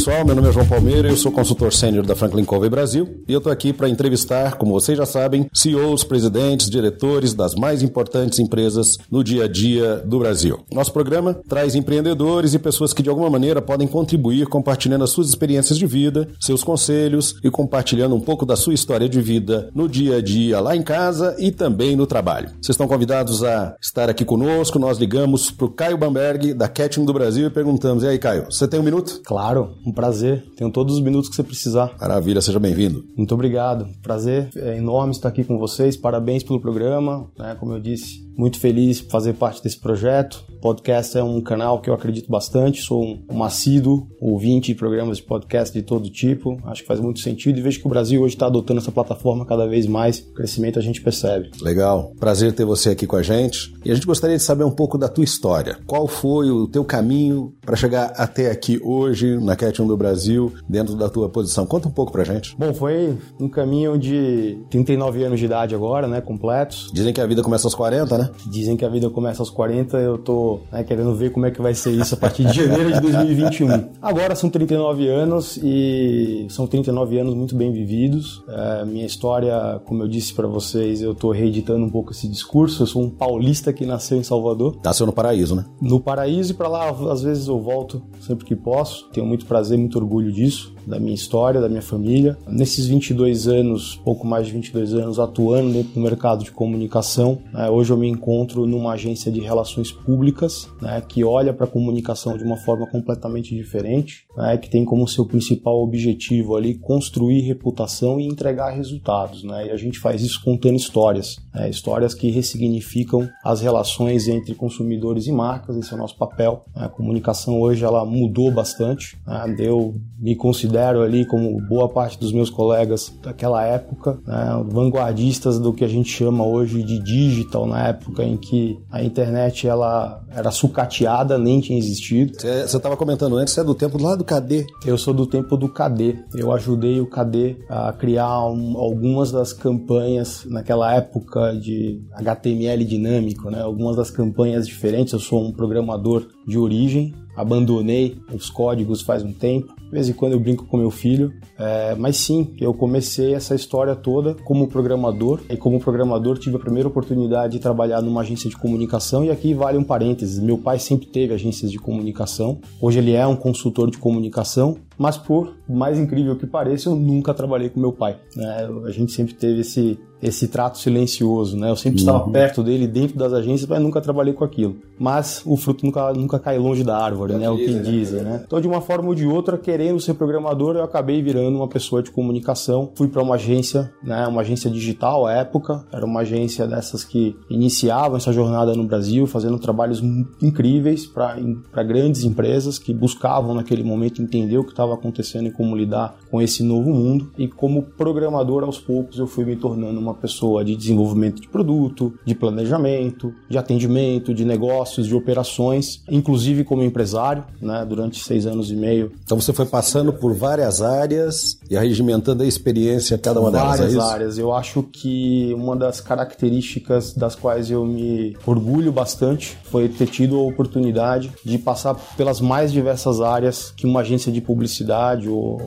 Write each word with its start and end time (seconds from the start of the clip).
Pessoal, 0.00 0.24
meu 0.24 0.34
nome 0.34 0.48
é 0.48 0.52
João 0.52 0.66
Palmeira, 0.66 1.10
eu 1.10 1.16
sou 1.16 1.30
consultor 1.30 1.74
sênior 1.74 2.06
da 2.06 2.16
Franklin 2.16 2.42
Covey 2.42 2.70
Brasil 2.70 3.22
e 3.28 3.34
eu 3.34 3.36
estou 3.36 3.52
aqui 3.52 3.70
para 3.70 3.86
entrevistar, 3.86 4.56
como 4.56 4.72
vocês 4.72 4.96
já 4.96 5.04
sabem, 5.04 5.46
CEOs, 5.52 6.04
presidentes, 6.04 6.70
diretores 6.70 7.34
das 7.34 7.54
mais 7.54 7.82
importantes 7.82 8.38
empresas 8.38 8.96
no 9.10 9.22
dia 9.22 9.44
a 9.44 9.46
dia 9.46 9.96
do 9.96 10.18
Brasil. 10.18 10.60
Nosso 10.72 10.90
programa 10.90 11.34
traz 11.46 11.74
empreendedores 11.74 12.54
e 12.54 12.58
pessoas 12.58 12.94
que 12.94 13.02
de 13.02 13.10
alguma 13.10 13.28
maneira 13.28 13.60
podem 13.60 13.86
contribuir 13.86 14.46
compartilhando 14.46 15.04
as 15.04 15.10
suas 15.10 15.28
experiências 15.28 15.76
de 15.76 15.84
vida, 15.86 16.28
seus 16.40 16.64
conselhos 16.64 17.34
e 17.44 17.50
compartilhando 17.50 18.14
um 18.14 18.20
pouco 18.20 18.46
da 18.46 18.56
sua 18.56 18.72
história 18.72 19.06
de 19.06 19.20
vida 19.20 19.68
no 19.74 19.86
dia 19.86 20.16
a 20.16 20.22
dia 20.22 20.60
lá 20.60 20.74
em 20.74 20.82
casa 20.82 21.36
e 21.38 21.50
também 21.50 21.94
no 21.94 22.06
trabalho. 22.06 22.48
Vocês 22.52 22.70
estão 22.70 22.88
convidados 22.88 23.44
a 23.44 23.76
estar 23.78 24.08
aqui 24.08 24.24
conosco, 24.24 24.78
nós 24.78 24.96
ligamos 24.96 25.50
para 25.50 25.66
o 25.66 25.70
Caio 25.70 25.98
Bamberg 25.98 26.54
da 26.54 26.68
Catching 26.68 27.04
do 27.04 27.12
Brasil 27.12 27.48
e 27.48 27.50
perguntamos, 27.50 28.02
e 28.02 28.06
aí 28.06 28.18
Caio, 28.18 28.46
você 28.46 28.66
tem 28.66 28.80
um 28.80 28.82
minuto? 28.82 29.20
Claro. 29.26 29.74
Um 29.90 29.92
prazer. 30.00 30.42
Tenho 30.56 30.70
todos 30.70 30.94
os 30.94 31.02
minutos 31.02 31.28
que 31.28 31.36
você 31.36 31.42
precisar. 31.42 31.94
Maravilha, 32.00 32.40
seja 32.40 32.58
bem-vindo. 32.58 33.04
Muito 33.14 33.34
obrigado. 33.34 33.86
Prazer 34.02 34.48
é 34.56 34.78
enorme 34.78 35.12
estar 35.12 35.28
aqui 35.28 35.44
com 35.44 35.58
vocês. 35.58 35.94
Parabéns 35.94 36.42
pelo 36.42 36.58
programa. 36.58 37.30
Né? 37.38 37.54
Como 37.60 37.74
eu 37.74 37.80
disse, 37.80 38.26
muito 38.40 38.58
feliz 38.58 39.02
por 39.02 39.10
fazer 39.10 39.34
parte 39.34 39.62
desse 39.62 39.78
projeto. 39.78 40.42
Podcast 40.62 41.16
é 41.16 41.22
um 41.22 41.42
canal 41.42 41.80
que 41.80 41.90
eu 41.90 41.94
acredito 41.94 42.30
bastante. 42.30 42.80
Sou 42.80 43.18
um, 43.30 43.44
assíduo 43.44 44.06
ouvinte 44.20 44.72
de 44.72 44.78
programas 44.78 45.18
de 45.18 45.22
podcast 45.22 45.78
de 45.78 45.84
todo 45.84 46.10
tipo. 46.10 46.58
Acho 46.64 46.82
que 46.82 46.88
faz 46.88 47.00
muito 47.00 47.20
sentido 47.20 47.58
e 47.58 47.62
vejo 47.62 47.80
que 47.80 47.86
o 47.86 47.90
Brasil 47.90 48.22
hoje 48.22 48.34
está 48.34 48.46
adotando 48.46 48.80
essa 48.80 48.90
plataforma 48.90 49.44
cada 49.44 49.66
vez 49.66 49.86
mais. 49.86 50.20
O 50.20 50.32
crescimento 50.32 50.78
a 50.78 50.82
gente 50.82 51.02
percebe. 51.02 51.50
Legal. 51.60 52.12
Prazer 52.18 52.52
ter 52.52 52.64
você 52.64 52.90
aqui 52.90 53.06
com 53.06 53.16
a 53.16 53.22
gente. 53.22 53.74
E 53.84 53.90
a 53.90 53.94
gente 53.94 54.06
gostaria 54.06 54.36
de 54.36 54.42
saber 54.42 54.64
um 54.64 54.70
pouco 54.70 54.96
da 54.96 55.08
tua 55.08 55.24
história. 55.24 55.78
Qual 55.86 56.06
foi 56.06 56.50
o 56.50 56.66
teu 56.66 56.84
caminho 56.84 57.54
para 57.60 57.76
chegar 57.76 58.12
até 58.16 58.50
aqui 58.50 58.80
hoje 58.82 59.38
na 59.38 59.56
Cat 59.56 59.82
do 59.82 59.96
Brasil, 59.96 60.52
dentro 60.68 60.94
da 60.94 61.08
tua 61.08 61.28
posição? 61.28 61.66
Conta 61.66 61.88
um 61.88 61.92
pouco 61.92 62.12
pra 62.12 62.24
gente. 62.24 62.56
Bom, 62.58 62.72
foi 62.72 63.18
um 63.38 63.48
caminho 63.48 63.98
de 63.98 64.58
39 64.70 65.24
anos 65.24 65.38
de 65.38 65.46
idade 65.46 65.74
agora, 65.74 66.06
né, 66.06 66.20
completos. 66.20 66.90
Dizem 66.92 67.12
que 67.12 67.20
a 67.20 67.26
vida 67.26 67.42
começa 67.42 67.66
aos 67.66 67.74
40, 67.74 68.18
né? 68.18 68.29
Dizem 68.46 68.76
que 68.76 68.84
a 68.84 68.88
vida 68.88 69.08
começa 69.10 69.42
aos 69.42 69.50
40, 69.50 69.96
eu 69.98 70.18
tô 70.18 70.60
né, 70.70 70.84
querendo 70.84 71.14
ver 71.14 71.30
como 71.32 71.46
é 71.46 71.50
que 71.50 71.60
vai 71.60 71.74
ser 71.74 71.90
isso 71.90 72.14
a 72.14 72.16
partir 72.16 72.44
de 72.44 72.52
janeiro 72.52 72.92
de 72.92 73.00
2021. 73.00 73.90
Agora 74.00 74.34
são 74.34 74.50
39 74.50 75.08
anos 75.08 75.58
e 75.62 76.46
são 76.50 76.66
39 76.66 77.18
anos 77.18 77.34
muito 77.34 77.54
bem 77.54 77.72
vividos. 77.72 78.42
É, 78.48 78.84
minha 78.84 79.06
história, 79.06 79.80
como 79.84 80.02
eu 80.02 80.08
disse 80.08 80.34
para 80.34 80.46
vocês, 80.46 81.02
eu 81.02 81.14
tô 81.14 81.30
reeditando 81.30 81.84
um 81.84 81.90
pouco 81.90 82.12
esse 82.12 82.28
discurso. 82.28 82.82
Eu 82.82 82.86
sou 82.86 83.02
um 83.02 83.10
paulista 83.10 83.72
que 83.72 83.86
nasceu 83.86 84.18
em 84.18 84.22
Salvador. 84.22 84.76
Nasceu 84.84 85.06
no 85.06 85.12
Paraíso, 85.12 85.54
né? 85.54 85.64
No 85.80 86.00
Paraíso 86.00 86.52
e 86.52 86.54
para 86.54 86.68
lá 86.68 86.90
às 87.10 87.22
vezes 87.22 87.46
eu 87.46 87.60
volto 87.60 88.02
sempre 88.20 88.44
que 88.44 88.56
posso. 88.56 89.08
Tenho 89.12 89.26
muito 89.26 89.46
prazer, 89.46 89.78
muito 89.78 89.98
orgulho 89.98 90.32
disso 90.32 90.74
da 90.86 90.98
minha 90.98 91.14
história, 91.14 91.60
da 91.60 91.68
minha 91.68 91.82
família. 91.82 92.36
Nesses 92.48 92.86
22 92.86 93.48
anos, 93.48 94.00
pouco 94.04 94.26
mais 94.26 94.46
de 94.46 94.52
22 94.52 94.94
anos, 94.94 95.18
atuando 95.18 95.72
dentro 95.72 95.92
do 95.92 96.00
mercado 96.00 96.44
de 96.44 96.50
comunicação, 96.50 97.38
né, 97.52 97.68
hoje 97.70 97.92
eu 97.92 97.96
me 97.96 98.08
encontro 98.08 98.66
numa 98.66 98.92
agência 98.92 99.30
de 99.30 99.40
relações 99.40 99.92
públicas 99.92 100.68
né, 100.80 101.02
que 101.06 101.24
olha 101.24 101.52
para 101.52 101.64
a 101.64 101.68
comunicação 101.68 102.36
de 102.36 102.44
uma 102.44 102.56
forma 102.56 102.86
completamente 102.86 103.54
diferente, 103.54 104.24
né, 104.36 104.56
que 104.56 104.68
tem 104.68 104.84
como 104.84 105.06
seu 105.08 105.26
principal 105.26 105.82
objetivo 105.82 106.56
ali 106.56 106.74
construir 106.74 107.40
reputação 107.40 108.18
e 108.20 108.26
entregar 108.26 108.70
resultados. 108.70 109.44
Né, 109.44 109.68
e 109.68 109.70
a 109.70 109.76
gente 109.76 109.98
faz 109.98 110.22
isso 110.22 110.42
contando 110.44 110.76
histórias, 110.76 111.36
né, 111.52 111.68
histórias 111.68 112.14
que 112.14 112.30
ressignificam 112.30 113.28
as 113.44 113.60
relações 113.60 114.28
entre 114.28 114.54
consumidores 114.54 115.26
e 115.26 115.32
marcas. 115.32 115.76
Esse 115.76 115.92
é 115.92 115.96
o 115.96 115.98
nosso 115.98 116.16
papel. 116.16 116.64
Né. 116.74 116.84
A 116.84 116.88
comunicação 116.88 117.60
hoje 117.60 117.84
ela 117.84 118.04
mudou 118.04 118.50
bastante. 118.50 119.18
Né, 119.26 119.56
eu 119.58 119.94
me 120.18 120.36
considero 120.36 120.60
considero 120.60 121.02
ali 121.02 121.24
como 121.24 121.60
boa 121.60 121.88
parte 121.88 122.18
dos 122.18 122.32
meus 122.32 122.50
colegas 122.50 123.12
daquela 123.22 123.64
época, 123.64 124.18
né, 124.26 124.64
vanguardistas 124.68 125.58
do 125.58 125.72
que 125.72 125.84
a 125.84 125.88
gente 125.88 126.10
chama 126.10 126.44
hoje 126.44 126.82
de 126.82 126.98
digital, 126.98 127.66
na 127.66 127.88
época 127.88 128.22
em 128.22 128.36
que 128.36 128.78
a 128.90 129.02
internet 129.02 129.66
ela 129.66 130.22
era 130.30 130.50
sucateada, 130.50 131.38
nem 131.38 131.60
tinha 131.60 131.78
existido. 131.78 132.32
Você 132.40 132.76
estava 132.76 132.96
comentando 132.96 133.36
antes, 133.36 133.54
você 133.54 133.60
é 133.60 133.64
do 133.64 133.74
tempo 133.74 134.00
lá 134.00 134.14
do 134.14 134.24
KD? 134.24 134.66
Eu 134.86 134.96
sou 134.96 135.12
do 135.12 135.26
tempo 135.26 135.56
do 135.56 135.68
KD. 135.68 136.16
Eu 136.34 136.52
ajudei 136.52 137.00
o 137.00 137.06
KD 137.06 137.56
a 137.68 137.92
criar 137.92 138.44
um, 138.46 138.76
algumas 138.76 139.32
das 139.32 139.52
campanhas 139.52 140.44
naquela 140.46 140.94
época 140.94 141.39
de 141.60 142.00
HTML 142.12 142.84
dinâmico, 142.84 143.50
né? 143.50 143.60
Algumas 143.62 143.96
das 143.96 144.10
campanhas 144.10 144.66
diferentes. 144.66 145.12
Eu 145.12 145.18
sou 145.18 145.44
um 145.44 145.52
programador 145.52 146.28
de 146.46 146.58
origem, 146.58 147.14
abandonei 147.36 148.16
os 148.32 148.50
códigos 148.50 149.02
faz 149.02 149.22
um 149.22 149.32
tempo. 149.32 149.74
De 149.90 149.90
vez 149.90 150.08
em 150.08 150.12
quando 150.12 150.34
eu 150.34 150.40
brinco 150.40 150.66
com 150.66 150.76
meu 150.76 150.90
filho, 150.90 151.32
é, 151.58 151.96
mas 151.96 152.16
sim, 152.16 152.54
eu 152.60 152.72
comecei 152.72 153.34
essa 153.34 153.56
história 153.56 153.96
toda 153.96 154.34
como 154.44 154.68
programador 154.68 155.40
e 155.50 155.56
como 155.56 155.80
programador 155.80 156.38
tive 156.38 156.54
a 156.56 156.60
primeira 156.60 156.88
oportunidade 156.88 157.54
de 157.54 157.58
trabalhar 157.58 158.00
numa 158.00 158.20
agência 158.20 158.48
de 158.48 158.56
comunicação 158.56 159.24
e 159.24 159.30
aqui 159.30 159.52
vale 159.52 159.76
um 159.76 159.82
parênteses, 159.82 160.38
meu 160.38 160.58
pai 160.58 160.78
sempre 160.78 161.06
teve 161.06 161.34
agências 161.34 161.72
de 161.72 161.78
comunicação, 161.78 162.60
hoje 162.80 163.00
ele 163.00 163.14
é 163.14 163.26
um 163.26 163.34
consultor 163.34 163.90
de 163.90 163.98
comunicação, 163.98 164.76
mas 165.00 165.16
por 165.16 165.54
mais 165.66 165.98
incrível 165.98 166.36
que 166.36 166.46
pareça, 166.46 166.90
eu 166.90 166.94
nunca 166.94 167.32
trabalhei 167.32 167.70
com 167.70 167.80
meu 167.80 167.90
pai. 167.90 168.18
Né? 168.36 168.68
A 168.84 168.90
gente 168.90 169.12
sempre 169.12 169.32
teve 169.32 169.62
esse 169.62 169.98
esse 170.22 170.48
trato 170.48 170.78
silencioso, 170.78 171.56
né? 171.56 171.70
Eu 171.70 171.76
sempre 171.76 172.02
uhum. 172.02 172.06
estava 172.06 172.30
perto 172.30 172.62
dele, 172.62 172.86
dentro 172.86 173.16
das 173.16 173.32
agências, 173.32 173.68
mas 173.68 173.80
nunca 173.80 174.00
trabalhei 174.00 174.34
com 174.34 174.44
aquilo. 174.44 174.76
Mas 174.98 175.42
o 175.46 175.56
fruto 175.56 175.84
nunca, 175.86 176.12
nunca 176.12 176.38
cai 176.38 176.58
longe 176.58 176.84
da 176.84 176.96
árvore, 176.96 177.34
né? 177.34 177.48
O 177.48 177.56
que 177.56 177.70
né? 177.70 177.82
dizem, 177.82 178.22
né? 178.22 178.42
Então, 178.46 178.60
de 178.60 178.68
uma 178.68 178.80
forma 178.80 179.08
ou 179.08 179.14
de 179.14 179.26
outra, 179.26 179.56
querendo 179.56 179.98
ser 179.98 180.14
programador, 180.14 180.76
eu 180.76 180.84
acabei 180.84 181.22
virando 181.22 181.56
uma 181.56 181.68
pessoa 181.68 182.02
de 182.02 182.10
comunicação. 182.10 182.92
Fui 182.94 183.08
para 183.08 183.22
uma 183.22 183.36
agência, 183.36 183.92
né? 184.02 184.26
Uma 184.26 184.42
agência 184.42 184.70
digital 184.70 185.26
à 185.26 185.32
época. 185.32 185.86
Era 185.90 186.04
uma 186.04 186.20
agência 186.20 186.66
dessas 186.66 187.02
que 187.02 187.34
iniciavam 187.48 188.16
essa 188.16 188.32
jornada 188.32 188.74
no 188.74 188.84
Brasil, 188.84 189.26
fazendo 189.26 189.58
trabalhos 189.58 190.02
incríveis 190.42 191.06
para 191.06 191.82
grandes 191.82 192.24
empresas 192.24 192.78
que 192.78 192.92
buscavam 192.92 193.54
naquele 193.54 193.82
momento 193.82 194.20
entender 194.20 194.58
o 194.58 194.64
que 194.64 194.72
estava 194.72 194.89
acontecendo 194.92 195.46
e 195.46 195.50
como 195.50 195.74
lidar 195.74 196.16
com 196.30 196.42
esse 196.42 196.62
novo 196.62 196.90
mundo. 196.90 197.32
E 197.38 197.48
como 197.48 197.82
programador, 197.82 198.64
aos 198.64 198.78
poucos, 198.78 199.18
eu 199.18 199.26
fui 199.26 199.44
me 199.44 199.56
tornando 199.56 199.98
uma 199.98 200.10
uma 200.10 200.14
pessoa 200.14 200.64
de 200.64 200.76
desenvolvimento 200.76 201.40
de 201.40 201.48
produto, 201.48 202.12
de 202.24 202.34
planejamento, 202.34 203.32
de 203.48 203.56
atendimento, 203.56 204.34
de 204.34 204.44
negócios, 204.44 205.06
de 205.06 205.14
operações, 205.14 206.02
inclusive 206.10 206.64
como 206.64 206.82
empresário, 206.82 207.44
né, 207.60 207.86
durante 207.88 208.22
seis 208.22 208.46
anos 208.46 208.70
e 208.70 208.76
meio. 208.76 209.12
Então 209.24 209.40
você 209.40 209.52
foi 209.52 209.66
passando 209.66 210.12
por 210.12 210.34
várias 210.34 210.82
áreas 210.82 211.58
e 211.70 211.76
arregimentando 211.76 212.42
a 212.42 212.46
experiência 212.46 213.16
cada 213.16 213.40
uma 213.40 213.50
delas, 213.50 213.80
é 213.80 213.82
Várias 213.82 213.96
é 213.96 214.00
áreas. 214.00 214.38
Eu 214.38 214.52
acho 214.52 214.82
que 214.82 215.54
uma 215.54 215.76
das 215.76 216.00
características 216.00 217.14
das 217.14 217.34
quais 217.34 217.70
eu 217.70 217.84
me 217.84 218.36
orgulho 218.44 218.92
bastante 218.92 219.56
foi 219.64 219.88
ter 219.88 220.06
tido 220.06 220.36
a 220.36 220.42
oportunidade 220.42 221.32
de 221.44 221.58
passar 221.58 221.94
pelas 222.16 222.40
mais 222.40 222.72
diversas 222.72 223.20
áreas 223.20 223.72
que 223.76 223.86
uma 223.86 224.00
agência 224.00 224.32
de 224.32 224.40
publicidade 224.40 224.79
ou 225.28 225.58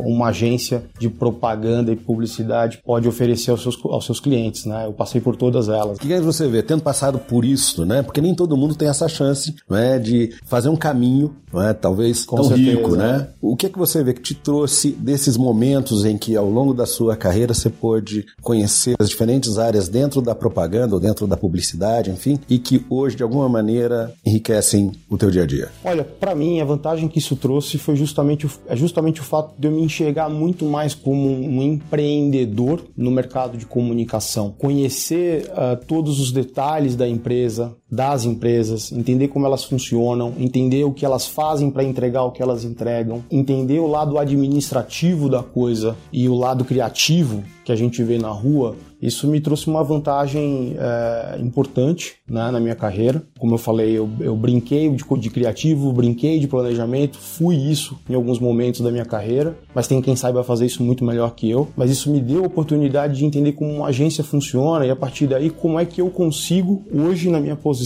uma 0.00 0.28
agência 0.28 0.84
de 0.98 1.08
propaganda 1.08 1.92
e 1.92 1.96
publicidade 1.96 2.80
pode 2.84 3.08
oferecer 3.08 3.50
aos 3.50 3.62
seus 3.62 3.78
aos 3.84 4.04
seus 4.04 4.20
clientes, 4.20 4.64
né? 4.64 4.86
Eu 4.86 4.92
passei 4.92 5.20
por 5.20 5.36
todas 5.36 5.68
elas. 5.68 5.98
O 5.98 6.00
que, 6.00 6.20
você 6.20 6.48
vê, 6.48 6.62
tendo 6.62 6.82
passado 6.82 7.18
por 7.18 7.44
isso, 7.44 7.84
né? 7.84 8.02
Porque 8.02 8.20
nem 8.20 8.34
todo 8.34 8.56
mundo 8.56 8.74
tem 8.74 8.88
essa 8.88 9.08
chance, 9.08 9.54
né? 9.68 9.98
De 9.98 10.34
fazer 10.44 10.68
um 10.68 10.76
caminho, 10.76 11.34
né? 11.52 11.72
Talvez 11.72 12.24
Com 12.24 12.36
tão 12.36 12.44
certeza, 12.46 12.70
rico, 12.70 12.96
né? 12.96 13.28
O 13.40 13.56
que 13.56 13.66
é 13.66 13.68
que 13.68 13.78
você 13.78 14.02
vê 14.02 14.12
que 14.12 14.22
te 14.22 14.34
trouxe 14.34 14.90
desses 14.90 15.36
momentos 15.36 16.04
em 16.04 16.16
que 16.16 16.36
ao 16.36 16.48
longo 16.48 16.74
da 16.74 16.86
sua 16.86 17.16
carreira 17.16 17.54
você 17.54 17.70
pôde 17.70 18.26
conhecer 18.40 18.94
as 18.98 19.08
diferentes 19.08 19.58
áreas 19.58 19.88
dentro 19.88 20.20
da 20.20 20.34
propaganda 20.34 20.94
ou 20.94 21.00
dentro 21.00 21.26
da 21.26 21.36
publicidade, 21.36 22.10
enfim, 22.10 22.38
e 22.48 22.58
que 22.58 22.84
hoje 22.88 23.16
de 23.16 23.22
alguma 23.22 23.48
maneira 23.48 24.12
enriquecem 24.24 24.92
o 25.08 25.16
teu 25.16 25.30
dia 25.30 25.42
a 25.42 25.46
dia? 25.46 25.70
Olha, 25.84 26.04
para 26.04 26.34
mim 26.34 26.60
a 26.60 26.64
vantagem 26.64 27.08
que 27.08 27.18
isso 27.18 27.36
trouxe 27.36 27.78
foi 27.78 27.96
justamente 27.96 28.41
o, 28.46 28.50
é 28.66 28.76
justamente 28.76 29.20
o 29.20 29.24
fato 29.24 29.54
de 29.58 29.68
eu 29.68 29.72
me 29.72 29.82
enxergar 29.82 30.28
muito 30.28 30.64
mais 30.64 30.94
como 30.94 31.28
um 31.28 31.62
empreendedor 31.62 32.84
no 32.96 33.10
mercado 33.10 33.56
de 33.56 33.66
comunicação, 33.66 34.54
conhecer 34.56 35.50
uh, 35.50 35.84
todos 35.86 36.20
os 36.20 36.32
detalhes 36.32 36.96
da 36.96 37.08
empresa, 37.08 37.76
das 37.92 38.24
empresas, 38.24 38.90
entender 38.90 39.28
como 39.28 39.44
elas 39.44 39.64
funcionam, 39.64 40.32
entender 40.38 40.82
o 40.84 40.94
que 40.94 41.04
elas 41.04 41.26
fazem 41.26 41.70
para 41.70 41.84
entregar 41.84 42.24
o 42.24 42.30
que 42.30 42.42
elas 42.42 42.64
entregam, 42.64 43.22
entender 43.30 43.80
o 43.80 43.86
lado 43.86 44.18
administrativo 44.18 45.28
da 45.28 45.42
coisa 45.42 45.94
e 46.10 46.26
o 46.26 46.34
lado 46.34 46.64
criativo 46.64 47.44
que 47.64 47.70
a 47.70 47.76
gente 47.76 48.02
vê 48.02 48.18
na 48.18 48.30
rua, 48.30 48.74
isso 49.02 49.26
me 49.26 49.40
trouxe 49.40 49.66
uma 49.66 49.82
vantagem 49.82 50.76
é, 50.78 51.38
importante 51.40 52.14
né, 52.28 52.52
na 52.52 52.60
minha 52.60 52.76
carreira. 52.76 53.20
Como 53.36 53.54
eu 53.54 53.58
falei, 53.58 53.98
eu, 53.98 54.08
eu 54.20 54.36
brinquei 54.36 54.88
de, 54.90 55.04
de, 55.18 55.30
criativo, 55.30 55.92
brinquei 55.92 56.38
de 56.38 56.46
planejamento, 56.46 57.18
fui 57.18 57.56
isso 57.56 57.98
em 58.08 58.14
alguns 58.14 58.38
momentos 58.38 58.80
da 58.80 58.92
minha 58.92 59.04
carreira, 59.04 59.56
mas 59.74 59.88
tem 59.88 60.00
quem 60.00 60.14
saiba 60.14 60.44
fazer 60.44 60.66
isso 60.66 60.84
muito 60.84 61.04
melhor 61.04 61.34
que 61.34 61.50
eu. 61.50 61.66
Mas 61.76 61.90
isso 61.90 62.10
me 62.12 62.20
deu 62.20 62.44
a 62.44 62.46
oportunidade 62.46 63.18
de 63.18 63.24
entender 63.24 63.52
como 63.52 63.72
uma 63.74 63.88
agência 63.88 64.22
funciona 64.22 64.86
e 64.86 64.90
a 64.90 64.96
partir 64.96 65.26
daí 65.26 65.50
como 65.50 65.80
é 65.80 65.84
que 65.84 66.00
eu 66.00 66.08
consigo, 66.08 66.84
hoje 66.92 67.28
na 67.28 67.40
minha 67.40 67.56
posição, 67.56 67.81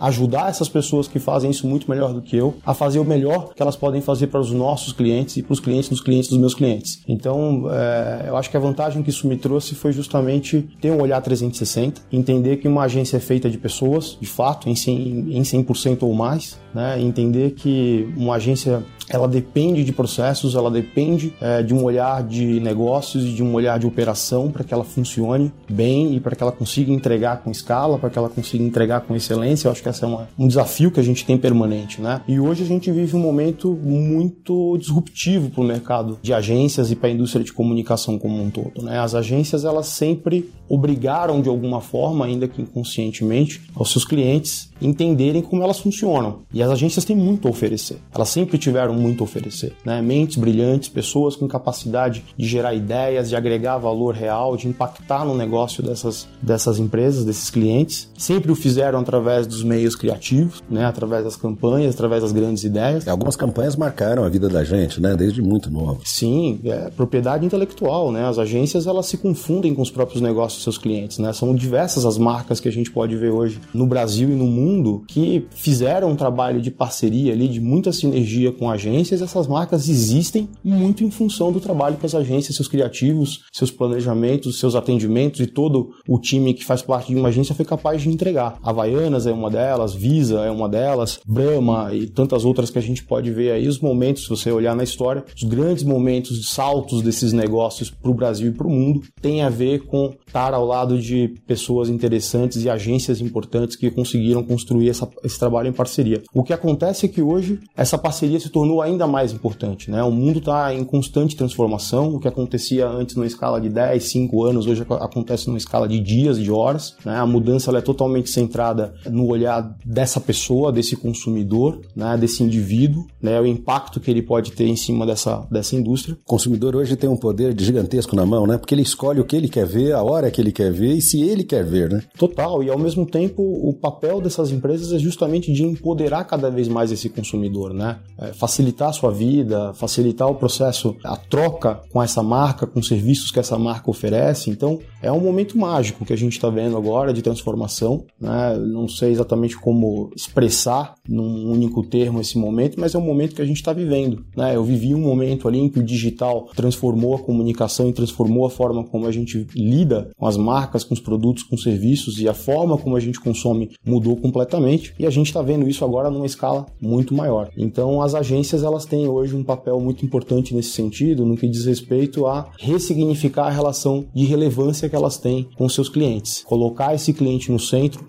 ajudar 0.00 0.50
essas 0.50 0.68
pessoas 0.68 1.08
que 1.08 1.18
fazem 1.18 1.50
isso 1.50 1.66
muito 1.66 1.90
melhor 1.90 2.12
do 2.12 2.22
que 2.22 2.36
eu 2.36 2.54
a 2.64 2.74
fazer 2.74 2.98
o 2.98 3.04
melhor 3.04 3.54
que 3.54 3.62
elas 3.62 3.76
podem 3.76 4.00
fazer 4.00 4.28
para 4.28 4.40
os 4.40 4.50
nossos 4.50 4.92
clientes 4.92 5.36
e 5.36 5.42
para 5.42 5.52
os 5.52 5.60
clientes 5.60 5.88
dos 5.88 6.00
clientes 6.00 6.28
dos 6.30 6.38
meus 6.38 6.54
clientes. 6.54 7.02
Então, 7.08 7.64
é, 7.70 8.24
eu 8.28 8.36
acho 8.36 8.50
que 8.50 8.56
a 8.56 8.60
vantagem 8.60 9.02
que 9.02 9.10
isso 9.10 9.26
me 9.26 9.36
trouxe 9.36 9.74
foi 9.74 9.92
justamente 9.92 10.68
ter 10.80 10.90
um 10.90 11.00
olhar 11.00 11.20
360, 11.20 12.02
entender 12.12 12.56
que 12.56 12.68
uma 12.68 12.84
agência 12.84 13.16
é 13.16 13.20
feita 13.20 13.48
de 13.50 13.58
pessoas, 13.58 14.16
de 14.20 14.26
fato, 14.26 14.68
em 14.68 14.74
100%, 14.74 15.32
em 15.32 15.42
100% 15.42 16.02
ou 16.02 16.14
mais, 16.14 16.58
né? 16.74 17.00
entender 17.00 17.52
que 17.52 18.08
uma 18.16 18.34
agência 18.34 18.84
ela 19.08 19.28
depende 19.28 19.84
de 19.84 19.92
processos, 19.92 20.54
ela 20.54 20.70
depende 20.70 21.32
é, 21.40 21.62
de 21.62 21.72
um 21.72 21.84
olhar 21.84 22.22
de 22.22 22.60
negócios 22.60 23.24
e 23.24 23.32
de 23.32 23.42
um 23.42 23.54
olhar 23.54 23.78
de 23.78 23.86
operação 23.86 24.50
para 24.50 24.64
que 24.64 24.74
ela 24.74 24.84
funcione 24.84 25.52
bem 25.70 26.14
e 26.14 26.20
para 26.20 26.34
que 26.34 26.42
ela 26.42 26.52
consiga 26.52 26.92
entregar 26.92 27.38
com 27.38 27.50
escala, 27.50 27.98
para 27.98 28.10
que 28.10 28.18
ela 28.18 28.28
consiga 28.28 28.64
entregar 28.64 29.02
com 29.02 29.14
excelência. 29.14 29.35
Eu 29.66 29.72
acho 29.72 29.82
que 29.82 29.88
esse 29.88 30.02
é 30.02 30.06
uma, 30.06 30.28
um 30.38 30.46
desafio 30.48 30.90
que 30.90 31.00
a 31.00 31.02
gente 31.02 31.24
tem 31.24 31.36
permanente, 31.36 32.00
né? 32.00 32.20
E 32.26 32.38
hoje 32.38 32.62
a 32.62 32.66
gente 32.66 32.90
vive 32.90 33.16
um 33.16 33.20
momento 33.20 33.72
muito 33.72 34.76
disruptivo 34.78 35.50
para 35.50 35.60
o 35.60 35.64
mercado 35.64 36.18
de 36.22 36.32
agências 36.32 36.90
e 36.90 36.96
para 36.96 37.08
a 37.08 37.12
indústria 37.12 37.44
de 37.44 37.52
comunicação 37.52 38.18
como 38.18 38.42
um 38.42 38.50
todo, 38.50 38.82
né? 38.82 38.98
As 38.98 39.14
agências 39.14 39.64
elas 39.64 39.86
sempre 39.86 40.50
obrigaram 40.68 41.40
de 41.40 41.48
alguma 41.48 41.80
forma, 41.80 42.24
ainda 42.24 42.48
que 42.48 42.60
inconscientemente, 42.60 43.62
aos 43.74 43.90
seus 43.90 44.04
clientes 44.04 44.70
entenderem 44.80 45.40
como 45.40 45.62
elas 45.62 45.78
funcionam. 45.78 46.40
E 46.52 46.62
as 46.62 46.70
agências 46.70 47.04
têm 47.04 47.16
muito 47.16 47.48
a 47.48 47.50
oferecer. 47.50 47.98
Elas 48.14 48.28
sempre 48.28 48.58
tiveram 48.58 48.94
muito 48.94 49.22
a 49.22 49.24
oferecer, 49.24 49.74
né? 49.84 50.02
Mentes 50.02 50.36
brilhantes, 50.36 50.88
pessoas 50.88 51.36
com 51.36 51.48
capacidade 51.48 52.24
de 52.36 52.46
gerar 52.46 52.74
ideias, 52.74 53.28
de 53.28 53.36
agregar 53.36 53.78
valor 53.78 54.14
real, 54.14 54.56
de 54.56 54.68
impactar 54.68 55.24
no 55.24 55.34
negócio 55.34 55.82
dessas, 55.82 56.28
dessas 56.42 56.78
empresas, 56.78 57.24
desses 57.24 57.50
clientes. 57.50 58.10
Sempre 58.16 58.52
o 58.52 58.54
fizeram 58.54 58.98
através 59.00 59.25
dos 59.46 59.62
meios 59.62 59.96
criativos, 59.96 60.62
né? 60.70 60.84
Através 60.84 61.24
das 61.24 61.36
campanhas, 61.36 61.94
através 61.94 62.22
das 62.22 62.32
grandes 62.32 62.64
ideias. 62.64 63.06
Algumas 63.08 63.36
campanhas 63.36 63.76
marcaram 63.76 64.24
a 64.24 64.28
vida 64.28 64.48
da 64.48 64.62
gente, 64.64 65.00
né? 65.00 65.16
Desde 65.16 65.42
muito 65.42 65.70
novo. 65.70 66.00
Sim, 66.04 66.60
é 66.64 66.90
propriedade 66.90 67.44
intelectual, 67.44 68.12
né? 68.12 68.26
As 68.26 68.38
agências 68.38 68.86
elas 68.86 69.06
se 69.06 69.16
confundem 69.16 69.74
com 69.74 69.82
os 69.82 69.90
próprios 69.90 70.20
negócios 70.20 70.54
dos 70.58 70.64
seus 70.64 70.78
clientes, 70.78 71.18
né? 71.18 71.32
São 71.32 71.54
diversas 71.54 72.04
as 72.04 72.18
marcas 72.18 72.60
que 72.60 72.68
a 72.68 72.72
gente 72.72 72.90
pode 72.90 73.16
ver 73.16 73.30
hoje 73.30 73.60
no 73.74 73.86
Brasil 73.86 74.30
e 74.30 74.34
no 74.34 74.46
mundo 74.46 75.04
que 75.08 75.46
fizeram 75.50 76.10
um 76.10 76.16
trabalho 76.16 76.60
de 76.60 76.70
parceria 76.70 77.32
ali, 77.32 77.48
de 77.48 77.60
muita 77.60 77.92
sinergia 77.92 78.52
com 78.52 78.70
agências, 78.70 79.22
essas 79.22 79.46
marcas 79.46 79.88
existem 79.88 80.48
muito 80.62 81.04
em 81.04 81.10
função 81.10 81.52
do 81.52 81.60
trabalho 81.60 81.96
que 81.96 82.06
as 82.06 82.14
agências, 82.14 82.56
seus 82.56 82.68
criativos, 82.68 83.44
seus 83.52 83.70
planejamentos, 83.70 84.58
seus 84.58 84.74
atendimentos 84.74 85.40
e 85.40 85.46
todo 85.46 85.90
o 86.08 86.18
time 86.18 86.54
que 86.54 86.64
faz 86.64 86.82
parte 86.82 87.12
de 87.12 87.18
uma 87.18 87.28
agência 87.28 87.54
foi 87.54 87.64
capaz 87.64 88.02
de 88.02 88.08
entregar. 88.08 88.58
Havaianas 89.06 89.26
é 89.26 89.32
uma 89.32 89.50
delas, 89.50 89.94
Visa 89.94 90.40
é 90.40 90.50
uma 90.50 90.68
delas, 90.68 91.20
Brahma 91.24 91.94
e 91.94 92.06
tantas 92.06 92.44
outras 92.44 92.70
que 92.70 92.78
a 92.78 92.82
gente 92.82 93.04
pode 93.04 93.30
ver 93.30 93.52
aí 93.52 93.68
os 93.68 93.78
momentos, 93.78 94.24
se 94.24 94.28
você 94.28 94.50
olhar 94.50 94.74
na 94.74 94.82
história, 94.82 95.24
os 95.34 95.44
grandes 95.44 95.84
momentos 95.84 96.36
de 96.38 96.46
saltos 96.46 97.02
desses 97.02 97.32
negócios 97.32 97.90
para 97.90 98.10
o 98.10 98.14
Brasil 98.14 98.48
e 98.48 98.52
para 98.52 98.66
o 98.66 98.70
mundo 98.70 99.02
tem 99.20 99.42
a 99.42 99.48
ver 99.48 99.86
com 99.86 100.12
estar 100.26 100.52
ao 100.52 100.66
lado 100.66 101.00
de 101.00 101.34
pessoas 101.46 101.88
interessantes 101.88 102.64
e 102.64 102.68
agências 102.68 103.20
importantes 103.20 103.76
que 103.76 103.90
conseguiram 103.90 104.42
construir 104.42 104.90
essa, 104.90 105.08
esse 105.22 105.38
trabalho 105.38 105.68
em 105.68 105.72
parceria. 105.72 106.22
O 106.34 106.42
que 106.42 106.52
acontece 106.52 107.06
é 107.06 107.08
que 107.08 107.22
hoje 107.22 107.60
essa 107.76 107.96
parceria 107.96 108.40
se 108.40 108.50
tornou 108.50 108.82
ainda 108.82 109.06
mais 109.06 109.32
importante. 109.32 109.90
Né? 109.90 110.02
O 110.02 110.10
mundo 110.10 110.40
está 110.40 110.74
em 110.74 110.84
constante 110.84 111.36
transformação. 111.36 112.14
O 112.14 112.20
que 112.20 112.28
acontecia 112.28 112.88
antes 112.88 113.14
numa 113.14 113.26
escala 113.26 113.60
de 113.60 113.68
10, 113.68 114.02
5 114.02 114.44
anos, 114.44 114.66
hoje 114.66 114.84
acontece 115.00 115.46
numa 115.46 115.58
escala 115.58 115.86
de 115.86 116.00
dias, 116.00 116.38
de 116.38 116.50
horas. 116.50 116.96
Né? 117.04 117.16
A 117.16 117.26
mudança 117.26 117.76
é 117.76 117.80
totalmente 117.80 118.30
centrada 118.30 118.94
no 119.08 119.26
olhar 119.26 119.76
dessa 119.84 120.20
pessoa, 120.20 120.72
desse 120.72 120.96
consumidor, 120.96 121.80
né? 121.94 122.16
desse 122.16 122.42
indivíduo, 122.42 123.06
né? 123.20 123.40
o 123.40 123.46
impacto 123.46 124.00
que 124.00 124.10
ele 124.10 124.22
pode 124.22 124.52
ter 124.52 124.66
em 124.66 124.76
cima 124.76 125.06
dessa, 125.06 125.46
dessa 125.50 125.76
indústria. 125.76 126.16
O 126.24 126.28
consumidor 126.28 126.76
hoje 126.76 126.96
tem 126.96 127.08
um 127.08 127.16
poder 127.16 127.58
gigantesco 127.58 128.14
na 128.16 128.26
mão, 128.26 128.46
né? 128.46 128.58
porque 128.58 128.74
ele 128.74 128.82
escolhe 128.82 129.20
o 129.20 129.24
que 129.24 129.36
ele 129.36 129.48
quer 129.48 129.66
ver, 129.66 129.92
a 129.92 130.02
hora 130.02 130.30
que 130.30 130.40
ele 130.40 130.52
quer 130.52 130.72
ver 130.72 130.94
e 130.94 131.02
se 131.02 131.22
ele 131.22 131.44
quer 131.44 131.64
ver. 131.64 131.90
Né? 131.90 132.02
Total, 132.18 132.62
e 132.62 132.70
ao 132.70 132.78
mesmo 132.78 133.06
tempo 133.06 133.42
o 133.42 133.72
papel 133.72 134.20
dessas 134.20 134.50
empresas 134.50 134.92
é 134.92 134.98
justamente 134.98 135.52
de 135.52 135.64
empoderar 135.64 136.24
cada 136.24 136.50
vez 136.50 136.68
mais 136.68 136.92
esse 136.92 137.08
consumidor, 137.08 137.72
né? 137.72 137.98
É, 138.18 138.32
facilitar 138.32 138.88
a 138.88 138.92
sua 138.92 139.10
vida, 139.10 139.72
facilitar 139.74 140.28
o 140.28 140.34
processo, 140.34 140.96
a 141.04 141.16
troca 141.16 141.80
com 141.90 142.02
essa 142.02 142.22
marca, 142.22 142.66
com 142.66 142.82
serviços 142.82 143.30
que 143.30 143.38
essa 143.38 143.58
marca 143.58 143.90
oferece. 143.90 144.50
Então, 144.50 144.78
é 145.02 145.10
um 145.10 145.20
momento 145.20 145.58
mágico 145.58 146.04
que 146.04 146.12
a 146.12 146.16
gente 146.16 146.32
está 146.32 146.48
vendo 146.48 146.76
agora 146.76 147.12
de 147.12 147.22
transformação. 147.22 148.04
Né? 148.20 148.56
Não 148.58 148.85
sei 148.88 149.10
exatamente 149.10 149.56
como 149.56 150.10
expressar 150.14 150.94
num 151.08 151.50
único 151.50 151.82
termo 151.82 152.20
esse 152.20 152.38
momento, 152.38 152.78
mas 152.78 152.94
é 152.94 152.98
um 152.98 153.04
momento 153.04 153.34
que 153.34 153.42
a 153.42 153.46
gente 153.46 153.56
está 153.56 153.72
vivendo. 153.72 154.24
Né? 154.36 154.56
Eu 154.56 154.64
vivi 154.64 154.94
um 154.94 155.00
momento 155.00 155.48
ali 155.48 155.58
em 155.58 155.68
que 155.68 155.78
o 155.78 155.82
digital 155.82 156.48
transformou 156.54 157.14
a 157.14 157.18
comunicação 157.18 157.88
e 157.88 157.92
transformou 157.92 158.46
a 158.46 158.50
forma 158.50 158.84
como 158.84 159.06
a 159.06 159.12
gente 159.12 159.46
lida 159.54 160.10
com 160.16 160.26
as 160.26 160.36
marcas, 160.36 160.84
com 160.84 160.94
os 160.94 161.00
produtos, 161.00 161.42
com 161.42 161.54
os 161.54 161.62
serviços 161.62 162.18
e 162.20 162.28
a 162.28 162.34
forma 162.34 162.76
como 162.78 162.96
a 162.96 163.00
gente 163.00 163.20
consome 163.20 163.70
mudou 163.84 164.16
completamente. 164.16 164.94
E 164.98 165.06
a 165.06 165.10
gente 165.10 165.26
está 165.26 165.42
vendo 165.42 165.68
isso 165.68 165.84
agora 165.84 166.10
numa 166.10 166.26
escala 166.26 166.66
muito 166.80 167.14
maior. 167.14 167.50
Então, 167.56 168.02
as 168.02 168.14
agências 168.14 168.62
elas 168.62 168.84
têm 168.84 169.08
hoje 169.08 169.34
um 169.34 169.44
papel 169.44 169.80
muito 169.80 170.04
importante 170.04 170.54
nesse 170.54 170.70
sentido, 170.70 171.24
no 171.24 171.36
que 171.36 171.48
diz 171.48 171.64
respeito 171.64 172.26
a 172.26 172.50
ressignificar 172.58 173.46
a 173.46 173.50
relação 173.50 174.06
de 174.14 174.24
relevância 174.24 174.88
que 174.88 174.96
elas 174.96 175.18
têm 175.18 175.48
com 175.56 175.68
seus 175.68 175.88
clientes. 175.88 176.42
Colocar 176.44 176.94
esse 176.94 177.12
cliente 177.12 177.50
no 177.50 177.58
centro, 177.58 178.04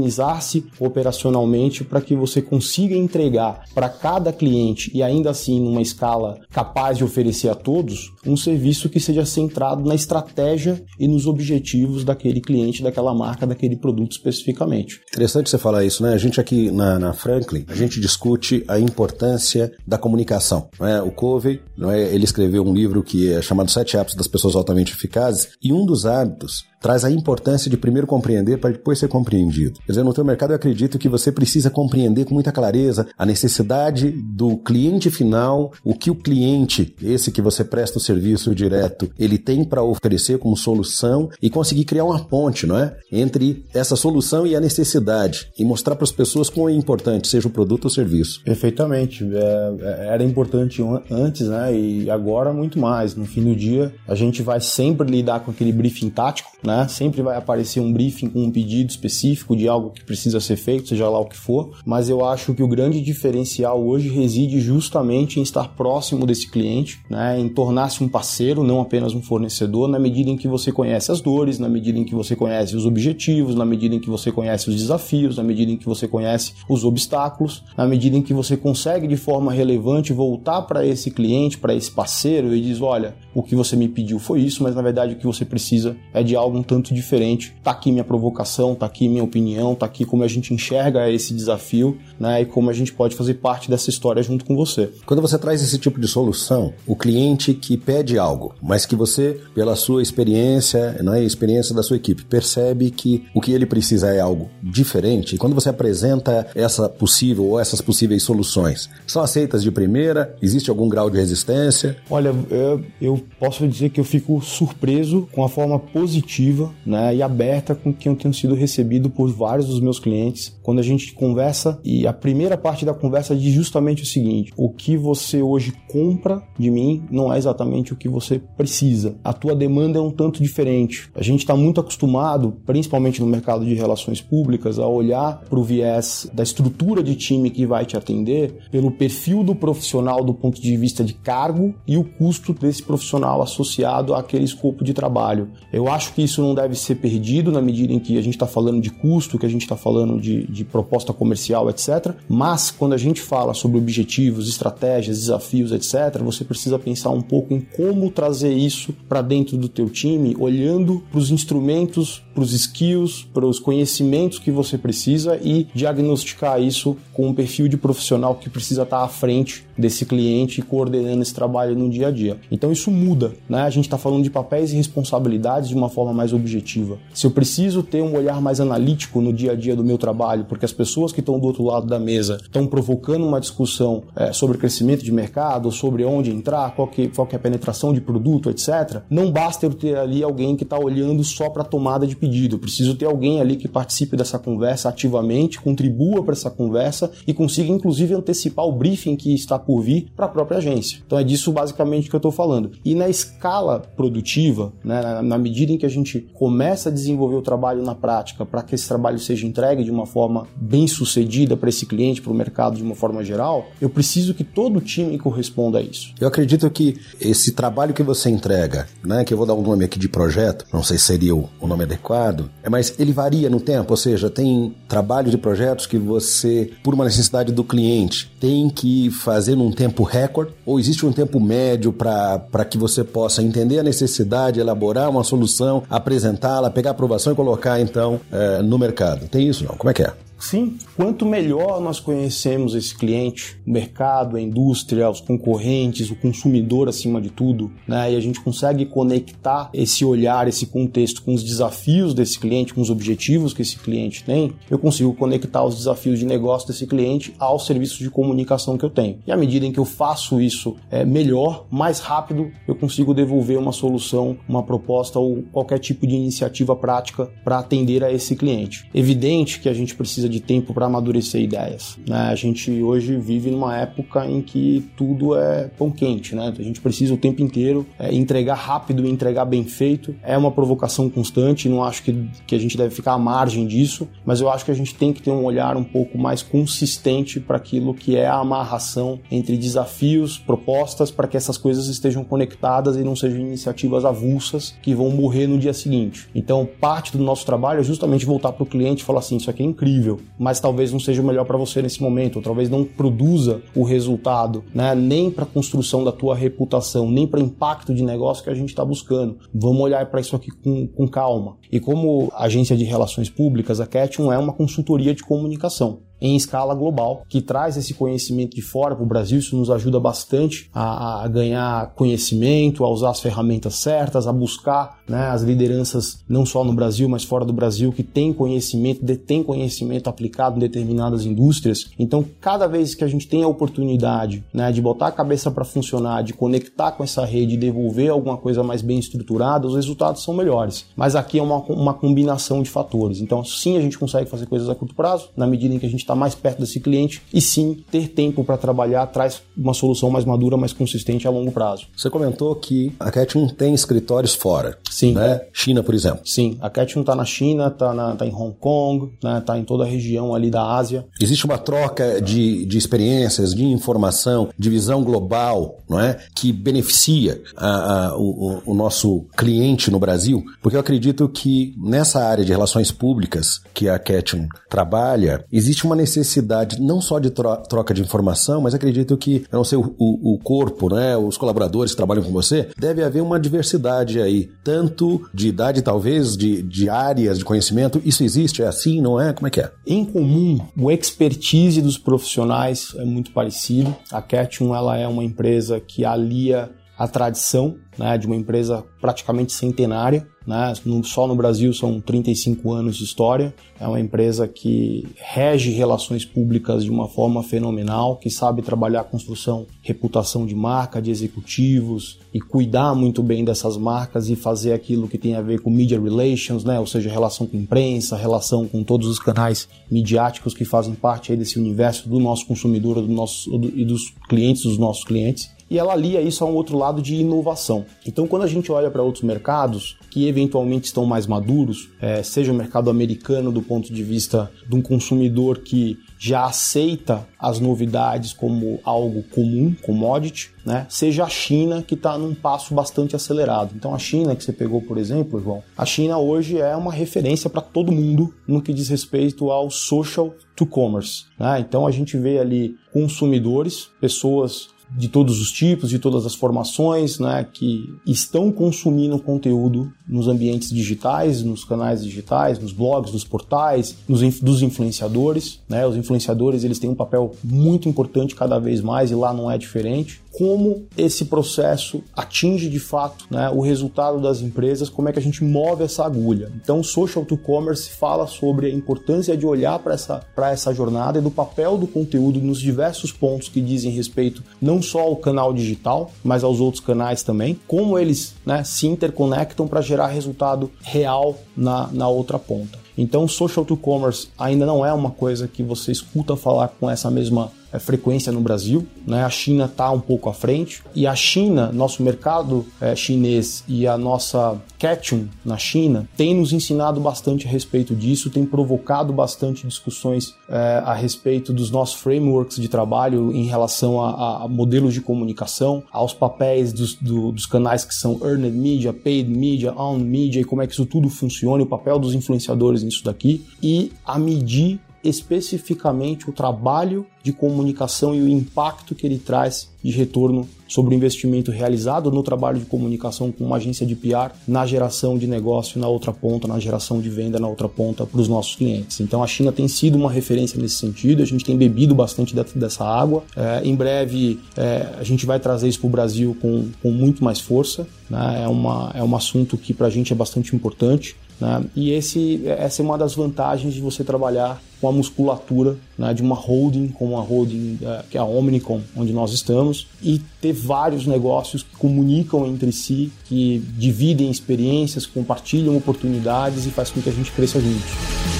reorganizar-se 0.00 0.64
operacionalmente 0.78 1.84
para 1.84 2.00
que 2.00 2.16
você 2.16 2.40
consiga 2.40 2.94
entregar 2.94 3.64
para 3.74 3.88
cada 3.88 4.32
cliente 4.32 4.90
e 4.94 5.02
ainda 5.02 5.30
assim 5.30 5.60
numa 5.60 5.82
escala 5.82 6.38
capaz 6.50 6.98
de 6.98 7.04
oferecer 7.04 7.48
a 7.48 7.54
todos 7.54 8.12
um 8.26 8.36
serviço 8.36 8.88
que 8.88 9.00
seja 9.00 9.24
centrado 9.24 9.84
na 9.84 9.94
estratégia 9.94 10.82
e 10.98 11.06
nos 11.06 11.26
objetivos 11.26 12.04
daquele 12.04 12.40
cliente, 12.40 12.82
daquela 12.82 13.14
marca, 13.14 13.46
daquele 13.46 13.76
produto 13.76 14.12
especificamente. 14.12 15.00
Interessante 15.12 15.50
você 15.50 15.58
falar 15.58 15.84
isso, 15.84 16.02
né? 16.02 16.14
A 16.14 16.18
gente 16.18 16.40
aqui 16.40 16.70
na, 16.70 16.98
na 16.98 17.12
Franklin, 17.12 17.64
a 17.68 17.74
gente 17.74 18.00
discute 18.00 18.64
a 18.68 18.78
importância 18.78 19.72
da 19.86 19.98
comunicação. 19.98 20.68
Né? 20.78 21.00
O 21.02 21.10
Covey, 21.10 21.60
é? 21.88 22.14
ele 22.14 22.24
escreveu 22.24 22.62
um 22.64 22.74
livro 22.74 23.02
que 23.02 23.32
é 23.32 23.42
chamado 23.42 23.70
Sete 23.70 23.96
Hábitos 23.96 24.16
das 24.16 24.28
Pessoas 24.28 24.54
Altamente 24.54 24.92
Eficazes, 24.92 25.48
e 25.62 25.72
um 25.72 25.84
dos 25.84 26.06
hábitos 26.06 26.69
traz 26.80 27.04
a 27.04 27.10
importância 27.10 27.70
de 27.70 27.76
primeiro 27.76 28.06
compreender 28.06 28.58
para 28.58 28.70
depois 28.70 28.98
ser 28.98 29.08
compreendido. 29.08 29.78
Quer 29.86 29.92
dizer, 29.92 30.02
no 30.02 30.14
teu 30.14 30.24
mercado 30.24 30.50
eu 30.50 30.56
acredito 30.56 30.98
que 30.98 31.08
você 31.08 31.30
precisa 31.30 31.70
compreender 31.70 32.24
com 32.24 32.34
muita 32.34 32.50
clareza 32.50 33.06
a 33.16 33.26
necessidade 33.26 34.10
do 34.10 34.56
cliente 34.56 35.10
final, 35.10 35.72
o 35.84 35.94
que 35.94 36.10
o 36.10 36.14
cliente, 36.14 36.94
esse 37.02 37.30
que 37.30 37.42
você 37.42 37.62
presta 37.62 37.98
o 37.98 38.00
serviço 38.00 38.54
direto, 38.54 39.10
ele 39.18 39.38
tem 39.38 39.64
para 39.64 39.82
oferecer 39.82 40.38
como 40.38 40.56
solução 40.56 41.28
e 41.42 41.50
conseguir 41.50 41.84
criar 41.84 42.04
uma 42.04 42.24
ponte, 42.24 42.66
não 42.66 42.78
é? 42.78 42.96
Entre 43.12 43.64
essa 43.74 43.96
solução 43.96 44.46
e 44.46 44.56
a 44.56 44.60
necessidade 44.60 45.50
e 45.58 45.64
mostrar 45.64 45.96
para 45.96 46.04
as 46.04 46.12
pessoas 46.12 46.48
quão 46.48 46.68
é 46.68 46.72
importante, 46.72 47.28
seja 47.28 47.48
o 47.48 47.50
produto 47.50 47.84
ou 47.84 47.90
o 47.90 47.94
serviço. 47.94 48.42
Perfeitamente. 48.44 49.28
É, 49.32 49.74
é, 49.80 50.06
era 50.14 50.24
importante 50.24 50.82
antes, 51.10 51.48
né? 51.48 51.74
E 51.74 52.10
agora 52.10 52.52
muito 52.52 52.78
mais. 52.78 53.14
No 53.14 53.26
fim 53.26 53.42
do 53.42 53.54
dia, 53.54 53.92
a 54.06 54.14
gente 54.14 54.42
vai 54.42 54.60
sempre 54.60 55.10
lidar 55.10 55.40
com 55.40 55.50
aquele 55.50 55.72
briefing 55.72 56.10
tático, 56.10 56.50
né? 56.62 56.69
Sempre 56.88 57.22
vai 57.22 57.36
aparecer 57.36 57.80
um 57.80 57.92
briefing 57.92 58.28
com 58.28 58.44
um 58.44 58.50
pedido 58.50 58.90
específico 58.90 59.56
de 59.56 59.68
algo 59.68 59.90
que 59.90 60.04
precisa 60.04 60.40
ser 60.40 60.56
feito, 60.56 60.88
seja 60.88 61.08
lá 61.08 61.18
o 61.18 61.26
que 61.26 61.36
for. 61.36 61.78
Mas 61.84 62.08
eu 62.08 62.24
acho 62.24 62.54
que 62.54 62.62
o 62.62 62.68
grande 62.68 63.00
diferencial 63.00 63.84
hoje 63.84 64.08
reside 64.08 64.60
justamente 64.60 65.38
em 65.38 65.42
estar 65.42 65.68
próximo 65.76 66.26
desse 66.26 66.50
cliente, 66.50 67.00
né? 67.08 67.38
Em 67.38 67.48
tornar-se 67.48 68.02
um 68.02 68.08
parceiro, 68.08 68.62
não 68.62 68.80
apenas 68.80 69.14
um 69.14 69.22
fornecedor, 69.22 69.88
na 69.88 69.98
medida 69.98 70.30
em 70.30 70.36
que 70.36 70.48
você 70.48 70.72
conhece 70.72 71.10
as 71.10 71.20
dores, 71.20 71.58
na 71.58 71.68
medida 71.68 71.98
em 71.98 72.04
que 72.04 72.14
você 72.14 72.36
conhece 72.36 72.76
os 72.76 72.86
objetivos, 72.86 73.54
na 73.54 73.64
medida 73.64 73.94
em 73.94 73.98
que 73.98 74.10
você 74.10 74.30
conhece 74.30 74.68
os 74.68 74.76
desafios, 74.76 75.36
na 75.36 75.42
medida 75.42 75.72
em 75.72 75.76
que 75.76 75.86
você 75.86 76.06
conhece 76.06 76.54
os 76.68 76.84
obstáculos, 76.84 77.64
na 77.76 77.86
medida 77.86 78.16
em 78.16 78.22
que 78.22 78.34
você 78.34 78.56
consegue 78.56 79.06
de 79.06 79.16
forma 79.16 79.52
relevante 79.52 80.12
voltar 80.12 80.62
para 80.62 80.86
esse 80.86 81.10
cliente, 81.10 81.58
para 81.58 81.74
esse 81.74 81.90
parceiro 81.90 82.54
e 82.54 82.60
diz: 82.60 82.80
olha, 82.80 83.14
o 83.34 83.42
que 83.42 83.54
você 83.54 83.76
me 83.76 83.88
pediu 83.88 84.18
foi 84.18 84.40
isso, 84.40 84.62
mas 84.62 84.74
na 84.74 84.82
verdade 84.82 85.14
o 85.14 85.16
que 85.16 85.26
você 85.26 85.44
precisa 85.44 85.96
é 86.12 86.22
de 86.22 86.36
algo 86.36 86.56
um 86.60 86.62
tanto 86.62 86.94
diferente. 86.94 87.54
Tá 87.62 87.72
aqui 87.72 87.90
minha 87.90 88.04
provocação, 88.04 88.74
tá 88.74 88.86
aqui 88.86 89.08
minha 89.08 89.24
opinião, 89.24 89.74
tá 89.74 89.86
aqui 89.86 90.04
como 90.04 90.22
a 90.22 90.28
gente 90.28 90.54
enxerga 90.54 91.10
esse 91.10 91.34
desafio, 91.34 91.98
né? 92.18 92.42
E 92.42 92.46
como 92.46 92.70
a 92.70 92.72
gente 92.72 92.92
pode 92.92 93.16
fazer 93.16 93.34
parte 93.34 93.70
dessa 93.70 93.90
história 93.90 94.22
junto 94.22 94.44
com 94.44 94.54
você. 94.54 94.90
Quando 95.06 95.22
você 95.22 95.38
traz 95.38 95.62
esse 95.62 95.78
tipo 95.78 96.00
de 96.00 96.06
solução, 96.06 96.72
o 96.86 96.94
cliente 96.94 97.54
que 97.54 97.76
pede 97.76 98.18
algo, 98.18 98.54
mas 98.62 98.86
que 98.86 98.94
você, 98.94 99.40
pela 99.54 99.74
sua 99.74 100.02
experiência, 100.02 101.00
não 101.02 101.14
é 101.14 101.24
experiência 101.24 101.74
da 101.74 101.82
sua 101.82 101.96
equipe, 101.96 102.24
percebe 102.24 102.90
que 102.90 103.24
o 103.34 103.40
que 103.40 103.52
ele 103.52 103.66
precisa 103.66 104.08
é 104.08 104.20
algo 104.20 104.48
diferente. 104.62 105.34
E 105.34 105.38
quando 105.38 105.54
você 105.54 105.68
apresenta 105.68 106.46
essa 106.54 106.88
possível 106.88 107.44
ou 107.46 107.60
essas 107.60 107.80
possíveis 107.80 108.22
soluções, 108.22 108.90
são 109.06 109.22
aceitas 109.22 109.62
de 109.62 109.70
primeira? 109.70 110.36
Existe 110.42 110.70
algum 110.70 110.88
grau 110.88 111.10
de 111.10 111.16
resistência? 111.16 111.96
Olha, 112.08 112.34
eu, 112.50 112.84
eu 113.00 113.24
posso 113.38 113.66
dizer 113.66 113.90
que 113.90 114.00
eu 114.00 114.04
fico 114.04 114.40
surpreso 114.40 115.28
com 115.32 115.44
a 115.44 115.48
forma 115.48 115.78
positiva 115.78 116.49
né, 116.84 117.14
e 117.14 117.22
aberta 117.22 117.74
com 117.74 117.92
que 117.92 118.08
eu 118.08 118.16
tenho 118.16 118.34
sido 118.34 118.54
recebido 118.54 119.10
por 119.10 119.30
vários 119.30 119.66
dos 119.66 119.80
meus 119.80 119.98
clientes 119.98 120.58
quando 120.62 120.78
a 120.78 120.82
gente 120.82 121.12
conversa 121.12 121.80
e 121.84 122.06
a 122.06 122.12
primeira 122.12 122.56
parte 122.56 122.84
da 122.84 122.94
conversa 122.94 123.34
diz 123.34 123.52
justamente 123.52 124.02
o 124.02 124.06
seguinte: 124.06 124.52
o 124.56 124.70
que 124.70 124.96
você 124.96 125.42
hoje 125.42 125.72
compra 125.88 126.42
de 126.58 126.70
mim 126.70 127.04
não 127.10 127.32
é 127.32 127.38
exatamente 127.38 127.92
o 127.92 127.96
que 127.96 128.08
você 128.08 128.38
precisa. 128.56 129.16
A 129.24 129.32
tua 129.32 129.54
demanda 129.54 129.98
é 129.98 130.02
um 130.02 130.10
tanto 130.10 130.42
diferente. 130.42 131.10
A 131.14 131.22
gente 131.22 131.40
está 131.40 131.56
muito 131.56 131.80
acostumado, 131.80 132.56
principalmente 132.64 133.20
no 133.20 133.26
mercado 133.26 133.64
de 133.64 133.74
relações 133.74 134.20
públicas, 134.20 134.78
a 134.78 134.86
olhar 134.86 135.42
para 135.48 135.58
o 135.58 135.64
viés 135.64 136.30
da 136.32 136.42
estrutura 136.42 137.02
de 137.02 137.14
time 137.14 137.50
que 137.50 137.66
vai 137.66 137.84
te 137.84 137.96
atender 137.96 138.54
pelo 138.70 138.90
perfil 138.90 139.42
do 139.42 139.54
profissional 139.54 140.24
do 140.24 140.34
ponto 140.34 140.60
de 140.60 140.76
vista 140.76 141.02
de 141.02 141.14
cargo 141.14 141.74
e 141.86 141.96
o 141.96 142.04
custo 142.04 142.52
desse 142.52 142.82
profissional 142.82 143.42
associado 143.42 144.14
àquele 144.14 144.44
escopo 144.44 144.84
de 144.84 144.92
trabalho. 144.92 145.48
Eu 145.72 145.88
acho 145.88 146.12
que 146.14 146.22
isso 146.22 146.39
não 146.40 146.54
deve 146.54 146.74
ser 146.74 146.96
perdido 146.96 147.50
na 147.52 147.60
medida 147.60 147.92
em 147.92 147.98
que 147.98 148.18
a 148.18 148.22
gente 148.22 148.34
está 148.34 148.46
falando 148.46 148.80
de 148.80 148.90
custo, 148.90 149.38
que 149.38 149.46
a 149.46 149.48
gente 149.48 149.62
está 149.62 149.76
falando 149.76 150.20
de, 150.20 150.46
de 150.46 150.64
proposta 150.64 151.12
comercial, 151.12 151.68
etc. 151.70 152.14
Mas 152.28 152.70
quando 152.70 152.92
a 152.92 152.98
gente 152.98 153.20
fala 153.20 153.54
sobre 153.54 153.78
objetivos, 153.78 154.48
estratégias, 154.48 155.18
desafios, 155.18 155.72
etc., 155.72 156.22
você 156.22 156.44
precisa 156.44 156.78
pensar 156.78 157.10
um 157.10 157.22
pouco 157.22 157.54
em 157.54 157.60
como 157.60 158.10
trazer 158.10 158.52
isso 158.52 158.94
para 159.08 159.22
dentro 159.22 159.56
do 159.56 159.68
teu 159.68 159.88
time, 159.88 160.36
olhando 160.38 161.02
para 161.10 161.18
os 161.18 161.30
instrumentos, 161.30 162.22
para 162.34 162.42
os 162.42 162.52
skills, 162.52 163.26
para 163.32 163.46
os 163.46 163.58
conhecimentos 163.58 164.38
que 164.38 164.50
você 164.50 164.78
precisa 164.78 165.38
e 165.42 165.66
diagnosticar 165.74 166.60
isso 166.60 166.96
com 167.12 167.28
um 167.28 167.34
perfil 167.34 167.68
de 167.68 167.76
profissional 167.76 168.34
que 168.34 168.48
precisa 168.48 168.82
estar 168.82 169.02
à 169.02 169.08
frente 169.08 169.64
desse 169.76 170.04
cliente 170.04 170.62
coordenando 170.62 171.22
esse 171.22 171.34
trabalho 171.34 171.74
no 171.74 171.88
dia 171.88 172.08
a 172.08 172.10
dia. 172.10 172.38
Então 172.50 172.70
isso 172.70 172.90
muda, 172.90 173.32
né? 173.48 173.62
A 173.62 173.70
gente 173.70 173.84
está 173.84 173.98
falando 173.98 174.22
de 174.22 174.30
papéis 174.30 174.72
e 174.72 174.76
responsabilidades 174.76 175.68
de 175.68 175.74
uma 175.74 175.88
forma 175.88 176.12
mais 176.12 176.29
objetiva. 176.32 176.98
Se 177.12 177.26
eu 177.26 177.30
preciso 177.30 177.82
ter 177.82 178.02
um 178.02 178.16
olhar 178.16 178.40
mais 178.40 178.60
analítico 178.60 179.20
no 179.20 179.32
dia 179.32 179.52
a 179.52 179.54
dia 179.54 179.76
do 179.76 179.84
meu 179.84 179.98
trabalho, 179.98 180.44
porque 180.44 180.64
as 180.64 180.72
pessoas 180.72 181.12
que 181.12 181.20
estão 181.20 181.38
do 181.38 181.46
outro 181.46 181.64
lado 181.64 181.86
da 181.86 181.98
mesa 181.98 182.38
estão 182.42 182.66
provocando 182.66 183.26
uma 183.26 183.40
discussão 183.40 184.04
é, 184.14 184.32
sobre 184.32 184.58
crescimento 184.58 185.04
de 185.04 185.12
mercado, 185.12 185.70
sobre 185.70 186.04
onde 186.04 186.30
entrar, 186.30 186.74
qual 186.74 186.88
que, 186.88 187.08
qual 187.08 187.26
que 187.26 187.34
é 187.34 187.38
a 187.38 187.40
penetração 187.40 187.92
de 187.92 188.00
produto, 188.00 188.50
etc. 188.50 189.02
Não 189.08 189.30
basta 189.30 189.66
eu 189.66 189.72
ter 189.72 189.96
ali 189.96 190.22
alguém 190.22 190.56
que 190.56 190.64
está 190.64 190.78
olhando 190.78 191.22
só 191.24 191.48
para 191.50 191.62
a 191.62 191.64
tomada 191.64 192.06
de 192.06 192.16
pedido. 192.16 192.56
Eu 192.56 192.60
preciso 192.60 192.94
ter 192.94 193.06
alguém 193.06 193.40
ali 193.40 193.56
que 193.56 193.68
participe 193.68 194.16
dessa 194.16 194.38
conversa 194.38 194.88
ativamente, 194.88 195.60
contribua 195.60 196.22
para 196.22 196.32
essa 196.32 196.50
conversa 196.50 197.10
e 197.26 197.32
consiga 197.32 197.70
inclusive 197.70 198.14
antecipar 198.14 198.64
o 198.64 198.72
briefing 198.72 199.16
que 199.16 199.34
está 199.34 199.58
por 199.58 199.80
vir 199.82 200.08
para 200.16 200.26
a 200.26 200.28
própria 200.28 200.58
agência. 200.58 200.98
Então 201.06 201.18
é 201.18 201.24
disso 201.24 201.52
basicamente 201.52 202.08
que 202.08 202.14
eu 202.14 202.18
estou 202.18 202.32
falando. 202.32 202.72
E 202.84 202.94
na 202.94 203.08
escala 203.08 203.80
produtiva, 203.96 204.72
né, 204.84 205.20
na 205.22 205.38
medida 205.38 205.72
em 205.72 205.78
que 205.78 205.86
a 205.86 205.90
gente 205.90 206.19
começa 206.34 206.88
a 206.88 206.92
desenvolver 206.92 207.36
o 207.36 207.42
trabalho 207.42 207.82
na 207.82 207.94
prática 207.94 208.44
para 208.44 208.62
que 208.62 208.74
esse 208.74 208.86
trabalho 208.86 209.18
seja 209.18 209.46
entregue 209.46 209.84
de 209.84 209.90
uma 209.90 210.06
forma 210.06 210.46
bem 210.56 210.86
sucedida 210.86 211.56
para 211.56 211.68
esse 211.68 211.86
cliente, 211.86 212.20
para 212.20 212.32
o 212.32 212.34
mercado 212.34 212.76
de 212.76 212.82
uma 212.82 212.94
forma 212.94 213.22
geral, 213.24 213.66
eu 213.80 213.88
preciso 213.88 214.34
que 214.34 214.44
todo 214.44 214.76
o 214.78 214.80
time 214.80 215.18
corresponda 215.18 215.78
a 215.78 215.82
isso. 215.82 216.12
Eu 216.20 216.28
acredito 216.28 216.70
que 216.70 216.98
esse 217.20 217.52
trabalho 217.52 217.94
que 217.94 218.02
você 218.02 218.30
entrega, 218.30 218.86
né, 219.04 219.24
que 219.24 219.32
eu 219.32 219.38
vou 219.38 219.46
dar 219.46 219.54
um 219.54 219.62
nome 219.62 219.84
aqui 219.84 219.98
de 219.98 220.08
projeto, 220.08 220.64
não 220.72 220.82
sei 220.82 220.98
se 220.98 221.04
seria 221.04 221.34
o 221.34 221.66
nome 221.66 221.84
adequado, 221.84 222.50
é, 222.62 222.68
mas 222.68 222.94
ele 222.98 223.12
varia 223.12 223.50
no 223.50 223.60
tempo, 223.60 223.92
ou 223.92 223.96
seja, 223.96 224.30
tem 224.30 224.74
trabalho 224.88 225.30
de 225.30 225.38
projetos 225.38 225.86
que 225.86 225.98
você, 225.98 226.70
por 226.82 226.94
uma 226.94 227.04
necessidade 227.04 227.52
do 227.52 227.64
cliente, 227.64 228.30
tem 228.40 228.68
que 228.68 229.10
fazer 229.10 229.54
num 229.54 229.70
tempo 229.70 230.02
recorde, 230.02 230.52
ou 230.64 230.78
existe 230.78 231.04
um 231.04 231.12
tempo 231.12 231.40
médio 231.40 231.92
para 231.92 232.64
que 232.68 232.78
você 232.78 233.04
possa 233.04 233.42
entender 233.42 233.78
a 233.78 233.82
necessidade, 233.82 234.60
elaborar 234.60 235.10
uma 235.10 235.24
solução, 235.24 235.82
apresentá-la, 236.00 236.70
pegar 236.70 236.90
aprovação 236.90 237.32
e 237.32 237.36
colocar 237.36 237.80
então 237.80 238.20
é, 238.32 238.62
no 238.62 238.78
mercado? 238.78 239.28
Tem 239.28 239.48
isso 239.48 239.64
não? 239.64 239.76
Como 239.76 239.90
é 239.90 239.94
que 239.94 240.02
é? 240.02 240.12
Sim, 240.40 240.78
quanto 240.96 241.26
melhor 241.26 241.82
nós 241.82 242.00
conhecemos 242.00 242.74
esse 242.74 242.96
cliente, 242.96 243.60
o 243.66 243.70
mercado, 243.70 244.38
a 244.38 244.40
indústria, 244.40 245.10
os 245.10 245.20
concorrentes, 245.20 246.10
o 246.10 246.16
consumidor 246.16 246.88
acima 246.88 247.20
de 247.20 247.28
tudo, 247.28 247.70
né? 247.86 248.12
E 248.12 248.16
a 248.16 248.20
gente 248.20 248.40
consegue 248.40 248.86
conectar 248.86 249.68
esse 249.74 250.02
olhar, 250.02 250.48
esse 250.48 250.66
contexto 250.66 251.22
com 251.22 251.34
os 251.34 251.44
desafios 251.44 252.14
desse 252.14 252.38
cliente, 252.38 252.72
com 252.72 252.80
os 252.80 252.88
objetivos 252.88 253.52
que 253.52 253.60
esse 253.60 253.78
cliente 253.78 254.24
tem, 254.24 254.52
eu 254.70 254.78
consigo 254.78 255.12
conectar 255.12 255.62
os 255.62 255.76
desafios 255.76 256.18
de 256.18 256.24
negócio 256.24 256.68
desse 256.68 256.86
cliente 256.86 257.34
aos 257.38 257.66
serviços 257.66 257.98
de 257.98 258.08
comunicação 258.08 258.78
que 258.78 258.84
eu 258.84 258.90
tenho. 258.90 259.18
E 259.26 259.30
à 259.30 259.36
medida 259.36 259.66
em 259.66 259.72
que 259.72 259.78
eu 259.78 259.84
faço 259.84 260.40
isso 260.40 260.74
é, 260.90 261.04
melhor, 261.04 261.66
mais 261.70 262.00
rápido, 262.00 262.50
eu 262.66 262.74
consigo 262.74 263.12
devolver 263.12 263.58
uma 263.58 263.72
solução, 263.72 264.38
uma 264.48 264.62
proposta 264.62 265.18
ou 265.18 265.42
qualquer 265.52 265.78
tipo 265.78 266.06
de 266.06 266.14
iniciativa 266.14 266.74
prática 266.74 267.30
para 267.44 267.58
atender 267.58 268.02
a 268.02 268.10
esse 268.10 268.34
cliente. 268.34 268.88
Evidente 268.94 269.60
que 269.60 269.68
a 269.68 269.74
gente 269.74 269.94
precisa 269.94 270.29
de 270.30 270.40
tempo 270.40 270.72
para 270.72 270.86
amadurecer 270.86 271.42
ideias. 271.42 271.98
Né? 272.08 272.16
A 272.16 272.34
gente 272.34 272.70
hoje 272.82 273.16
vive 273.16 273.50
numa 273.50 273.76
época 273.76 274.26
em 274.26 274.40
que 274.40 274.88
tudo 274.96 275.36
é 275.36 275.68
pão 275.76 275.90
quente, 275.90 276.34
né? 276.34 276.52
A 276.56 276.62
gente 276.62 276.80
precisa 276.80 277.12
o 277.12 277.16
tempo 277.16 277.42
inteiro 277.42 277.86
é, 277.98 278.14
entregar 278.14 278.54
rápido 278.54 279.06
e 279.06 279.10
entregar 279.10 279.44
bem 279.44 279.64
feito. 279.64 280.14
É 280.22 280.36
uma 280.38 280.50
provocação 280.50 281.08
constante, 281.10 281.68
não 281.68 281.84
acho 281.84 282.02
que, 282.02 282.28
que 282.46 282.54
a 282.54 282.58
gente 282.58 282.76
deve 282.76 282.94
ficar 282.94 283.12
à 283.12 283.18
margem 283.18 283.66
disso, 283.66 284.08
mas 284.24 284.40
eu 284.40 284.48
acho 284.48 284.64
que 284.64 284.70
a 284.70 284.74
gente 284.74 284.94
tem 284.94 285.12
que 285.12 285.22
ter 285.22 285.30
um 285.30 285.44
olhar 285.44 285.76
um 285.76 285.84
pouco 285.84 286.16
mais 286.16 286.42
consistente 286.42 287.40
para 287.40 287.56
aquilo 287.56 287.94
que 287.94 288.16
é 288.16 288.26
a 288.26 288.36
amarração 288.36 289.18
entre 289.30 289.56
desafios, 289.56 290.38
propostas, 290.38 291.10
para 291.10 291.26
que 291.26 291.36
essas 291.36 291.56
coisas 291.56 291.86
estejam 291.88 292.24
conectadas 292.24 292.96
e 292.96 293.04
não 293.04 293.16
sejam 293.16 293.40
iniciativas 293.40 294.04
avulsas 294.04 294.74
que 294.82 294.94
vão 294.94 295.10
morrer 295.10 295.46
no 295.46 295.58
dia 295.58 295.72
seguinte. 295.72 296.28
Então, 296.34 296.68
parte 296.80 297.16
do 297.16 297.22
nosso 297.22 297.44
trabalho 297.44 297.80
é 297.80 297.82
justamente 297.82 298.24
voltar 298.26 298.52
para 298.52 298.62
o 298.62 298.66
cliente 298.66 299.02
e 299.02 299.04
falar 299.04 299.20
assim: 299.20 299.36
isso 299.36 299.50
aqui 299.50 299.62
é 299.62 299.66
incrível, 299.66 300.19
mas 300.38 300.60
talvez 300.60 300.92
não 300.92 301.00
seja 301.00 301.22
o 301.22 301.24
melhor 301.24 301.44
para 301.44 301.56
você 301.56 301.82
nesse 301.82 302.02
momento, 302.02 302.36
ou 302.36 302.42
talvez 302.42 302.68
não 302.68 302.84
produza 302.84 303.62
o 303.74 303.82
resultado, 303.82 304.64
né? 304.74 304.94
nem 304.94 305.30
para 305.30 305.44
a 305.44 305.46
construção 305.46 306.04
da 306.04 306.12
tua 306.12 306.34
reputação, 306.34 307.10
nem 307.10 307.26
para 307.26 307.40
impacto 307.40 307.94
de 307.94 308.02
negócio 308.02 308.44
que 308.44 308.50
a 308.50 308.54
gente 308.54 308.70
está 308.70 308.84
buscando. 308.84 309.38
Vamos 309.54 309.80
olhar 309.80 310.06
para 310.06 310.20
isso 310.20 310.36
aqui 310.36 310.50
com, 310.50 310.86
com 310.86 311.08
calma. 311.08 311.56
E 311.70 311.80
como 311.80 312.30
agência 312.34 312.76
de 312.76 312.84
relações 312.84 313.28
públicas, 313.28 313.80
a 313.80 313.86
Cation 313.86 314.32
é 314.32 314.38
uma 314.38 314.52
consultoria 314.52 315.14
de 315.14 315.22
comunicação 315.22 316.09
em 316.20 316.36
escala 316.36 316.74
global, 316.74 317.24
que 317.28 317.40
traz 317.40 317.76
esse 317.76 317.94
conhecimento 317.94 318.54
de 318.54 318.62
fora 318.62 318.94
para 318.94 319.04
o 319.04 319.06
Brasil. 319.06 319.38
Isso 319.38 319.56
nos 319.56 319.70
ajuda 319.70 319.98
bastante 319.98 320.68
a, 320.74 321.24
a, 321.24 321.28
ganhar 321.28 321.94
conhecimento, 321.94 322.84
a 322.84 322.90
usar 322.90 323.10
as 323.10 323.20
ferramentas 323.20 323.76
certas, 323.76 324.26
a 324.26 324.32
buscar 324.32 324.98
né, 325.08 325.28
as 325.28 325.42
lideranças 325.42 326.22
não 326.28 326.44
só 326.44 326.64
no 326.64 326.72
Brasil, 326.72 327.08
mas 327.08 327.24
fora 327.24 327.44
do 327.44 327.52
Brasil, 327.52 327.92
que 327.92 328.02
têm 328.02 328.32
conhecimento, 328.32 329.04
detêm 329.04 329.42
conhecimento 329.42 330.08
aplicado 330.08 330.56
em 330.56 330.60
determinadas 330.60 331.24
indústrias. 331.24 331.90
Então, 331.98 332.24
cada 332.40 332.66
vez 332.66 332.94
que 332.94 333.04
a 333.04 333.08
gente 333.08 333.26
tem 333.26 333.42
a 333.42 333.48
oportunidade 333.48 334.44
né, 334.52 334.70
de 334.72 334.80
botar 334.80 335.08
a 335.08 335.12
cabeça 335.12 335.50
para 335.50 335.64
funcionar, 335.64 336.22
de 336.22 336.32
conectar 336.32 336.92
com 336.92 337.02
essa 337.02 337.24
rede 337.24 337.56
devolver 337.56 338.10
alguma 338.10 338.36
coisa 338.36 338.62
mais 338.62 338.82
bem 338.82 338.98
estruturada, 338.98 339.66
os 339.66 339.74
resultados 339.74 340.22
são 340.22 340.34
melhores. 340.34 340.86
Mas 340.96 341.14
aqui 341.14 341.38
é 341.38 341.42
uma, 341.42 341.58
uma 341.58 341.94
combinação 341.94 342.62
de 342.62 342.70
fatores. 342.70 343.20
Então, 343.20 343.44
sim, 343.44 343.76
a 343.76 343.80
gente 343.80 343.98
consegue 343.98 344.28
fazer 344.28 344.46
coisas 344.46 344.68
a 344.68 344.74
curto 344.74 344.94
prazo, 344.94 345.28
na 345.36 345.46
medida 345.46 345.74
em 345.74 345.78
que 345.78 345.86
a 345.86 345.88
gente 345.88 346.00
estar 346.10 346.14
mais 346.14 346.34
perto 346.34 346.60
desse 346.60 346.80
cliente 346.80 347.22
e 347.32 347.40
sim 347.40 347.84
ter 347.90 348.08
tempo 348.08 348.44
para 348.44 348.56
trabalhar 348.56 349.06
traz 349.06 349.42
uma 349.56 349.74
solução 349.74 350.10
mais 350.10 350.24
madura, 350.24 350.56
mais 350.56 350.72
consistente 350.72 351.26
a 351.26 351.30
longo 351.30 351.52
prazo. 351.52 351.86
Você 351.96 352.10
comentou 352.10 352.54
que 352.56 352.92
a 352.98 353.10
Cat 353.10 353.34
tem 353.56 353.74
escritórios 353.74 354.34
fora. 354.34 354.78
Sim. 354.90 355.14
Né? 355.14 355.40
China, 355.52 355.82
por 355.82 355.94
exemplo. 355.94 356.20
Sim, 356.24 356.58
a 356.60 356.68
Cat 356.68 356.98
está 356.98 357.14
na 357.14 357.24
China, 357.24 357.68
está 357.68 358.16
tá 358.16 358.26
em 358.26 358.34
Hong 358.34 358.54
Kong, 358.58 359.12
está 359.14 359.34
né? 359.34 359.40
Tá 359.40 359.58
em 359.58 359.64
toda 359.64 359.84
a 359.84 359.86
região 359.86 360.34
ali 360.34 360.50
da 360.50 360.76
Ásia. 360.76 361.06
Existe 361.20 361.44
uma 361.44 361.58
troca 361.58 362.20
de, 362.20 362.64
de 362.66 362.78
experiências, 362.78 363.54
de 363.54 363.64
informação, 363.64 364.48
de 364.58 364.70
visão 364.70 365.02
global, 365.02 365.78
não 365.88 366.00
é? 366.00 366.18
Que 366.34 366.52
beneficia 366.52 367.40
a, 367.56 368.08
a, 368.08 368.16
o, 368.16 368.62
o 368.66 368.74
nosso 368.74 369.26
cliente 369.36 369.90
no 369.90 369.98
Brasil, 369.98 370.42
porque 370.62 370.76
eu 370.76 370.80
acredito 370.80 371.28
que 371.28 371.74
nessa 371.78 372.24
área 372.24 372.44
de 372.44 372.52
relações 372.52 372.90
públicas 372.90 373.60
que 373.74 373.88
a 373.88 373.98
Cat 373.98 374.48
trabalha, 374.68 375.44
existe 375.52 375.84
uma 375.84 375.96
necessidade 376.00 376.80
não 376.80 377.00
só 377.00 377.18
de 377.18 377.30
tro 377.30 377.56
troca 377.68 377.92
de 377.92 378.02
informação, 378.02 378.60
mas 378.60 378.74
acredito 378.74 379.16
que, 379.16 379.44
eu 379.50 379.56
não 379.56 379.64
sei, 379.64 379.78
o, 379.78 379.94
o, 379.98 380.38
corpo, 380.38 380.92
né, 380.94 381.16
os 381.16 381.36
colaboradores 381.36 381.92
que 381.92 381.96
trabalham 381.96 382.22
com 382.22 382.32
você, 382.32 382.68
deve 382.78 383.02
haver 383.02 383.22
uma 383.22 383.38
diversidade 383.38 384.20
aí, 384.20 384.50
tanto 384.64 385.28
de 385.32 385.48
idade, 385.48 385.82
talvez, 385.82 386.36
de, 386.36 386.62
de 386.62 386.88
áreas 386.88 387.38
de 387.38 387.44
conhecimento. 387.44 388.00
Isso 388.04 388.24
existe? 388.24 388.62
É 388.62 388.66
assim, 388.66 389.00
não 389.00 389.20
é? 389.20 389.32
Como 389.32 389.46
é 389.46 389.50
que 389.50 389.60
é? 389.60 389.70
Em 389.86 390.04
comum, 390.04 390.60
o 390.76 390.90
expertise 390.90 391.80
dos 391.82 391.98
profissionais 391.98 392.94
é 392.96 393.04
muito 393.04 393.32
parecido. 393.32 393.94
A 394.10 394.22
Cat1 394.22 394.74
ela 394.74 394.96
é 394.96 395.06
uma 395.06 395.24
empresa 395.24 395.80
que 395.80 396.04
alia 396.04 396.70
a 397.00 397.08
tradição 397.08 397.76
né, 397.98 398.18
de 398.18 398.26
uma 398.26 398.36
empresa 398.36 398.84
praticamente 399.00 399.54
centenária. 399.54 400.28
Né, 400.46 400.74
só 401.04 401.26
no 401.26 401.34
Brasil 401.34 401.72
são 401.72 401.98
35 401.98 402.70
anos 402.70 402.98
de 402.98 403.04
história. 403.04 403.54
É 403.80 403.88
uma 403.88 403.98
empresa 403.98 404.46
que 404.46 405.08
rege 405.16 405.70
relações 405.70 406.26
públicas 406.26 406.84
de 406.84 406.90
uma 406.90 407.08
forma 407.08 407.42
fenomenal, 407.42 408.16
que 408.16 408.28
sabe 408.28 408.60
trabalhar 408.60 409.00
a 409.00 409.04
construção, 409.04 409.66
reputação 409.80 410.44
de 410.44 410.54
marca, 410.54 411.00
de 411.00 411.10
executivos 411.10 412.18
e 412.34 412.40
cuidar 412.40 412.94
muito 412.94 413.22
bem 413.22 413.46
dessas 413.46 413.78
marcas 413.78 414.28
e 414.28 414.36
fazer 414.36 414.74
aquilo 414.74 415.08
que 415.08 415.16
tem 415.16 415.34
a 415.34 415.40
ver 415.40 415.62
com 415.62 415.70
media 415.70 415.98
relations, 415.98 416.64
né, 416.64 416.78
ou 416.78 416.86
seja, 416.86 417.08
relação 417.08 417.46
com 417.46 417.56
imprensa, 417.56 418.14
relação 418.14 418.68
com 418.68 418.84
todos 418.84 419.08
os 419.08 419.18
canais 419.18 419.66
midiáticos 419.90 420.52
que 420.52 420.66
fazem 420.66 420.94
parte 420.94 421.34
desse 421.34 421.58
universo 421.58 422.10
do 422.10 422.20
nosso 422.20 422.46
consumidor 422.46 423.00
do 423.00 423.08
nosso, 423.08 423.50
e 423.74 423.86
dos 423.86 424.12
clientes 424.28 424.64
dos 424.64 424.76
nossos 424.76 425.04
clientes 425.04 425.48
e 425.70 425.78
ela 425.78 425.92
alia 425.92 426.20
isso 426.20 426.42
a 426.42 426.46
um 426.46 426.54
outro 426.54 426.76
lado 426.76 427.00
de 427.00 427.14
inovação. 427.14 427.86
Então, 428.04 428.26
quando 428.26 428.42
a 428.42 428.48
gente 428.48 428.72
olha 428.72 428.90
para 428.90 429.02
outros 429.02 429.22
mercados 429.22 429.96
que 430.10 430.26
eventualmente 430.26 430.86
estão 430.86 431.06
mais 431.06 431.26
maduros, 431.26 431.88
é, 432.00 432.22
seja 432.22 432.52
o 432.52 432.54
mercado 432.54 432.90
americano 432.90 433.52
do 433.52 433.62
ponto 433.62 433.92
de 433.92 434.02
vista 434.02 434.50
de 434.68 434.74
um 434.74 434.82
consumidor 434.82 435.58
que 435.58 435.98
já 436.18 436.44
aceita 436.44 437.26
as 437.38 437.58
novidades 437.58 438.34
como 438.34 438.78
algo 438.84 439.22
comum, 439.22 439.74
commodity, 439.80 440.50
né? 440.66 440.86
seja 440.90 441.24
a 441.24 441.28
China 441.28 441.82
que 441.82 441.94
está 441.94 442.18
num 442.18 442.34
passo 442.34 442.74
bastante 442.74 443.16
acelerado. 443.16 443.72
Então 443.74 443.94
a 443.94 443.98
China 443.98 444.36
que 444.36 444.44
você 444.44 444.52
pegou, 444.52 444.82
por 444.82 444.98
exemplo, 444.98 445.40
João, 445.40 445.62
a 445.78 445.86
China 445.86 446.18
hoje 446.18 446.58
é 446.58 446.76
uma 446.76 446.92
referência 446.92 447.48
para 447.48 447.62
todo 447.62 447.90
mundo 447.90 448.34
no 448.46 448.60
que 448.60 448.74
diz 448.74 448.88
respeito 448.90 449.50
ao 449.50 449.70
social 449.70 450.34
to 450.54 450.66
commerce. 450.66 451.24
Né? 451.38 451.60
Então 451.60 451.86
a 451.86 451.90
gente 451.90 452.18
vê 452.18 452.38
ali 452.38 452.76
consumidores, 452.92 453.88
pessoas 453.98 454.68
de 454.96 455.08
todos 455.08 455.40
os 455.40 455.52
tipos, 455.52 455.88
de 455.88 455.98
todas 455.98 456.26
as 456.26 456.34
formações, 456.34 457.18
né, 457.18 457.46
que 457.52 457.94
estão 458.06 458.50
consumindo 458.50 459.18
conteúdo 459.18 459.92
nos 460.06 460.28
ambientes 460.28 460.70
digitais, 460.70 461.42
nos 461.42 461.64
canais 461.64 462.02
digitais, 462.02 462.58
nos 462.58 462.72
blogs, 462.72 463.12
nos 463.12 463.24
portais, 463.24 463.96
nos, 464.08 464.40
dos 464.40 464.62
influenciadores. 464.62 465.60
Né? 465.68 465.86
Os 465.86 465.96
influenciadores 465.96 466.64
eles 466.64 466.78
têm 466.78 466.90
um 466.90 466.94
papel 466.94 467.32
muito 467.42 467.88
importante 467.88 468.34
cada 468.34 468.58
vez 468.58 468.80
mais 468.80 469.10
e 469.10 469.14
lá 469.14 469.32
não 469.32 469.50
é 469.50 469.56
diferente 469.56 470.20
como 470.32 470.86
esse 470.96 471.24
processo 471.24 472.02
atinge 472.14 472.68
de 472.68 472.78
fato 472.78 473.26
né, 473.30 473.50
o 473.50 473.60
resultado 473.60 474.20
das 474.20 474.40
empresas, 474.40 474.88
como 474.88 475.08
é 475.08 475.12
que 475.12 475.18
a 475.18 475.22
gente 475.22 475.44
move 475.44 475.82
essa 475.82 476.04
agulha. 476.04 476.52
Então, 476.54 476.82
Social 476.82 477.24
to 477.24 477.36
Commerce 477.36 477.90
fala 477.90 478.26
sobre 478.26 478.66
a 478.66 478.70
importância 478.70 479.36
de 479.36 479.46
olhar 479.46 479.78
para 479.80 479.94
essa, 479.94 480.24
essa 480.50 480.72
jornada 480.72 481.18
e 481.18 481.22
do 481.22 481.30
papel 481.30 481.76
do 481.76 481.86
conteúdo 481.86 482.40
nos 482.40 482.60
diversos 482.60 483.12
pontos 483.12 483.48
que 483.48 483.60
dizem 483.60 483.90
respeito 483.90 484.42
não 484.60 484.80
só 484.80 485.00
ao 485.00 485.16
canal 485.16 485.52
digital, 485.52 486.10
mas 486.22 486.44
aos 486.44 486.60
outros 486.60 486.82
canais 486.82 487.22
também, 487.22 487.58
como 487.66 487.98
eles 487.98 488.34
né, 488.44 488.62
se 488.64 488.86
interconectam 488.86 489.66
para 489.66 489.80
gerar 489.80 490.08
resultado 490.08 490.70
real 490.80 491.36
na, 491.56 491.88
na 491.92 492.08
outra 492.08 492.38
ponta. 492.38 492.78
Então, 492.96 493.26
social 493.26 493.64
to 493.64 493.76
commerce 493.76 494.28
ainda 494.38 494.66
não 494.66 494.84
é 494.84 494.92
uma 494.92 495.10
coisa 495.10 495.48
que 495.48 495.62
você 495.62 495.90
escuta 495.90 496.36
falar 496.36 496.68
com 496.68 496.90
essa 496.90 497.10
mesma 497.10 497.50
é, 497.72 497.78
frequência 497.78 498.32
no 498.32 498.40
Brasil. 498.40 498.86
Né? 499.06 499.22
A 499.24 499.30
China 499.30 499.66
está 499.66 499.90
um 499.90 500.00
pouco 500.00 500.28
à 500.28 500.34
frente 500.34 500.82
e 500.94 501.06
a 501.06 501.14
China, 501.14 501.70
nosso 501.72 502.02
mercado 502.02 502.66
é, 502.80 502.94
chinês 502.94 503.64
e 503.68 503.86
a 503.86 503.96
nossa 503.96 504.60
Ketchum 504.78 505.28
na 505.44 505.58
China 505.58 506.08
tem 506.16 506.34
nos 506.34 506.52
ensinado 506.52 507.00
bastante 507.00 507.46
a 507.46 507.50
respeito 507.50 507.94
disso, 507.94 508.30
tem 508.30 508.46
provocado 508.46 509.12
bastante 509.12 509.66
discussões 509.66 510.34
é, 510.48 510.82
a 510.84 510.94
respeito 510.94 511.52
dos 511.52 511.70
nossos 511.70 512.00
frameworks 512.00 512.56
de 512.56 512.68
trabalho 512.68 513.30
em 513.32 513.44
relação 513.44 514.02
a, 514.02 514.44
a 514.44 514.48
modelos 514.48 514.94
de 514.94 515.00
comunicação, 515.00 515.82
aos 515.92 516.14
papéis 516.14 516.72
dos, 516.72 516.94
do, 516.94 517.30
dos 517.30 517.46
canais 517.46 517.84
que 517.84 517.94
são 517.94 518.20
earned 518.24 518.56
media, 518.56 518.92
paid 518.92 519.28
media, 519.28 519.72
owned 519.74 520.04
media 520.04 520.40
e 520.40 520.44
como 520.44 520.62
é 520.62 520.66
que 520.66 520.72
isso 520.72 520.86
tudo 520.86 521.10
funciona, 521.10 521.62
o 521.62 521.66
papel 521.66 521.98
dos 521.98 522.14
influenciadores 522.14 522.82
nisso 522.82 523.04
daqui 523.04 523.46
e 523.62 523.92
a 524.04 524.18
medir 524.18 524.80
especificamente 525.02 526.28
o 526.28 526.32
trabalho 526.32 527.06
de 527.22 527.32
comunicação 527.32 528.14
e 528.14 528.22
o 528.22 528.28
impacto 528.28 528.94
que 528.94 529.06
ele 529.06 529.18
traz 529.18 529.68
de 529.82 529.90
retorno 529.90 530.48
sobre 530.68 530.94
o 530.94 530.96
investimento 530.96 531.50
realizado 531.50 532.10
no 532.10 532.22
trabalho 532.22 532.58
de 532.58 532.66
comunicação 532.66 533.32
com 533.32 533.44
uma 533.44 533.56
agência 533.56 533.84
de 533.84 533.94
PR 533.94 534.32
na 534.46 534.64
geração 534.66 535.18
de 535.18 535.26
negócio 535.26 535.80
na 535.80 535.88
outra 535.88 536.12
ponta, 536.12 536.46
na 536.46 536.60
geração 536.60 537.00
de 537.00 537.08
venda 537.10 537.38
na 537.38 537.48
outra 537.48 537.68
ponta 537.68 538.06
para 538.06 538.20
os 538.20 538.28
nossos 538.28 538.54
clientes. 538.56 539.00
Então 539.00 539.22
a 539.22 539.26
China 539.26 539.50
tem 539.50 539.66
sido 539.66 539.96
uma 539.96 540.10
referência 540.10 540.60
nesse 540.60 540.76
sentido, 540.76 541.22
a 541.22 541.26
gente 541.26 541.44
tem 541.44 541.56
bebido 541.56 541.94
bastante 541.94 542.34
dessa 542.54 542.84
água. 542.84 543.24
É, 543.36 543.62
em 543.64 543.74
breve 543.74 544.38
é, 544.56 544.94
a 544.98 545.02
gente 545.02 545.26
vai 545.26 545.40
trazer 545.40 545.68
isso 545.68 545.80
para 545.80 545.88
o 545.88 545.90
Brasil 545.90 546.36
com, 546.40 546.68
com 546.82 546.90
muito 546.90 547.24
mais 547.24 547.40
força. 547.40 547.86
Né? 548.08 548.42
É, 548.44 548.48
uma, 548.48 548.92
é 548.94 549.02
um 549.02 549.16
assunto 549.16 549.56
que 549.56 549.74
para 549.74 549.86
a 549.86 549.90
gente 549.90 550.12
é 550.12 550.16
bastante 550.16 550.54
importante. 550.54 551.16
Né? 551.40 551.64
E 551.74 551.90
esse, 551.92 552.42
essa 552.46 552.82
é 552.82 552.84
uma 552.84 552.98
das 552.98 553.14
vantagens 553.14 553.74
de 553.74 553.80
você 553.80 554.04
trabalhar 554.04 554.60
com 554.80 554.88
a 554.88 554.92
musculatura 554.92 555.76
né, 555.98 556.14
de 556.14 556.22
uma 556.22 556.34
holding, 556.34 556.88
como 556.88 557.18
a 557.18 557.20
holding 557.20 557.78
uh, 557.82 558.02
que 558.10 558.16
é 558.16 558.20
a 558.20 558.24
Omnicom, 558.24 558.80
onde 558.96 559.12
nós 559.12 559.32
estamos, 559.32 559.86
e 560.02 560.20
ter 560.40 560.52
vários 560.52 561.06
negócios 561.06 561.62
que 561.62 561.76
comunicam 561.76 562.46
entre 562.46 562.72
si, 562.72 563.12
que 563.26 563.62
dividem 563.76 564.30
experiências, 564.30 565.06
compartilham 565.06 565.76
oportunidades 565.76 566.66
e 566.66 566.70
faz 566.70 566.90
com 566.90 567.00
que 567.00 567.08
a 567.08 567.12
gente 567.12 567.30
cresça 567.32 567.60
juntos. 567.60 568.39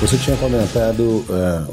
Você 0.00 0.18
tinha 0.18 0.36
comentado, 0.36 1.00
uh, 1.00 1.24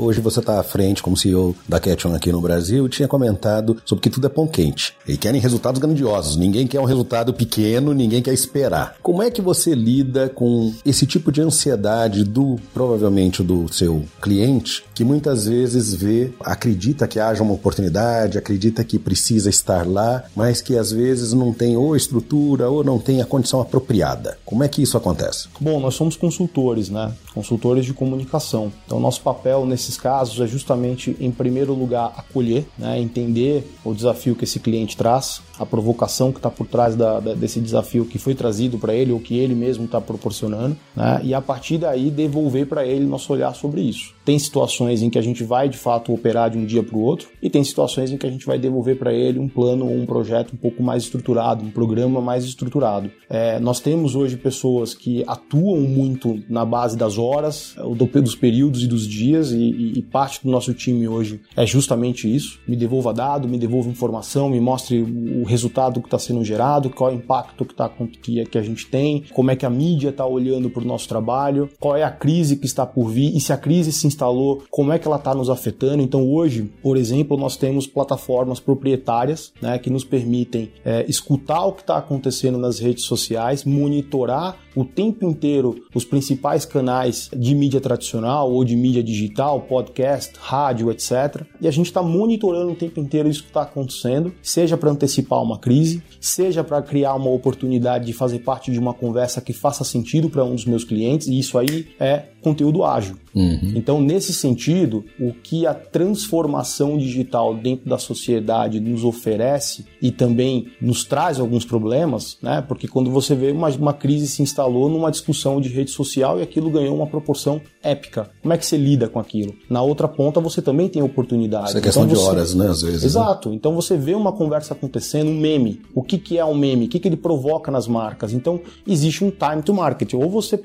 hoje 0.02 0.22
você 0.22 0.40
está 0.40 0.60
à 0.60 0.64
frente 0.64 1.04
como 1.04 1.18
CEO 1.18 1.56
da 1.68 1.80
Ketchum 1.80 2.14
aqui 2.14 2.32
no 2.32 2.40
Brasil, 2.40 2.88
tinha 2.88 3.08
comentado 3.08 3.76
sobre 3.84 4.04
que 4.04 4.10
tudo 4.10 4.28
é 4.28 4.30
pão 4.30 4.48
quente. 4.48 4.94
E 5.06 5.18
querem 5.18 5.42
resultados 5.42 5.82
grandiosos. 5.82 6.38
Ninguém 6.38 6.66
quer 6.66 6.80
um 6.80 6.86
resultado 6.86 7.34
pequeno, 7.34 7.94
ninguém 7.94 8.22
quer 8.22 8.34
esperar. 8.34 8.96
Como 9.02 9.22
é 9.22 9.30
que 9.30 9.42
você 9.42 9.76
lida 9.76 10.30
com 10.30 10.74
esse 10.86 11.06
tipo 11.06 11.30
de 11.30 11.42
ansiedade 11.42 12.24
do, 12.24 12.58
provavelmente, 12.74 13.44
do 13.44 13.68
seu 13.74 14.06
cliente, 14.22 14.86
que 14.94 15.04
muitas 15.04 15.48
vezes 15.48 15.94
vê, 15.94 16.32
acredita 16.40 17.08
que 17.08 17.20
haja 17.20 17.44
uma 17.44 17.54
oportunidade, 17.54 18.38
acredita 18.38 18.84
que 18.84 18.98
precisa 18.98 19.50
estar 19.50 19.86
lá, 19.86 20.24
mas 20.36 20.62
que 20.62 20.78
às 20.78 20.92
vezes 20.92 21.34
não 21.34 21.52
tem 21.52 21.76
ou 21.76 21.98
estrutura 21.98 22.70
ou 22.70 22.82
não 22.82 22.98
tem 22.98 23.22
a 23.22 23.26
condição 23.26 23.60
apropriada. 23.60 24.38
Como 24.46 24.64
é 24.64 24.70
que 24.70 24.82
isso 24.82 24.96
acontece? 24.96 25.50
Bom, 25.60 25.80
nós 25.82 25.96
somos 25.96 26.16
consultores, 26.16 26.90
né? 26.90 27.12
Consultores 27.34 27.86
de 27.86 27.94
comunicação 27.94 28.11
comunicação. 28.12 28.72
Então, 28.86 29.00
nosso 29.00 29.22
papel 29.22 29.66
nesses 29.66 29.98
casos 29.98 30.40
é 30.42 30.48
justamente, 30.48 31.16
em 31.20 31.32
primeiro 31.32 31.74
lugar, 31.74 32.14
acolher, 32.18 32.66
né, 32.78 33.00
entender 33.00 33.66
o 33.86 33.94
desafio 33.94 34.36
que 34.36 34.44
esse 34.44 34.60
cliente 34.60 34.98
traz, 34.98 35.42
a 35.58 35.66
provocação 35.66 36.32
que 36.32 36.40
está 36.40 36.50
por 36.50 36.68
trás 36.68 36.96
da, 36.96 37.20
da, 37.20 37.34
desse 37.34 37.60
desafio 37.62 38.06
que 38.06 38.18
foi 38.18 38.36
trazido 38.36 38.78
para 38.78 38.94
ele 38.94 39.14
ou 39.14 39.20
que 39.20 39.38
ele 39.38 39.56
mesmo 39.56 39.86
está 39.86 40.02
proporcionando, 40.02 40.76
né, 40.96 41.22
e 41.24 41.34
a 41.34 41.42
partir 41.42 41.78
daí 41.78 42.12
devolver 42.12 42.68
para 42.68 42.86
ele 42.86 43.06
nosso 43.06 43.32
olhar 43.32 43.56
sobre 43.56 43.82
isso. 43.82 44.14
Tem 44.26 44.38
situações 44.38 45.02
em 45.02 45.10
que 45.10 45.18
a 45.18 45.22
gente 45.22 45.44
vai 45.44 45.70
de 45.70 45.78
fato 45.78 46.14
operar 46.14 46.50
de 46.50 46.58
um 46.58 46.66
dia 46.66 46.84
para 46.84 46.98
o 46.98 47.02
outro, 47.02 47.30
e 47.42 47.50
tem 47.50 47.64
situações 47.64 48.12
em 48.12 48.18
que 48.18 48.28
a 48.28 48.30
gente 48.30 48.46
vai 48.46 48.60
devolver 48.60 48.98
para 48.98 49.14
ele 49.14 49.40
um 49.40 49.48
plano 49.48 49.86
ou 49.86 49.96
um 49.96 50.06
projeto 50.06 50.54
um 50.54 50.58
pouco 50.58 50.84
mais 50.84 51.04
estruturado, 51.04 51.64
um 51.64 51.72
programa 51.72 52.20
mais 52.20 52.44
estruturado. 52.44 53.10
É, 53.30 53.60
nós 53.60 53.80
temos 53.80 54.16
hoje 54.16 54.36
pessoas 54.36 54.94
que 54.94 55.24
atuam 55.28 55.80
muito 55.82 56.42
na 56.50 56.66
base 56.66 56.98
das 56.98 57.18
horas, 57.18 57.76
do 58.06 58.22
dos 58.22 58.36
períodos 58.36 58.84
e 58.84 58.88
dos 58.88 59.08
dias, 59.08 59.52
e, 59.52 59.94
e, 59.98 60.02
parte 60.02 60.44
do 60.44 60.52
nosso 60.52 60.74
time 60.74 61.08
hoje 61.08 61.42
é 61.56 61.66
justamente 61.66 62.34
isso. 62.34 62.60
Me 62.68 62.76
devolva 62.76 63.14
dado, 63.14 63.48
me 63.48 63.58
devolva 63.58 63.90
informação, 63.90 64.50
me 64.50 64.60
mostre 64.60 65.02
o 65.02 65.44
resultado 65.44 66.00
que 66.02 66.08
está 66.08 66.20
sendo 66.20 66.44
gerado, 66.44 66.90
qual 66.90 67.12
é 67.12 67.14
o 67.14 67.18
impacto 67.18 67.66
que, 67.66 67.74
tá, 67.74 67.90
que, 68.22 68.46
que 68.46 68.58
a 68.58 68.62
gente 68.62 68.88
tem, 68.88 69.24
como 69.34 69.52
é 69.52 69.56
que 69.56 69.66
a 69.66 69.70
mídia 69.70 70.10
está 70.10 70.26
olhando 70.26 70.70
para 70.70 70.84
o 70.84 70.86
nosso 70.86 71.08
trabalho, 71.08 71.70
qual 71.80 71.96
é 71.96 72.04
a 72.04 72.12
crise 72.12 72.58
que 72.58 72.66
está 72.66 72.86
por 72.86 73.10
vir, 73.10 73.36
e 73.36 73.40
se 73.40 73.54
a 73.54 73.58
crise 73.58 73.92
se 73.92 74.08
instalou, 74.08 74.64
como 74.70 74.92
é 74.92 75.00
que 75.00 75.08
ela 75.08 75.18
está 75.18 75.34
nos 75.34 75.50
afetando. 75.50 76.02
Então 76.02 76.30
hoje, 76.30 76.72
por 76.82 76.98
exemplo, 76.98 77.38
nós 77.38 77.58
temos 77.58 77.88
plataformas 77.88 78.60
proprietárias 78.60 79.54
né, 79.62 79.78
que 79.80 79.90
nos 79.90 80.04
permitem 80.04 80.72
é, 80.84 81.06
escutar 81.08 81.66
o 81.66 81.74
que 81.74 81.82
está 81.82 81.98
acontecendo 81.98 82.58
nas 82.58 82.80
redes 82.80 83.04
sociais, 83.04 83.64
monitorar 83.64 84.58
o 84.76 84.86
tempo 84.86 85.26
inteiro 85.26 85.76
os 85.94 86.06
principais 86.06 86.66
canais 86.66 87.30
de 87.36 87.54
mídia 87.54 87.80
tradicional 87.80 87.91
tradicional 87.92 88.52
ou 88.52 88.64
de 88.64 88.76
mídia 88.76 89.04
digital, 89.04 89.62
podcast, 89.62 90.34
rádio, 90.40 90.92
etc. 90.92 91.44
E 91.60 91.68
a 91.68 91.72
gente 91.72 91.88
está 91.88 92.02
monitorando 92.02 92.72
o 92.72 92.76
tempo 92.76 93.00
inteiro 93.00 93.30
isso 93.30 93.44
que 93.44 93.50
está 93.50 93.64
acontecendo, 93.64 94.34
seja 94.42 94.78
para 94.78 94.92
antecipar 94.92 95.42
uma 95.42 95.60
crise, 95.60 96.02
seja 96.20 96.64
para 96.64 96.82
criar 96.82 97.16
uma 97.16 97.30
oportunidade 97.30 98.06
de 98.06 98.14
fazer 98.14 98.40
parte 98.40 98.72
de 98.72 98.80
uma 98.80 98.94
conversa 98.94 99.42
que 99.42 99.54
faça 99.54 99.84
sentido 99.84 100.30
para 100.30 100.44
um 100.44 100.56
dos 100.56 100.66
meus 100.66 100.84
clientes, 100.84 101.28
e 101.28 101.40
isso 101.40 101.58
aí 101.58 101.88
é 102.00 102.26
conteúdo 102.42 102.84
ágil. 102.84 103.16
Uhum. 103.34 103.74
Então, 103.76 104.02
nesse 104.02 104.34
sentido, 104.34 105.06
o 105.20 105.34
que 105.34 105.66
a 105.66 105.74
transformação 105.74 106.98
digital 106.98 107.56
dentro 107.56 107.90
da 107.90 107.98
sociedade 107.98 108.80
nos 108.80 109.04
oferece 109.04 109.86
e 110.02 110.12
também 110.12 110.68
nos 110.82 111.06
traz 111.06 111.40
alguns 111.40 111.64
problemas, 111.64 112.38
né? 112.42 112.62
Porque 112.68 112.88
quando 112.88 113.10
você 113.10 113.34
vê 113.34 113.52
uma, 113.52 113.70
uma 113.70 113.94
crise 113.94 114.28
se 114.28 114.42
instalou 114.42 114.90
numa 114.90 115.10
discussão 115.10 115.62
de 115.62 115.70
rede 115.70 115.92
social 115.92 116.40
e 116.40 116.44
aquilo 116.44 116.70
ganhou 116.70 116.96
uma 116.96 117.08
proporção 117.08 117.62
épica. 117.82 118.30
Como 118.42 118.54
é 118.54 118.58
que 118.58 118.66
você 118.66 118.78
lida 118.78 119.08
com 119.08 119.20
aquilo? 119.20 119.54
Na 119.70 119.82
outra 119.82 120.08
ponta, 120.08 120.40
você 120.40 120.62
também 120.62 120.90
tem 120.90 121.02
oportunidades. 121.02 121.70
Isso 121.70 121.78
é 121.78 121.82
questão 121.82 122.04
então, 122.04 122.16
de 122.16 122.22
horas, 122.22 122.54
né? 122.54 122.68
Às 122.68 122.82
vezes. 122.82 123.02
Né? 123.02 123.08
Exato. 123.08 123.50
Né? 123.50 123.56
Então, 123.56 123.74
você 123.74 123.96
vê 123.96 124.14
uma 124.14 124.32
conversa 124.32 124.74
acontecendo, 124.74 125.30
um 125.30 125.40
meme. 125.40 125.82
O 125.96 126.04
que, 126.04 126.18
que 126.18 126.38
é 126.38 126.46
um 126.46 126.56
meme? 126.56 126.86
O 126.86 126.90
que, 126.90 127.00
que 127.00 127.08
ele 127.08 127.18
provoca 127.18 127.72
nas 127.72 127.88
marcas? 127.88 128.34
Então, 128.34 128.60
existe 128.86 129.24
um 129.24 129.32
time 129.32 129.62
to 129.64 129.74
market. 129.74 130.14
Ou 130.14 130.30
você 130.30 130.62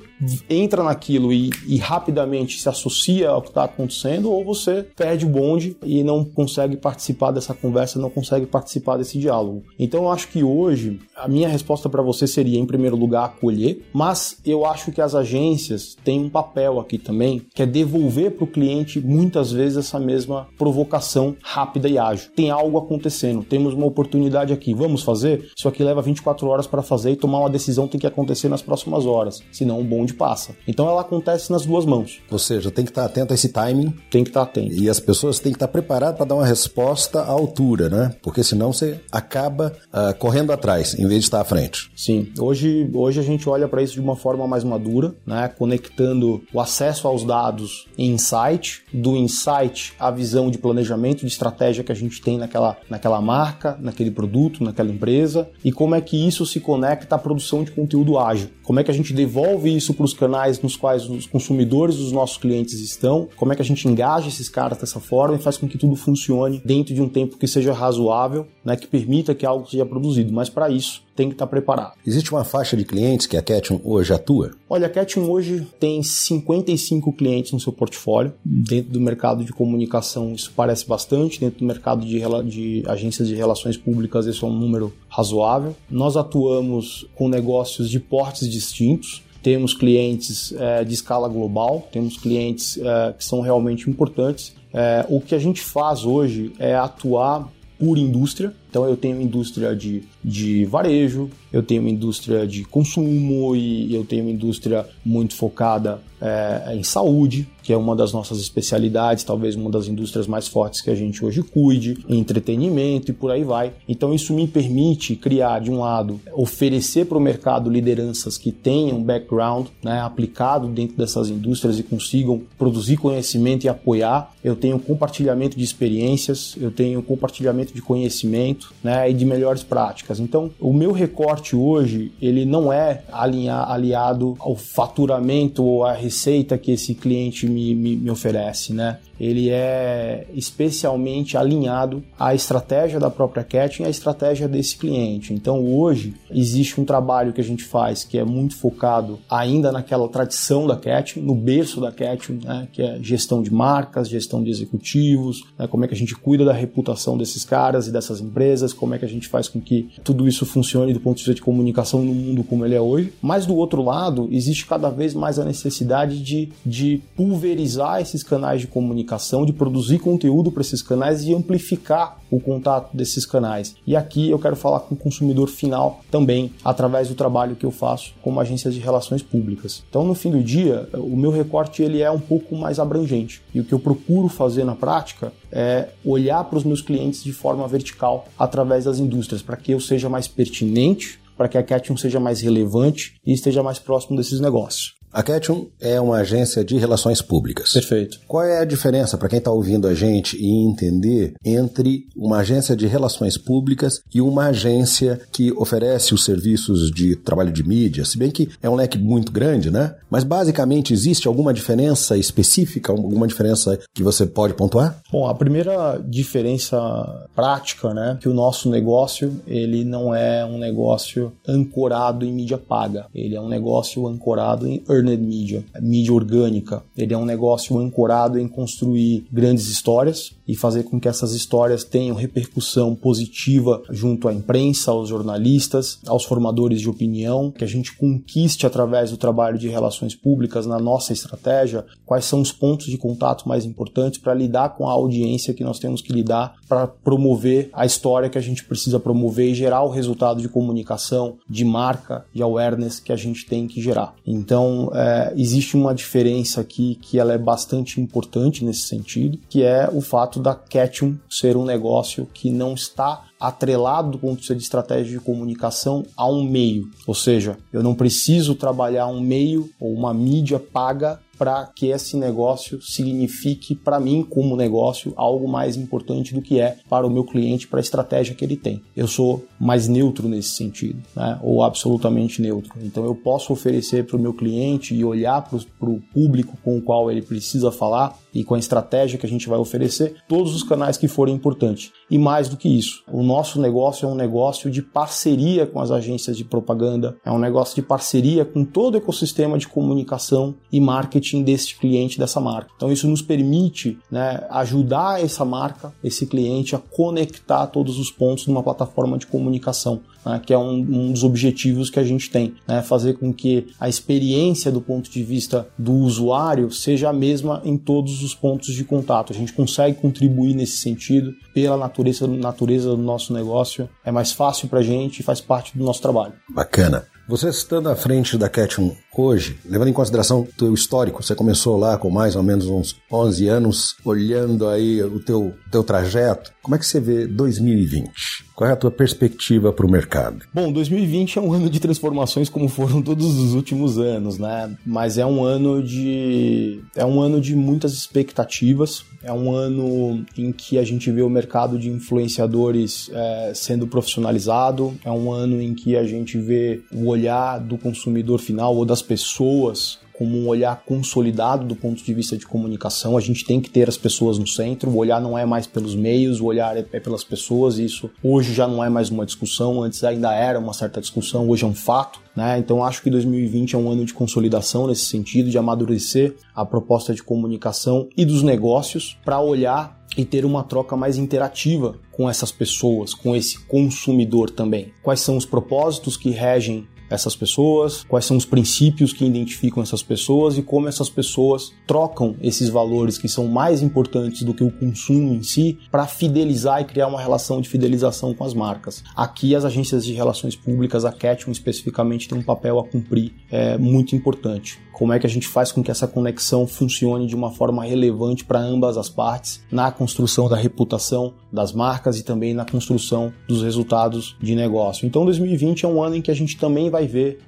entra 0.48 0.82
naquilo 0.82 1.32
e, 1.32 1.50
e 1.66 1.76
rapidamente 1.76 2.60
se 2.60 2.68
associa 2.68 3.30
ao 3.30 3.42
que 3.42 3.48
está 3.48 3.64
acontecendo, 3.64 4.30
ou 4.30 4.44
você 4.44 4.86
perde 4.96 5.26
o 5.26 5.28
bonde 5.28 5.76
e 5.82 6.02
não 6.02 6.24
consegue 6.24 6.76
participar 6.76 7.30
dessa 7.30 7.54
conversa, 7.54 7.98
não 7.98 8.10
consegue 8.10 8.46
participar 8.46 8.96
desse 8.96 9.18
diálogo. 9.18 9.62
Então 9.78 10.04
eu 10.04 10.10
acho 10.10 10.28
que 10.28 10.42
hoje 10.42 11.00
a 11.16 11.28
minha 11.28 11.48
resposta 11.48 11.88
para 11.88 12.02
você 12.02 12.26
seria, 12.26 12.58
em 12.58 12.66
primeiro 12.66 12.96
lugar, 12.96 13.24
acolher, 13.24 13.82
mas 13.92 14.38
eu 14.44 14.64
acho 14.64 14.92
que 14.92 15.00
as 15.00 15.14
agências 15.14 15.96
têm 16.04 16.20
um 16.20 16.28
papel 16.28 16.78
aqui 16.78 16.98
também, 16.98 17.42
que 17.54 17.62
é 17.62 17.66
devolver 17.66 18.32
para 18.32 18.44
o 18.44 18.46
cliente 18.46 19.00
muitas 19.00 19.52
vezes 19.52 19.78
essa 19.78 19.98
mesma 19.98 20.46
provocação 20.58 21.36
rápida 21.42 21.88
e 21.88 21.98
ágil. 21.98 22.30
Tem 22.34 22.50
algo 22.50 22.78
acontecendo, 22.78 23.42
temos 23.42 23.74
uma 23.74 23.86
oportunidade 23.86 24.52
aqui, 24.52 24.74
vamos 24.74 25.02
fazer? 25.02 25.50
Isso 25.56 25.68
aqui 25.68 25.82
leva 25.82 26.02
24 26.02 26.46
horas 26.48 26.66
para 26.66 26.82
fazer 26.82 27.12
e 27.12 27.16
tomar 27.16 27.40
uma 27.40 27.50
decisão 27.50 27.88
tem 27.88 28.00
que 28.00 28.06
acontecer 28.06 28.48
nas 28.48 28.62
próximas 28.62 29.06
horas, 29.06 29.42
senão 29.50 29.80
o 29.80 29.84
bonde 29.84 30.14
passa. 30.14 30.56
Então 30.66 30.88
ela 30.88 31.00
acontece 31.00 31.50
nas 31.56 31.64
duas 31.64 31.86
mãos. 31.86 32.20
Ou 32.30 32.38
seja, 32.38 32.70
tem 32.70 32.84
que 32.84 32.90
estar 32.90 33.06
atento 33.06 33.32
a 33.32 33.34
esse 33.34 33.48
timing. 33.48 33.94
Tem 34.10 34.22
que 34.22 34.30
estar 34.30 34.42
atento. 34.42 34.74
E 34.74 34.90
as 34.90 35.00
pessoas 35.00 35.38
têm 35.38 35.52
que 35.52 35.56
estar 35.56 35.68
preparadas 35.68 36.16
para 36.16 36.26
dar 36.26 36.34
uma 36.34 36.46
resposta 36.46 37.20
à 37.20 37.30
altura, 37.30 37.88
né? 37.88 38.14
Porque 38.22 38.44
senão 38.44 38.72
você 38.72 39.00
acaba 39.10 39.72
uh, 39.88 40.14
correndo 40.18 40.52
atrás, 40.52 40.94
em 40.94 41.06
vez 41.06 41.20
de 41.20 41.26
estar 41.26 41.40
à 41.40 41.44
frente. 41.44 41.90
Sim. 41.96 42.28
Hoje, 42.38 42.90
hoje 42.92 43.20
a 43.20 43.22
gente 43.22 43.48
olha 43.48 43.66
para 43.66 43.82
isso 43.82 43.94
de 43.94 44.00
uma 44.00 44.16
forma 44.16 44.46
mais 44.46 44.64
madura, 44.64 45.14
né? 45.26 45.48
Conectando 45.48 46.42
o 46.52 46.60
acesso 46.60 47.08
aos 47.08 47.24
dados 47.24 47.86
em 47.96 48.10
insight, 48.10 48.82
do 48.92 49.16
insight 49.16 49.94
à 49.98 50.10
visão 50.10 50.50
de 50.50 50.58
planejamento, 50.58 51.20
de 51.20 51.26
estratégia 51.26 51.82
que 51.82 51.92
a 51.92 51.94
gente 51.94 52.20
tem 52.20 52.36
naquela, 52.36 52.76
naquela 52.90 53.20
marca, 53.20 53.78
naquele 53.80 54.10
produto, 54.10 54.62
naquela 54.62 54.90
empresa, 54.90 55.48
e 55.64 55.72
como 55.72 55.94
é 55.94 56.00
que 56.00 56.26
isso 56.26 56.44
se 56.44 56.60
conecta 56.60 57.14
à 57.14 57.18
produção 57.18 57.64
de 57.64 57.70
conteúdo 57.70 58.18
ágil. 58.18 58.50
Como 58.62 58.78
é 58.78 58.84
que 58.84 58.90
a 58.90 58.94
gente 58.94 59.14
devolve 59.14 59.74
isso 59.74 59.94
para 59.94 60.04
os 60.04 60.12
canais 60.12 60.60
nos 60.60 60.76
quais 60.76 61.08
os 61.08 61.26
consumidores 61.26 61.45
dos 61.54 62.12
nossos 62.12 62.36
clientes 62.36 62.80
estão, 62.80 63.28
como 63.36 63.52
é 63.52 63.56
que 63.56 63.62
a 63.62 63.64
gente 63.64 63.86
engaja 63.86 64.28
esses 64.28 64.48
caras 64.48 64.78
dessa 64.78 65.00
forma 65.00 65.36
e 65.36 65.38
faz 65.38 65.56
com 65.56 65.68
que 65.68 65.78
tudo 65.78 65.96
funcione 65.96 66.60
dentro 66.64 66.94
de 66.94 67.02
um 67.02 67.08
tempo 67.08 67.36
que 67.36 67.46
seja 67.46 67.72
razoável, 67.72 68.46
né, 68.64 68.76
que 68.76 68.86
permita 68.86 69.34
que 69.34 69.46
algo 69.46 69.68
seja 69.68 69.84
produzido. 69.84 70.32
Mas 70.32 70.48
para 70.48 70.70
isso, 70.70 71.02
tem 71.16 71.28
que 71.28 71.34
estar 71.34 71.46
preparado. 71.46 71.94
Existe 72.06 72.30
uma 72.30 72.44
faixa 72.44 72.76
de 72.76 72.84
clientes 72.84 73.26
que 73.26 73.36
a 73.36 73.42
Ketchum 73.42 73.80
hoje 73.82 74.12
atua? 74.12 74.50
Olha, 74.68 74.86
a 74.86 74.90
Ketchum 74.90 75.30
hoje 75.30 75.66
tem 75.80 76.02
55 76.02 77.12
clientes 77.14 77.52
no 77.52 77.58
seu 77.58 77.72
portfólio. 77.72 78.34
Dentro 78.44 78.92
do 78.92 79.00
mercado 79.00 79.42
de 79.42 79.52
comunicação, 79.52 80.32
isso 80.34 80.52
parece 80.54 80.86
bastante. 80.86 81.40
Dentro 81.40 81.60
do 81.60 81.64
mercado 81.64 82.04
de, 82.04 82.20
de 82.44 82.84
agências 82.86 83.26
de 83.26 83.34
relações 83.34 83.76
públicas, 83.76 84.26
esse 84.26 84.44
é 84.44 84.46
um 84.46 84.52
número 84.52 84.92
razoável. 85.08 85.74
Nós 85.90 86.16
atuamos 86.16 87.06
com 87.14 87.28
negócios 87.28 87.88
de 87.88 87.98
portes 87.98 88.48
distintos 88.48 89.22
temos 89.46 89.72
clientes 89.72 90.52
é, 90.58 90.82
de 90.82 90.92
escala 90.92 91.28
global, 91.28 91.86
temos 91.92 92.16
clientes 92.16 92.76
é, 92.78 93.12
que 93.12 93.24
são 93.24 93.40
realmente 93.40 93.88
importantes. 93.88 94.52
É, 94.74 95.06
o 95.08 95.20
que 95.20 95.36
a 95.36 95.38
gente 95.38 95.60
faz 95.60 96.04
hoje 96.04 96.52
é 96.58 96.74
atuar 96.74 97.48
por 97.78 97.96
indústria. 97.96 98.52
Então 98.76 98.86
eu 98.86 98.94
tenho 98.94 99.22
indústria 99.22 99.74
de, 99.74 100.02
de 100.22 100.66
varejo, 100.66 101.30
eu 101.50 101.62
tenho 101.62 101.88
indústria 101.88 102.46
de 102.46 102.62
consumo 102.62 103.56
e 103.56 103.94
eu 103.94 104.04
tenho 104.04 104.24
uma 104.24 104.30
indústria 104.30 104.84
muito 105.02 105.34
focada 105.34 105.98
é, 106.20 106.74
em 106.74 106.82
saúde, 106.82 107.48
que 107.62 107.72
é 107.72 107.76
uma 107.76 107.96
das 107.96 108.12
nossas 108.12 108.38
especialidades, 108.38 109.24
talvez 109.24 109.54
uma 109.56 109.70
das 109.70 109.88
indústrias 109.88 110.26
mais 110.26 110.46
fortes 110.46 110.80
que 110.80 110.90
a 110.90 110.94
gente 110.94 111.24
hoje 111.24 111.42
cuide, 111.42 111.98
entretenimento 112.08 113.10
e 113.10 113.14
por 113.14 113.30
aí 113.30 113.44
vai. 113.44 113.72
Então 113.88 114.14
isso 114.14 114.32
me 114.32 114.46
permite 114.46 115.16
criar, 115.16 115.60
de 115.60 115.70
um 115.70 115.80
lado, 115.80 116.20
oferecer 116.32 117.06
para 117.06 117.18
o 117.18 117.20
mercado 117.20 117.70
lideranças 117.70 118.38
que 118.38 118.52
tenham 118.52 119.02
background 119.02 119.68
né, 119.82 120.00
aplicado 120.00 120.68
dentro 120.68 120.96
dessas 120.96 121.28
indústrias 121.28 121.78
e 121.78 121.82
consigam 121.82 122.42
produzir 122.58 122.96
conhecimento 122.96 123.64
e 123.64 123.68
apoiar. 123.68 124.32
Eu 124.44 124.54
tenho 124.54 124.78
compartilhamento 124.78 125.56
de 125.56 125.64
experiências, 125.64 126.54
eu 126.60 126.70
tenho 126.70 127.02
compartilhamento 127.02 127.74
de 127.74 127.82
conhecimento 127.82 128.65
né, 128.82 129.10
e 129.10 129.14
de 129.14 129.24
melhores 129.24 129.62
práticas. 129.62 130.20
Então 130.20 130.50
o 130.60 130.72
meu 130.72 130.92
recorte 130.92 131.56
hoje 131.56 132.12
ele 132.20 132.44
não 132.44 132.72
é 132.72 133.02
alinhar, 133.10 133.70
aliado 133.70 134.36
ao 134.38 134.56
faturamento 134.56 135.64
ou 135.64 135.84
à 135.84 135.92
receita 135.92 136.58
que 136.58 136.72
esse 136.72 136.94
cliente 136.94 137.46
me, 137.46 137.74
me, 137.74 137.96
me 137.96 138.10
oferece, 138.10 138.72
né? 138.72 138.98
ele 139.18 139.50
é 139.50 140.26
especialmente 140.34 141.36
alinhado 141.36 142.02
à 142.18 142.34
estratégia 142.34 143.00
da 143.00 143.10
própria 143.10 143.42
Catching 143.42 143.82
e 143.82 143.86
à 143.86 143.90
estratégia 143.90 144.46
desse 144.46 144.76
cliente. 144.76 145.32
Então 145.32 145.64
hoje 145.66 146.14
existe 146.30 146.80
um 146.80 146.84
trabalho 146.84 147.32
que 147.32 147.40
a 147.40 147.44
gente 147.44 147.64
faz 147.64 148.04
que 148.04 148.18
é 148.18 148.24
muito 148.24 148.56
focado 148.56 149.18
ainda 149.28 149.72
naquela 149.72 150.08
tradição 150.08 150.66
da 150.66 150.76
Catching, 150.76 151.20
no 151.20 151.34
berço 151.34 151.80
da 151.80 151.90
Catching, 151.90 152.40
né, 152.44 152.68
que 152.72 152.82
é 152.82 152.98
gestão 153.00 153.42
de 153.42 153.52
marcas, 153.52 154.08
gestão 154.08 154.42
de 154.42 154.50
executivos, 154.50 155.42
né, 155.58 155.66
como 155.66 155.84
é 155.84 155.88
que 155.88 155.94
a 155.94 155.96
gente 155.96 156.14
cuida 156.14 156.44
da 156.44 156.52
reputação 156.52 157.16
desses 157.16 157.44
caras 157.44 157.88
e 157.88 157.92
dessas 157.92 158.20
empresas, 158.20 158.45
como 158.72 158.94
é 158.94 158.98
que 158.98 159.04
a 159.04 159.08
gente 159.08 159.28
faz 159.28 159.48
com 159.48 159.60
que 159.60 159.88
tudo 160.02 160.26
isso 160.26 160.44
funcione 160.44 160.92
do 160.92 161.00
ponto 161.00 161.16
de 161.16 161.22
vista 161.22 161.34
de 161.34 161.42
comunicação 161.42 162.02
no 162.02 162.14
mundo 162.14 162.44
como 162.44 162.64
ele 162.64 162.74
é 162.74 162.80
hoje. 162.80 163.12
Mas 163.22 163.46
do 163.46 163.54
outro 163.56 163.82
lado, 163.82 164.28
existe 164.30 164.66
cada 164.66 164.90
vez 164.90 165.14
mais 165.14 165.38
a 165.38 165.44
necessidade 165.44 166.22
de, 166.22 166.50
de 166.64 167.02
pulverizar 167.16 168.00
esses 168.00 168.22
canais 168.22 168.60
de 168.60 168.66
comunicação 168.66 168.96
comunicação, 168.96 169.44
de 169.44 169.52
produzir 169.52 169.98
conteúdo 169.98 170.50
para 170.50 170.62
esses 170.62 170.82
canais 170.82 171.24
e 171.24 171.34
amplificar 171.34 172.18
o 172.30 172.40
contato 172.40 172.96
desses 172.96 173.24
canais. 173.24 173.74
E 173.86 173.94
aqui 173.94 174.30
eu 174.30 174.38
quero 174.38 174.56
falar 174.56 174.80
com 174.80 174.94
o 174.94 174.98
consumidor 174.98 175.48
final 175.48 176.00
também, 176.10 176.52
através 176.64 177.08
do 177.08 177.14
trabalho 177.14 177.54
que 177.56 177.64
eu 177.64 177.70
faço 177.70 178.14
como 178.22 178.40
agência 178.40 178.70
de 178.70 178.80
relações 178.80 179.22
públicas. 179.22 179.82
Então, 179.88 180.04
no 180.04 180.14
fim 180.14 180.30
do 180.30 180.42
dia, 180.42 180.88
o 180.94 181.16
meu 181.16 181.30
recorte 181.30 181.82
ele 181.82 182.00
é 182.00 182.10
um 182.10 182.18
pouco 182.18 182.56
mais 182.56 182.78
abrangente. 182.78 183.42
E 183.54 183.60
o 183.60 183.64
que 183.64 183.72
eu 183.72 183.78
procuro 183.78 184.28
fazer 184.28 184.64
na 184.64 184.74
prática 184.74 185.32
é 185.52 185.90
olhar 186.04 186.42
para 186.44 186.58
os 186.58 186.64
meus 186.64 186.82
clientes 186.82 187.22
de 187.22 187.32
forma 187.32 187.66
vertical 187.68 188.26
através 188.38 188.84
das 188.84 188.98
indústrias, 188.98 189.42
para 189.42 189.56
que 189.56 189.72
eu 189.72 189.80
seja 189.80 190.08
mais 190.08 190.26
pertinente, 190.26 191.18
para 191.36 191.48
que 191.48 191.58
a 191.58 191.62
Catching 191.62 191.96
seja 191.96 192.18
mais 192.18 192.40
relevante 192.40 193.20
e 193.24 193.32
esteja 193.32 193.62
mais 193.62 193.78
próximo 193.78 194.16
desses 194.16 194.40
negócios. 194.40 194.95
A 195.16 195.22
Ketchum 195.22 195.68
é 195.80 195.98
uma 195.98 196.18
agência 196.18 196.62
de 196.62 196.76
relações 196.76 197.22
públicas. 197.22 197.72
Perfeito. 197.72 198.20
Qual 198.28 198.44
é 198.44 198.58
a 198.58 198.66
diferença 198.66 199.16
para 199.16 199.30
quem 199.30 199.38
está 199.38 199.50
ouvindo 199.50 199.88
a 199.88 199.94
gente 199.94 200.36
e 200.36 200.46
entender 200.46 201.32
entre 201.42 202.06
uma 202.14 202.40
agência 202.40 202.76
de 202.76 202.86
relações 202.86 203.38
públicas 203.38 204.02
e 204.14 204.20
uma 204.20 204.48
agência 204.48 205.18
que 205.32 205.50
oferece 205.52 206.12
os 206.12 206.22
serviços 206.22 206.90
de 206.90 207.16
trabalho 207.16 207.50
de 207.50 207.66
mídia? 207.66 208.04
Se 208.04 208.18
bem 208.18 208.30
que 208.30 208.50
é 208.62 208.68
um 208.68 208.74
leque 208.74 208.98
muito 208.98 209.32
grande, 209.32 209.70
né? 209.70 209.94
Mas 210.10 210.22
basicamente 210.22 210.92
existe 210.92 211.26
alguma 211.26 211.54
diferença 211.54 212.18
específica, 212.18 212.92
alguma 212.92 213.26
diferença 213.26 213.78
que 213.94 214.02
você 214.02 214.26
pode 214.26 214.52
pontuar? 214.52 215.00
Bom, 215.10 215.26
a 215.26 215.34
primeira 215.34 215.98
diferença 216.06 217.26
prática, 217.34 217.94
né, 217.94 218.18
que 218.20 218.28
o 218.28 218.34
nosso 218.34 218.68
negócio 218.68 219.40
ele 219.46 219.82
não 219.82 220.14
é 220.14 220.44
um 220.44 220.58
negócio 220.58 221.32
ancorado 221.48 222.22
em 222.22 222.32
mídia 222.34 222.58
paga. 222.58 223.06
Ele 223.14 223.34
é 223.34 223.40
um 223.40 223.48
negócio 223.48 224.06
ancorado 224.06 224.68
em 224.68 224.84
earn 224.86 225.05
earned 225.08 225.26
media, 225.26 225.64
mídia 225.80 226.12
orgânica. 226.12 226.82
Ele 226.96 227.14
é 227.14 227.18
um 227.18 227.24
negócio 227.24 227.78
ancorado 227.78 228.38
em 228.38 228.48
construir 228.48 229.26
grandes 229.32 229.68
histórias 229.68 230.35
e 230.46 230.54
fazer 230.54 230.84
com 230.84 231.00
que 231.00 231.08
essas 231.08 231.32
histórias 231.32 231.84
tenham 231.84 232.16
repercussão 232.16 232.94
positiva 232.94 233.82
junto 233.90 234.28
à 234.28 234.34
imprensa, 234.34 234.90
aos 234.90 235.08
jornalistas, 235.08 235.98
aos 236.06 236.24
formadores 236.24 236.80
de 236.80 236.88
opinião, 236.88 237.50
que 237.50 237.64
a 237.64 237.68
gente 237.68 237.96
conquiste 237.96 238.66
através 238.66 239.10
do 239.10 239.16
trabalho 239.16 239.58
de 239.58 239.68
relações 239.68 240.14
públicas 240.14 240.66
na 240.66 240.78
nossa 240.78 241.12
estratégia 241.12 241.84
quais 242.04 242.24
são 242.24 242.40
os 242.40 242.52
pontos 242.52 242.86
de 242.86 242.96
contato 242.96 243.48
mais 243.48 243.64
importantes 243.64 244.20
para 244.20 244.34
lidar 244.34 244.70
com 244.76 244.88
a 244.88 244.92
audiência 244.92 245.54
que 245.54 245.64
nós 245.64 245.78
temos 245.78 246.00
que 246.00 246.12
lidar 246.12 246.54
para 246.68 246.86
promover 246.86 247.70
a 247.72 247.84
história 247.84 248.30
que 248.30 248.38
a 248.38 248.42
gente 248.42 248.64
precisa 248.64 249.00
promover 249.00 249.50
e 249.50 249.54
gerar 249.54 249.82
o 249.82 249.90
resultado 249.90 250.40
de 250.40 250.48
comunicação, 250.48 251.38
de 251.48 251.64
marca, 251.64 252.24
de 252.32 252.42
awareness 252.42 253.00
que 253.00 253.12
a 253.12 253.16
gente 253.16 253.46
tem 253.46 253.66
que 253.66 253.80
gerar. 253.80 254.14
Então, 254.26 254.90
é, 254.94 255.32
existe 255.36 255.76
uma 255.76 255.94
diferença 255.94 256.60
aqui 256.60 256.98
que 257.00 257.18
ela 257.18 257.32
é 257.32 257.38
bastante 257.38 258.00
importante 258.00 258.64
nesse 258.64 258.82
sentido, 258.82 259.38
que 259.48 259.62
é 259.62 259.88
o 259.92 260.00
fato 260.00 260.35
da 260.40 260.54
Ketchum 260.54 261.16
ser 261.28 261.56
um 261.56 261.64
negócio 261.64 262.26
que 262.32 262.50
não 262.50 262.74
está 262.74 263.24
atrelado 263.38 264.12
do 264.12 264.18
ponto 264.18 264.34
de 264.34 264.40
vista 264.40 264.54
de 264.54 264.62
estratégia 264.62 265.18
de 265.18 265.24
comunicação 265.24 266.04
a 266.16 266.26
um 266.28 266.42
meio. 266.42 266.88
Ou 267.06 267.14
seja, 267.14 267.58
eu 267.72 267.82
não 267.82 267.94
preciso 267.94 268.54
trabalhar 268.54 269.06
um 269.06 269.20
meio 269.20 269.68
ou 269.78 269.92
uma 269.92 270.14
mídia 270.14 270.58
paga 270.58 271.20
para 271.38 271.66
que 271.66 271.86
esse 271.86 272.16
negócio 272.16 272.80
signifique 272.82 273.74
para 273.74 274.00
mim 274.00 274.26
como 274.28 274.56
negócio 274.56 275.12
algo 275.16 275.48
mais 275.48 275.76
importante 275.76 276.34
do 276.34 276.42
que 276.42 276.60
é 276.60 276.78
para 276.88 277.06
o 277.06 277.10
meu 277.10 277.24
cliente, 277.24 277.66
para 277.66 277.78
a 277.78 277.82
estratégia 277.82 278.34
que 278.34 278.44
ele 278.44 278.56
tem. 278.56 278.82
Eu 278.96 279.06
sou 279.06 279.44
mais 279.58 279.88
neutro 279.88 280.28
nesse 280.28 280.50
sentido, 280.50 281.02
né? 281.14 281.38
ou 281.42 281.62
absolutamente 281.62 282.40
neutro. 282.40 282.72
Então 282.82 283.04
eu 283.04 283.14
posso 283.14 283.52
oferecer 283.52 284.04
para 284.04 284.16
o 284.16 284.20
meu 284.20 284.32
cliente 284.32 284.94
e 284.94 285.04
olhar 285.04 285.42
para 285.42 285.90
o 285.90 286.00
público 286.12 286.56
com 286.62 286.78
o 286.78 286.82
qual 286.82 287.10
ele 287.10 287.22
precisa 287.22 287.70
falar 287.70 288.16
e 288.32 288.44
com 288.44 288.54
a 288.54 288.58
estratégia 288.58 289.18
que 289.18 289.26
a 289.26 289.28
gente 289.28 289.48
vai 289.48 289.58
oferecer, 289.58 290.16
todos 290.28 290.54
os 290.54 290.62
canais 290.62 290.98
que 290.98 291.08
forem 291.08 291.34
importantes. 291.34 291.90
E 292.10 292.18
mais 292.18 292.48
do 292.48 292.56
que 292.56 292.68
isso, 292.68 293.02
o 293.10 293.22
nosso 293.22 293.60
negócio 293.60 294.08
é 294.08 294.10
um 294.10 294.14
negócio 294.14 294.70
de 294.70 294.80
parceria 294.80 295.66
com 295.66 295.80
as 295.80 295.90
agências 295.90 296.36
de 296.36 296.44
propaganda, 296.44 297.16
é 297.24 297.32
um 297.32 297.38
negócio 297.38 297.74
de 297.74 297.82
parceria 297.82 298.44
com 298.44 298.64
todo 298.64 298.94
o 298.94 298.98
ecossistema 298.98 299.58
de 299.58 299.66
comunicação 299.66 300.54
e 300.70 300.80
marketing 300.80 301.42
deste 301.42 301.76
cliente, 301.76 302.18
dessa 302.18 302.40
marca. 302.40 302.70
Então 302.76 302.92
isso 302.92 303.08
nos 303.08 303.22
permite 303.22 303.98
né, 304.10 304.46
ajudar 304.50 305.22
essa 305.22 305.44
marca, 305.44 305.92
esse 306.02 306.26
cliente 306.26 306.76
a 306.76 306.78
conectar 306.78 307.66
todos 307.66 307.98
os 307.98 308.10
pontos 308.10 308.46
numa 308.46 308.62
plataforma 308.62 309.18
de 309.18 309.26
comunicação 309.26 310.00
né, 310.26 310.40
que 310.44 310.52
é 310.52 310.58
um, 310.58 310.72
um, 310.72 311.12
dos 311.12 311.22
objetivos 311.22 311.88
que 311.88 312.00
a 312.00 312.04
gente 312.04 312.28
tem, 312.28 312.54
né, 312.66 312.82
fazer 312.82 313.14
com 313.14 313.32
que 313.32 313.68
a 313.78 313.88
experiência 313.88 314.72
do 314.72 314.80
ponto 314.80 315.08
de 315.08 315.22
vista 315.22 315.68
do 315.78 315.92
usuário 315.92 316.70
seja 316.70 317.08
a 317.08 317.12
mesma 317.12 317.62
em 317.64 317.78
todos 317.78 318.22
os 318.22 318.34
pontos 318.34 318.74
de 318.74 318.84
contato. 318.84 319.32
A 319.32 319.36
gente 319.36 319.52
consegue 319.52 320.00
contribuir 320.00 320.54
nesse 320.54 320.78
sentido 320.78 321.32
pela 321.54 321.76
natureza, 321.76 321.95
natureza 322.28 322.90
do 322.90 322.96
nosso 322.96 323.32
negócio, 323.32 323.88
é 324.04 324.10
mais 324.10 324.32
fácil 324.32 324.68
para 324.68 324.80
a 324.80 324.82
gente 324.82 325.20
e 325.20 325.22
faz 325.22 325.40
parte 325.40 325.76
do 325.76 325.84
nosso 325.84 326.02
trabalho. 326.02 326.34
Bacana. 326.48 327.06
Você 327.28 327.48
estando 327.48 327.88
à 327.88 327.96
frente 327.96 328.38
da 328.38 328.48
Ketchum 328.48 328.94
hoje, 329.22 329.58
levando 329.64 329.88
em 329.88 329.92
consideração 329.92 330.40
o 330.40 330.48
teu 330.56 330.74
histórico, 330.74 331.22
você 331.22 331.34
começou 331.34 331.76
lá 331.76 331.96
com 331.96 332.10
mais 332.10 332.36
ou 332.36 332.42
menos 332.42 332.66
uns 332.66 332.96
11 333.10 333.48
anos, 333.48 333.96
olhando 334.04 334.68
aí 334.68 335.02
o 335.02 335.20
teu, 335.20 335.54
teu 335.70 335.82
trajeto, 335.82 336.52
como 336.66 336.74
é 336.74 336.78
que 336.80 336.86
você 336.86 336.98
vê 336.98 337.28
2020? 337.28 338.10
Qual 338.52 338.68
é 338.68 338.72
a 338.72 338.76
tua 338.76 338.90
perspectiva 338.90 339.72
para 339.72 339.86
o 339.86 339.88
mercado? 339.88 340.38
Bom, 340.52 340.72
2020 340.72 341.38
é 341.38 341.40
um 341.40 341.52
ano 341.52 341.70
de 341.70 341.78
transformações 341.78 342.48
como 342.48 342.68
foram 342.68 343.00
todos 343.00 343.38
os 343.38 343.54
últimos 343.54 343.98
anos, 343.98 344.36
né? 344.36 344.74
Mas 344.84 345.16
é 345.16 345.24
um 345.24 345.44
ano 345.44 345.80
de 345.80 346.80
é 346.96 347.04
um 347.04 347.20
ano 347.20 347.40
de 347.40 347.54
muitas 347.54 347.92
expectativas. 347.92 349.04
É 349.22 349.32
um 349.32 349.52
ano 349.52 350.24
em 350.36 350.50
que 350.52 350.78
a 350.78 350.84
gente 350.84 351.10
vê 351.10 351.22
o 351.22 351.28
mercado 351.28 351.78
de 351.78 351.88
influenciadores 351.88 353.10
é, 353.12 353.52
sendo 353.54 353.86
profissionalizado. 353.86 354.94
É 355.04 355.10
um 355.10 355.30
ano 355.30 355.60
em 355.60 355.74
que 355.74 355.96
a 355.96 356.04
gente 356.04 356.38
vê 356.38 356.80
o 356.92 357.06
olhar 357.06 357.58
do 357.58 357.76
consumidor 357.76 358.40
final 358.40 358.74
ou 358.74 358.84
das 358.84 359.02
pessoas 359.06 359.98
como 360.18 360.38
um 360.38 360.48
olhar 360.48 360.82
consolidado 360.84 361.66
do 361.66 361.76
ponto 361.76 362.02
de 362.02 362.14
vista 362.14 362.36
de 362.36 362.46
comunicação. 362.46 363.16
A 363.16 363.20
gente 363.20 363.44
tem 363.44 363.60
que 363.60 363.68
ter 363.68 363.88
as 363.88 363.98
pessoas 363.98 364.38
no 364.38 364.46
centro. 364.46 364.90
O 364.90 364.96
olhar 364.96 365.20
não 365.20 365.36
é 365.36 365.44
mais 365.44 365.66
pelos 365.66 365.94
meios, 365.94 366.40
o 366.40 366.46
olhar 366.46 366.76
é, 366.76 366.84
é 366.92 367.00
pelas 367.00 367.22
pessoas. 367.22 367.78
Isso 367.78 368.10
hoje 368.22 368.54
já 368.54 368.66
não 368.66 368.82
é 368.82 368.88
mais 368.88 369.10
uma 369.10 369.26
discussão. 369.26 369.82
Antes 369.82 370.02
ainda 370.02 370.32
era 370.32 370.58
uma 370.58 370.72
certa 370.72 371.00
discussão, 371.00 371.48
hoje 371.48 371.64
é 371.64 371.66
um 371.66 371.74
fato. 371.74 372.20
Né? 372.34 372.58
Então 372.58 372.82
acho 372.82 373.02
que 373.02 373.10
2020 373.10 373.74
é 373.74 373.78
um 373.78 373.90
ano 373.90 374.04
de 374.04 374.14
consolidação 374.14 374.86
nesse 374.86 375.04
sentido, 375.04 375.50
de 375.50 375.58
amadurecer 375.58 376.34
a 376.54 376.64
proposta 376.64 377.14
de 377.14 377.22
comunicação 377.22 378.08
e 378.16 378.24
dos 378.24 378.42
negócios 378.42 379.18
para 379.24 379.40
olhar 379.40 379.96
e 380.16 380.24
ter 380.24 380.46
uma 380.46 380.62
troca 380.62 380.96
mais 380.96 381.18
interativa 381.18 381.98
com 382.10 382.28
essas 382.28 382.50
pessoas, 382.50 383.12
com 383.12 383.36
esse 383.36 383.58
consumidor 383.66 384.50
também. 384.50 384.92
Quais 385.02 385.20
são 385.20 385.36
os 385.36 385.44
propósitos 385.44 386.16
que 386.16 386.30
regem 386.30 386.86
essas 387.10 387.36
pessoas, 387.36 388.04
quais 388.04 388.24
são 388.24 388.36
os 388.36 388.44
princípios 388.44 389.12
que 389.12 389.24
identificam 389.24 389.82
essas 389.82 390.02
pessoas 390.02 390.58
e 390.58 390.62
como 390.62 390.88
essas 390.88 391.08
pessoas 391.08 391.72
trocam 391.86 392.36
esses 392.40 392.68
valores 392.68 393.18
que 393.18 393.28
são 393.28 393.46
mais 393.46 393.82
importantes 393.82 394.42
do 394.42 394.54
que 394.54 394.64
o 394.64 394.70
consumo 394.70 395.34
em 395.34 395.42
si 395.42 395.78
para 395.90 396.06
fidelizar 396.06 396.80
e 396.80 396.84
criar 396.84 397.06
uma 397.06 397.20
relação 397.20 397.60
de 397.60 397.68
fidelização 397.68 398.34
com 398.34 398.44
as 398.44 398.54
marcas. 398.54 399.02
Aqui 399.14 399.54
as 399.54 399.64
agências 399.64 400.04
de 400.04 400.12
relações 400.12 400.56
públicas, 400.56 401.04
a 401.04 401.12
Catchum 401.12 401.50
especificamente, 401.50 402.28
tem 402.28 402.38
um 402.38 402.42
papel 402.42 402.78
a 402.78 402.84
cumprir 402.84 403.32
é, 403.50 403.78
muito 403.78 404.14
importante. 404.14 404.78
Como 404.96 405.12
é 405.12 405.18
que 405.18 405.26
a 405.26 405.30
gente 405.30 405.46
faz 405.46 405.70
com 405.70 405.82
que 405.82 405.90
essa 405.90 406.08
conexão 406.08 406.66
funcione 406.66 407.26
de 407.26 407.36
uma 407.36 407.50
forma 407.50 407.84
relevante 407.84 408.46
para 408.46 408.58
ambas 408.58 408.96
as 408.96 409.10
partes 409.10 409.62
na 409.70 409.92
construção 409.92 410.48
da 410.48 410.56
reputação 410.56 411.34
das 411.52 411.70
marcas 411.70 412.18
e 412.18 412.24
também 412.24 412.54
na 412.54 412.64
construção 412.64 413.30
dos 413.46 413.62
resultados 413.62 414.34
de 414.40 414.54
negócio. 414.54 415.06
Então 415.06 415.26
2020 415.26 415.84
é 415.84 415.88
um 415.88 416.02
ano 416.02 416.16
em 416.16 416.22
que 416.22 416.30
a 416.30 416.34
gente 416.34 416.56
também 416.56 416.88
vai 416.88 417.06
ver 417.06 417.40